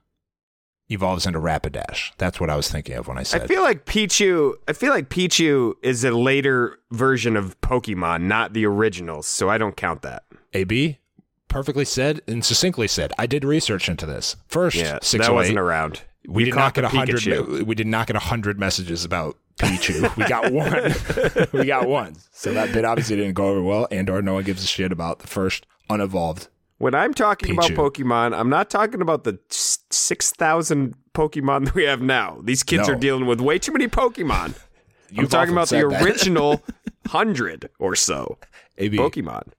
evolves 0.89 1.25
into 1.25 1.39
Rapidash. 1.39 2.11
That's 2.17 2.39
what 2.39 2.49
I 2.49 2.55
was 2.55 2.69
thinking 2.69 2.95
of 2.95 3.07
when 3.07 3.17
I 3.17 3.23
said. 3.23 3.43
I 3.43 3.47
feel 3.47 3.61
like 3.61 3.86
Pichu. 3.86 4.55
I 4.67 4.73
feel 4.73 4.89
like 4.89 5.09
Pichu 5.09 5.73
is 5.82 6.03
a 6.03 6.11
later 6.11 6.79
version 6.91 7.38
of 7.38 7.59
Pokemon, 7.61 8.23
not 8.23 8.53
the 8.53 8.65
originals. 8.65 9.25
So 9.25 9.49
I 9.49 9.57
don't 9.57 9.77
count 9.77 10.01
that. 10.01 10.23
AB 10.53 10.99
perfectly 11.47 11.86
said 11.86 12.21
and 12.27 12.43
succinctly 12.43 12.88
said. 12.88 13.13
I 13.19 13.27
did 13.27 13.43
research 13.43 13.89
into 13.89 14.05
this. 14.05 14.36
First, 14.47 14.77
Yeah, 14.77 14.99
that 14.99 15.29
oh 15.29 15.34
wasn't 15.34 15.59
around. 15.59 16.01
We 16.27 16.43
You 16.43 16.51
did 16.51 16.57
not 16.57 16.73
get 16.73 16.84
a 16.84 16.89
hundred. 16.89 17.25
We 17.67 17.75
did 17.75 17.88
not 17.88 18.07
get 18.07 18.15
a 18.15 18.19
hundred 18.19 18.59
messages 18.59 19.05
about 19.05 19.38
Pichu. 19.62 20.16
we 20.18 20.26
got 20.26 20.51
one. 21.51 21.51
we 21.62 21.66
got 21.66 21.88
one. 21.88 22.16
So 22.32 22.53
that 22.53 22.74
bit 22.74 22.86
obviously 22.86 23.16
didn't 23.16 23.34
go 23.36 23.47
over 23.49 23.62
well, 23.62 23.88
and 23.91 24.09
or 24.09 24.22
no 24.22 24.34
one 24.36 24.43
gives 24.43 24.64
a 24.64 24.68
shit 24.68 24.91
about 24.91 25.20
the 25.20 25.28
first 25.28 25.66
unevolved. 25.89 26.47
When 26.78 26.95
I'm 26.95 27.14
talking 27.14 27.51
about 27.51 27.72
Pokemon, 27.72 28.36
I'm 28.38 28.49
not 28.49 28.70
talking 28.72 29.01
about 29.01 29.24
the 29.24 29.38
six 29.49 30.32
thousand 30.32 30.95
Pokemon 31.14 31.66
that 31.66 31.76
we 31.76 31.84
have 31.84 32.01
now. 32.01 32.39
These 32.43 32.64
kids 32.64 32.88
No. 32.88 32.95
are 32.95 32.97
dealing 32.97 33.26
with 33.28 33.39
way 33.39 33.59
too 33.59 33.72
many 33.72 33.88
Pokemon. 33.88 34.55
I'm 35.18 35.28
talking 35.28 35.51
about 35.53 35.70
the 35.70 35.82
original 35.82 36.64
hundred 37.07 37.70
or 37.80 37.95
so 37.95 38.38
AB. 38.78 38.97
Pokemon. 38.97 39.49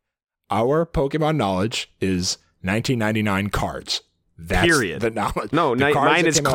Our 0.51 0.85
Pokemon 0.87 1.37
knowledge 1.37 1.93
is 2.01 2.39
1999 2.63 3.51
cards. 3.51 4.03
That's 4.39 4.67
Period. 4.67 5.01
The 5.03 5.11
knowledge. 5.11 5.53
No, 5.53 5.75
The 5.75 5.87
ni- 5.89 5.93
cards 5.93 6.11
mine 6.13 6.27
is 6.27 6.37
came 6.39 6.47
out- 6.47 6.53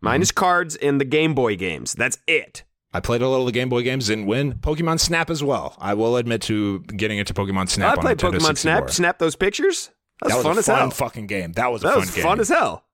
Mine 0.00 0.16
mm-hmm. 0.16 0.22
is 0.22 0.32
cards 0.32 0.76
in 0.76 0.98
the 0.98 1.04
Game 1.04 1.34
Boy 1.34 1.56
games. 1.56 1.94
That's 1.94 2.18
it. 2.26 2.64
I 2.92 3.00
played 3.00 3.20
a 3.20 3.28
little 3.28 3.42
of 3.42 3.46
the 3.46 3.58
Game 3.58 3.68
Boy 3.68 3.82
games, 3.82 4.06
didn't 4.06 4.26
win. 4.26 4.54
Pokemon 4.54 5.00
Snap 5.00 5.28
as 5.28 5.42
well. 5.42 5.74
I 5.78 5.94
will 5.94 6.16
admit 6.16 6.42
to 6.42 6.80
getting 6.80 7.18
into 7.18 7.34
Pokemon 7.34 7.68
Snap. 7.68 7.96
Oh, 7.96 8.00
I 8.00 8.02
played 8.02 8.18
Nintendo 8.18 8.38
Pokemon 8.38 8.46
64. 8.46 8.56
Snap. 8.56 8.90
Snap 8.90 9.18
those 9.18 9.36
pictures. 9.36 9.90
That 10.22 10.26
was, 10.26 10.32
That 10.32 10.36
was 10.36 10.44
fun 10.44 10.58
as 10.58 10.66
fun 10.66 10.78
hell. 10.78 10.90
fucking 10.90 11.26
game. 11.26 11.52
That 11.52 11.70
was 11.70 11.82
a 11.82 11.88
that 11.88 11.92
fun 11.92 12.00
was 12.00 12.10
game. 12.14 12.24
fun 12.24 12.40
as 12.40 12.48
hell. 12.48 12.84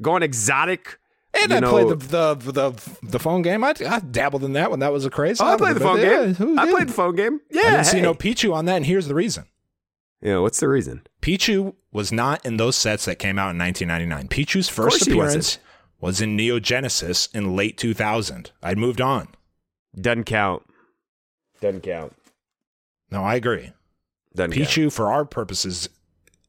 Going 0.00 0.22
exotic. 0.22 0.98
And 1.34 1.52
I 1.52 1.60
know- 1.60 1.70
played 1.70 1.88
the, 1.88 2.34
the 2.34 2.52
the 2.52 2.96
the 3.02 3.18
phone 3.18 3.42
game. 3.42 3.62
I, 3.62 3.74
I 3.86 4.00
dabbled 4.00 4.44
in 4.44 4.54
that 4.54 4.70
when 4.70 4.80
that 4.80 4.92
was 4.92 5.04
a 5.04 5.10
craze. 5.10 5.40
Oh, 5.40 5.46
I 5.46 5.56
played 5.56 5.76
the 5.76 5.80
phone 5.80 6.00
game. 6.00 6.58
I 6.58 6.70
played 6.70 6.88
the 6.88 6.92
phone 6.92 7.14
game. 7.14 7.40
Yeah, 7.50 7.62
I 7.62 7.70
didn't 7.70 7.86
see 7.86 8.00
no 8.00 8.14
Pichu 8.14 8.52
on 8.52 8.64
that, 8.64 8.76
and 8.76 8.86
here's 8.86 9.06
the 9.06 9.14
reason. 9.14 9.44
Yeah, 10.22 10.38
what's 10.38 10.58
the 10.58 10.68
reason? 10.68 11.02
Pichu 11.22 11.74
was 11.92 12.12
not 12.12 12.44
in 12.44 12.56
those 12.56 12.76
sets 12.76 13.04
that 13.04 13.18
came 13.18 13.38
out 13.38 13.50
in 13.50 13.58
1999. 13.58 14.28
Pichu's 14.28 14.68
first 14.68 15.06
appearance. 15.06 15.58
Was 16.00 16.20
in 16.20 16.36
Neo 16.36 16.58
Genesis 16.60 17.26
in 17.34 17.54
late 17.56 17.76
2000. 17.78 18.50
I'd 18.62 18.78
moved 18.78 19.00
on. 19.00 19.28
Doesn't 19.98 20.24
count. 20.24 20.62
Doesn't 21.60 21.82
count. 21.82 22.14
No, 23.10 23.22
I 23.22 23.34
agree. 23.34 23.72
Doesn't 24.34 24.52
count. 24.52 24.68
Pichu, 24.68 24.92
for 24.92 25.10
our 25.12 25.24
purposes, 25.24 25.88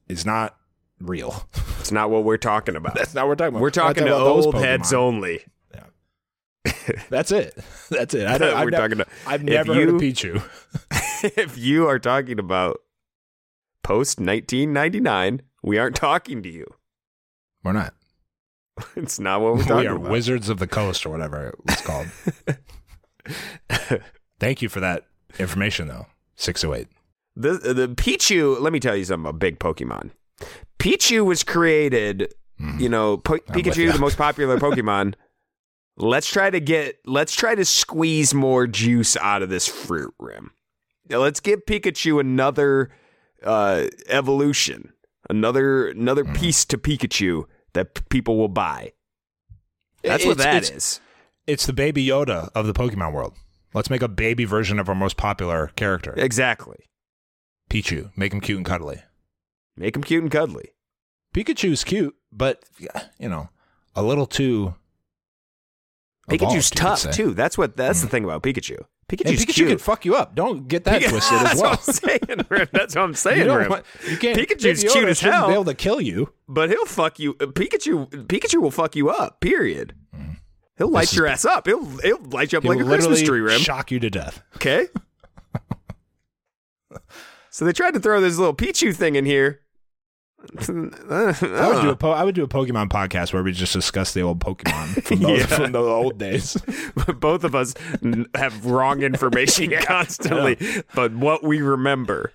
is 0.07 0.25
not 0.25 0.55
real. 0.99 1.47
It's 1.81 1.91
not 1.91 2.11
what 2.11 2.23
we're 2.23 2.37
talking 2.37 2.75
about. 2.75 2.93
That's 2.93 3.15
not 3.15 3.23
what 3.27 3.29
we're 3.29 3.35
talking 3.37 3.55
about. 3.55 3.61
We're 3.63 3.69
talking 3.71 4.03
to 4.05 4.15
about 4.15 4.23
those 4.23 4.45
old 4.45 4.53
Pokemon. 4.55 4.59
heads 4.61 4.93
only. 4.93 5.43
That's 7.09 7.31
it. 7.31 7.57
That's 7.89 8.13
it. 8.13 8.27
I 8.27 8.37
don't, 8.37 8.53
I've 8.55 8.65
We're 8.65 8.69
nev- 8.69 8.79
talking 8.79 8.97
to- 8.99 9.07
I've 9.25 9.43
never 9.43 9.73
heard 9.73 9.89
of 9.89 10.01
you- 10.03 10.13
Pichu. 10.13 11.31
if 11.37 11.57
you 11.57 11.87
are 11.87 11.97
talking 11.97 12.37
about 12.37 12.81
post 13.83 14.19
1999, 14.19 15.41
we 15.63 15.79
aren't 15.79 15.95
talking 15.95 16.43
to 16.43 16.49
you. 16.49 16.67
We're 17.63 17.73
not. 17.73 17.95
It's 18.95 19.19
not 19.19 19.41
what 19.41 19.55
we're 19.55 19.77
We 19.81 19.87
are 19.87 19.95
about. 19.95 20.11
Wizards 20.11 20.49
of 20.49 20.59
the 20.59 20.67
Coast 20.67 21.05
or 21.05 21.09
whatever 21.09 21.47
it 21.47 21.55
was 21.65 21.81
called. 21.81 22.07
Thank 24.39 24.61
you 24.61 24.69
for 24.69 24.79
that 24.79 25.05
information, 25.39 25.87
though. 25.87 26.07
608. 26.35 26.87
The 27.35 27.73
the 27.73 27.87
Pichu. 27.89 28.59
Let 28.59 28.73
me 28.73 28.79
tell 28.79 28.95
you 28.95 29.05
something 29.05 29.27
about 29.29 29.39
big 29.39 29.59
Pokemon. 29.59 30.11
Pichu 30.79 31.23
was 31.25 31.43
created. 31.43 32.33
You 32.77 32.89
know, 32.89 33.17
po- 33.17 33.37
Pikachu, 33.39 33.85
ya. 33.87 33.91
the 33.91 33.97
most 33.99 34.17
popular 34.19 34.57
Pokemon. 34.59 35.15
let's 35.97 36.29
try 36.31 36.49
to 36.51 36.59
get. 36.59 36.97
Let's 37.05 37.33
try 37.33 37.55
to 37.55 37.65
squeeze 37.65 38.33
more 38.35 38.67
juice 38.67 39.17
out 39.17 39.41
of 39.41 39.49
this 39.49 39.67
fruit 39.67 40.13
Rim. 40.19 40.51
Now, 41.09 41.17
let's 41.19 41.39
give 41.39 41.65
Pikachu 41.65 42.19
another 42.19 42.91
uh, 43.43 43.87
evolution, 44.07 44.93
another 45.29 45.87
another 45.89 46.23
Mm-hmm. 46.23 46.33
piece 46.35 46.65
to 46.65 46.77
Pikachu 46.77 47.45
that 47.73 48.09
people 48.09 48.37
will 48.37 48.47
buy. 48.47 48.93
That's 50.03 50.25
what 50.25 50.39
It's- 50.39 50.45
that 50.45 50.63
it's- 50.63 50.71
is. 50.71 51.01
It's 51.47 51.65
the 51.65 51.73
baby 51.73 52.05
Yoda 52.05 52.49
of 52.53 52.67
the 52.67 52.73
Pokemon 52.73 53.13
world. 53.13 53.35
Let's 53.73 53.89
make 53.89 54.01
a 54.01 54.07
baby 54.07 54.45
version 54.45 54.79
of 54.79 54.89
our 54.89 54.95
most 54.95 55.17
popular 55.17 55.71
character, 55.75 56.13
Exactly. 56.17 56.89
Pichu. 57.69 58.11
Make 58.15 58.33
him 58.33 58.41
cute 58.41 58.57
and 58.57 58.65
cuddly. 58.65 59.01
Make 59.75 59.95
him 59.95 60.03
cute 60.03 60.21
and 60.23 60.31
cuddly. 60.31 60.71
Pikachu's 61.33 61.83
cute, 61.83 62.15
but, 62.31 62.63
you 63.17 63.29
know, 63.29 63.49
a 63.95 64.03
little 64.03 64.25
too. 64.25 64.75
evolved, 66.29 66.55
Pikachu's 66.55 66.69
could 66.69 66.77
tough 66.77 67.11
too. 67.11 67.33
That's 67.33 67.57
what. 67.57 67.75
That's 67.77 68.01
the 68.01 68.07
mm. 68.07 68.11
thing 68.11 68.23
about 68.25 68.43
Pikachu. 68.43 68.85
And 69.11 69.19
Pikachu 69.37 69.53
cute. 69.53 69.69
can 69.69 69.77
fuck 69.77 70.05
you 70.05 70.15
up. 70.15 70.35
Don't 70.35 70.67
get 70.67 70.83
that 70.85 71.01
twisted 71.09 71.37
as 71.39 71.61
well. 71.61 71.71
That's 71.85 72.01
what 72.01 72.11
I'm 72.11 72.19
saying. 72.27 72.45
Rim. 72.49 72.67
That's 72.71 72.95
what 72.95 73.01
I'm 73.03 73.13
saying. 73.13 73.37
you, 73.39 73.43
don't 73.45 73.69
want, 73.69 73.85
you 74.09 74.17
can't. 74.17 74.37
Pikachu's 74.37 74.83
cute 74.83 75.09
as 75.09 75.19
hell. 75.19 75.47
Be 75.47 75.53
able 75.53 75.65
to 75.65 75.73
kill 75.73 76.01
you. 76.01 76.31
But 76.47 76.69
he'll 76.69 76.85
fuck 76.85 77.19
you. 77.19 77.31
uh, 77.41 77.47
Pikachu. 77.47 78.09
Pikachu 78.27 78.61
will 78.61 78.71
fuck 78.71 78.95
you 78.95 79.09
up. 79.09 79.39
Period. 79.41 79.93
He'll 80.77 80.89
light 80.89 81.07
Mm. 81.07 81.11
is- 81.11 81.17
your 81.17 81.27
ass 81.27 81.45
up. 81.45 81.67
He'll 81.67 81.85
he'll 81.99 82.21
light 82.31 82.51
you 82.51 82.57
up 82.57 82.63
like 82.63 82.79
a 82.79 82.83
Christmas 82.83 83.21
tree, 83.21 83.41
Rim. 83.41 83.59
shock 83.59 83.91
you 83.91 83.99
to 83.99 84.09
death. 84.09 84.41
Okay. 84.55 84.87
so 87.49 87.65
they 87.65 87.73
tried 87.73 87.93
to 87.93 87.99
throw 87.99 88.21
this 88.21 88.37
little 88.37 88.55
Pichu 88.55 88.95
thing 88.95 89.15
in 89.15 89.25
here. 89.25 89.60
I 90.59 91.67
would 91.69 91.81
do 91.81 91.89
a 91.89 91.95
po- 91.95 92.11
I 92.11 92.23
would 92.23 92.35
do 92.35 92.43
a 92.43 92.47
Pokemon 92.47 92.89
podcast 92.89 93.33
where 93.33 93.43
we 93.43 93.51
just 93.51 93.73
discuss 93.73 94.13
the 94.13 94.21
old 94.21 94.39
Pokemon 94.39 95.03
from 95.03 95.19
the, 95.19 95.33
Yeah. 95.37 95.45
from 95.45 95.71
the 95.71 95.79
old 95.79 96.17
days. 96.17 96.57
Both 97.19 97.43
of 97.43 97.55
us 97.55 97.73
have 98.35 98.65
wrong 98.65 99.01
information 99.03 99.71
constantly, 99.81 100.57
but 100.95 101.13
what 101.13 101.43
we 101.43 101.61
remember. 101.61 102.31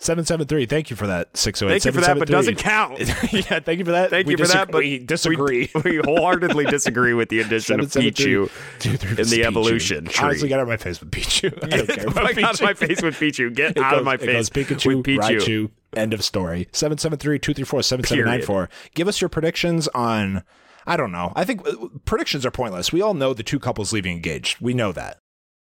Seven 0.00 0.24
seven 0.24 0.46
three. 0.46 0.64
Thank 0.64 0.88
you 0.88 0.96
for 0.96 1.06
that. 1.08 1.36
Six 1.36 1.58
zero 1.58 1.70
eight. 1.70 1.82
Thank 1.82 1.94
you 1.94 2.00
for 2.00 2.06
that, 2.06 2.18
but 2.18 2.26
doesn't 2.26 2.56
count. 2.56 3.00
yeah, 3.00 3.60
thank 3.60 3.80
you 3.80 3.84
for 3.84 3.90
that. 3.90 4.08
Thank 4.08 4.26
we 4.26 4.32
you 4.32 4.38
for 4.38 4.46
that, 4.46 4.70
but 4.70 4.78
we 4.78 4.98
disagree. 4.98 5.70
We, 5.74 5.80
we 5.84 5.98
wholeheartedly 5.98 6.64
disagree 6.64 7.12
with 7.12 7.28
the 7.28 7.40
addition 7.40 7.80
of 7.80 7.92
773. 7.92 8.48
Pichu 8.48 9.18
in 9.18 9.28
the 9.28 9.36
Pichu. 9.36 9.44
evolution 9.44 10.06
tree. 10.06 10.24
Honestly, 10.24 10.48
get 10.48 10.58
out 10.58 10.62
of 10.62 10.68
my 10.68 10.78
face 10.78 11.00
with 11.00 11.10
Pichu. 11.10 11.52
I 11.62 11.66
don't 11.76 11.86
Get 11.86 11.96
care 11.96 12.04
the 12.04 12.10
about 12.12 12.34
fuck 12.34 12.42
out 12.42 12.54
of 12.54 12.62
my 12.62 12.72
face 12.72 13.02
with 13.02 13.14
Pichu. 13.16 13.54
Get 13.54 13.76
out 13.76 13.98
of 13.98 14.04
my 14.04 14.16
face 14.16 14.48
goes 14.48 14.48
Pikachu, 14.48 14.96
with 14.96 15.04
Pichu. 15.04 15.18
Raichu. 15.18 15.70
End 15.94 16.14
of 16.14 16.24
story. 16.24 16.66
773-234-7794. 16.72 18.68
Give 18.94 19.06
us 19.06 19.20
your 19.20 19.28
predictions 19.28 19.86
on 19.88 20.44
I 20.86 20.96
don't 20.96 21.12
know. 21.12 21.34
I 21.36 21.44
think 21.44 21.68
uh, 21.68 21.74
predictions 22.06 22.46
are 22.46 22.50
pointless. 22.50 22.90
We 22.90 23.02
all 23.02 23.12
know 23.12 23.34
the 23.34 23.42
two 23.42 23.58
couples 23.58 23.92
leaving 23.92 24.12
engaged. 24.12 24.62
We 24.62 24.72
know 24.72 24.92
that. 24.92 25.18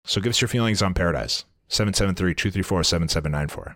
So 0.05 0.21
give 0.21 0.29
us 0.29 0.41
your 0.41 0.47
feelings 0.47 0.83
on 0.83 0.93
Paradise. 0.93 1.45
773-234-7794. 1.69 3.73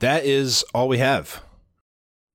That 0.00 0.24
is 0.24 0.64
all 0.74 0.88
we 0.88 0.98
have. 0.98 1.42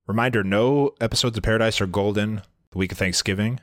Reminder, 0.06 0.42
no 0.42 0.92
episodes 1.00 1.36
of 1.36 1.42
Paradise 1.44 1.80
are 1.80 1.86
golden 1.86 2.42
the 2.72 2.78
week 2.78 2.92
of 2.92 2.98
Thanksgiving. 2.98 3.60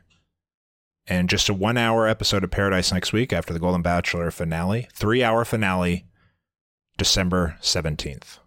And 1.07 1.29
just 1.29 1.47
a 1.49 1.53
one 1.53 1.77
hour 1.77 2.07
episode 2.07 2.43
of 2.43 2.51
Paradise 2.51 2.91
next 2.91 3.13
week 3.13 3.31
after 3.31 3.53
the 3.53 3.59
Golden 3.59 3.81
Bachelor 3.81 4.29
finale. 4.29 4.87
Three 4.93 5.23
hour 5.23 5.45
finale, 5.45 6.05
December 6.97 7.57
17th. 7.61 8.39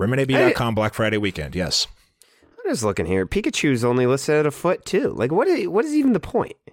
rimandab.com 0.00 0.74
Black 0.74 0.94
Friday 0.94 1.18
weekend. 1.18 1.54
Yes. 1.54 1.86
I'm 2.64 2.70
just 2.72 2.82
looking 2.82 3.04
here. 3.06 3.26
Pikachu's 3.26 3.84
only 3.84 4.06
listed 4.06 4.36
at 4.36 4.46
a 4.46 4.50
foot 4.50 4.84
too. 4.86 5.10
Like, 5.10 5.30
what? 5.32 5.46
Is, 5.48 5.68
what 5.68 5.84
is 5.84 5.94
even 5.94 6.14
the 6.14 6.20
point? 6.20 6.54
I, 6.66 6.72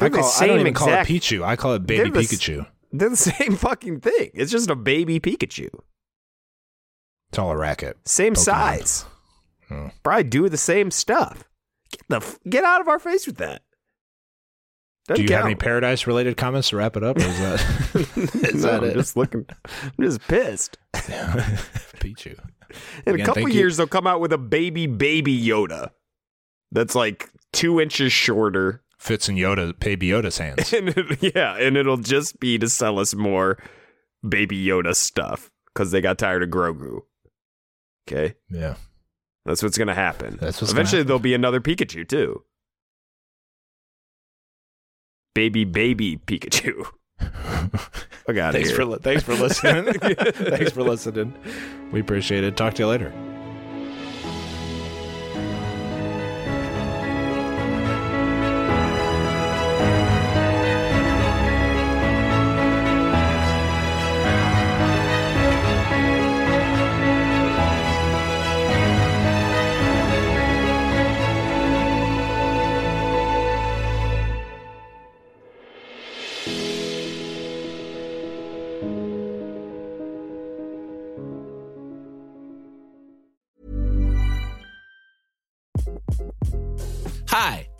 They're 0.00 0.08
the 0.10 0.18
call, 0.18 0.24
I 0.38 0.46
don't 0.46 0.56
same 0.56 0.60
even 0.60 0.74
call 0.74 0.88
it 0.88 0.92
exact- 0.92 1.10
Pichu. 1.10 1.42
I 1.44 1.56
call 1.56 1.74
it 1.74 1.86
Baby 1.86 2.08
the 2.10 2.20
Pikachu. 2.20 2.66
They're 2.92 3.10
the 3.10 3.16
same 3.16 3.56
fucking 3.56 4.00
thing. 4.00 4.30
It's 4.34 4.50
just 4.52 4.70
a 4.70 4.74
baby 4.76 5.20
Pikachu, 5.20 5.68
It's 7.30 7.38
all 7.38 7.50
a 7.50 7.56
racket. 7.56 7.96
same 8.06 8.34
Pokemon. 8.34 8.38
size. 8.38 9.04
Hmm. 9.68 9.88
Probably 10.02 10.24
do 10.24 10.48
the 10.48 10.56
same 10.56 10.90
stuff. 10.90 11.44
Get 11.90 12.02
the 12.08 12.16
f- 12.16 12.38
get 12.48 12.64
out 12.64 12.80
of 12.80 12.88
our 12.88 12.98
face 12.98 13.26
with 13.26 13.36
that. 13.36 13.62
Do 15.06 15.14
Doesn't 15.14 15.28
you 15.30 15.36
have 15.36 15.46
any 15.46 15.54
Paradise 15.54 16.06
related 16.06 16.36
comments 16.36 16.68
to 16.70 16.76
wrap 16.76 16.96
it 16.96 17.02
up? 17.02 17.16
Or 17.16 17.20
is 17.20 17.38
that, 17.38 17.94
is 18.52 18.62
No, 18.64 18.70
that 18.72 18.82
I'm 18.82 18.90
it? 18.90 18.94
just 18.94 19.16
looking. 19.16 19.46
I'm 19.66 20.04
just 20.04 20.20
pissed. 20.28 20.76
Pichu. 20.94 22.38
In 23.06 23.14
Again, 23.14 23.20
a 23.20 23.24
couple 23.24 23.42
thank 23.42 23.54
you. 23.54 23.60
years, 23.60 23.76
they'll 23.78 23.86
come 23.86 24.06
out 24.06 24.20
with 24.20 24.32
a 24.32 24.38
baby 24.38 24.86
baby 24.86 25.38
Yoda 25.42 25.90
that's 26.72 26.94
like 26.94 27.30
two 27.52 27.80
inches 27.80 28.12
shorter. 28.12 28.82
Fits 28.98 29.28
in 29.28 29.36
Yoda, 29.36 29.78
Baby 29.78 30.08
Yoda's 30.08 30.38
hands. 30.38 30.72
And 30.74 30.88
it- 30.88 31.34
yeah, 31.34 31.56
and 31.56 31.76
it'll 31.76 31.96
just 31.98 32.40
be 32.40 32.58
to 32.58 32.68
sell 32.68 32.98
us 32.98 33.14
more 33.14 33.56
baby 34.28 34.62
Yoda 34.66 34.94
stuff 34.96 35.50
because 35.72 35.90
they 35.92 36.00
got 36.00 36.18
tired 36.18 36.42
of 36.42 36.48
Grogu. 36.50 37.02
Okay, 38.08 38.34
Yeah. 38.50 38.74
that's 39.44 39.62
what's 39.62 39.78
gonna 39.78 39.94
happen. 39.94 40.38
That's 40.40 40.60
what's 40.60 40.72
Eventually, 40.72 40.98
happen. 41.00 41.06
there'll 41.08 41.20
be 41.20 41.34
another 41.34 41.60
Pikachu 41.60 42.08
too. 42.08 42.42
Baby 45.34 45.64
baby 45.64 46.16
Pikachu. 46.16 46.86
I 47.20 48.32
got 48.32 48.52
thanks 48.52 48.68
here. 48.70 48.76
for 48.76 48.84
li- 48.84 48.98
thanks 49.00 49.22
for 49.22 49.34
listening. 49.34 49.92
thanks 49.94 50.72
for 50.72 50.82
listening. 50.82 51.34
We 51.92 52.00
appreciate 52.00 52.44
it. 52.44 52.56
Talk 52.56 52.74
to 52.74 52.82
you 52.82 52.88
later. 52.88 53.12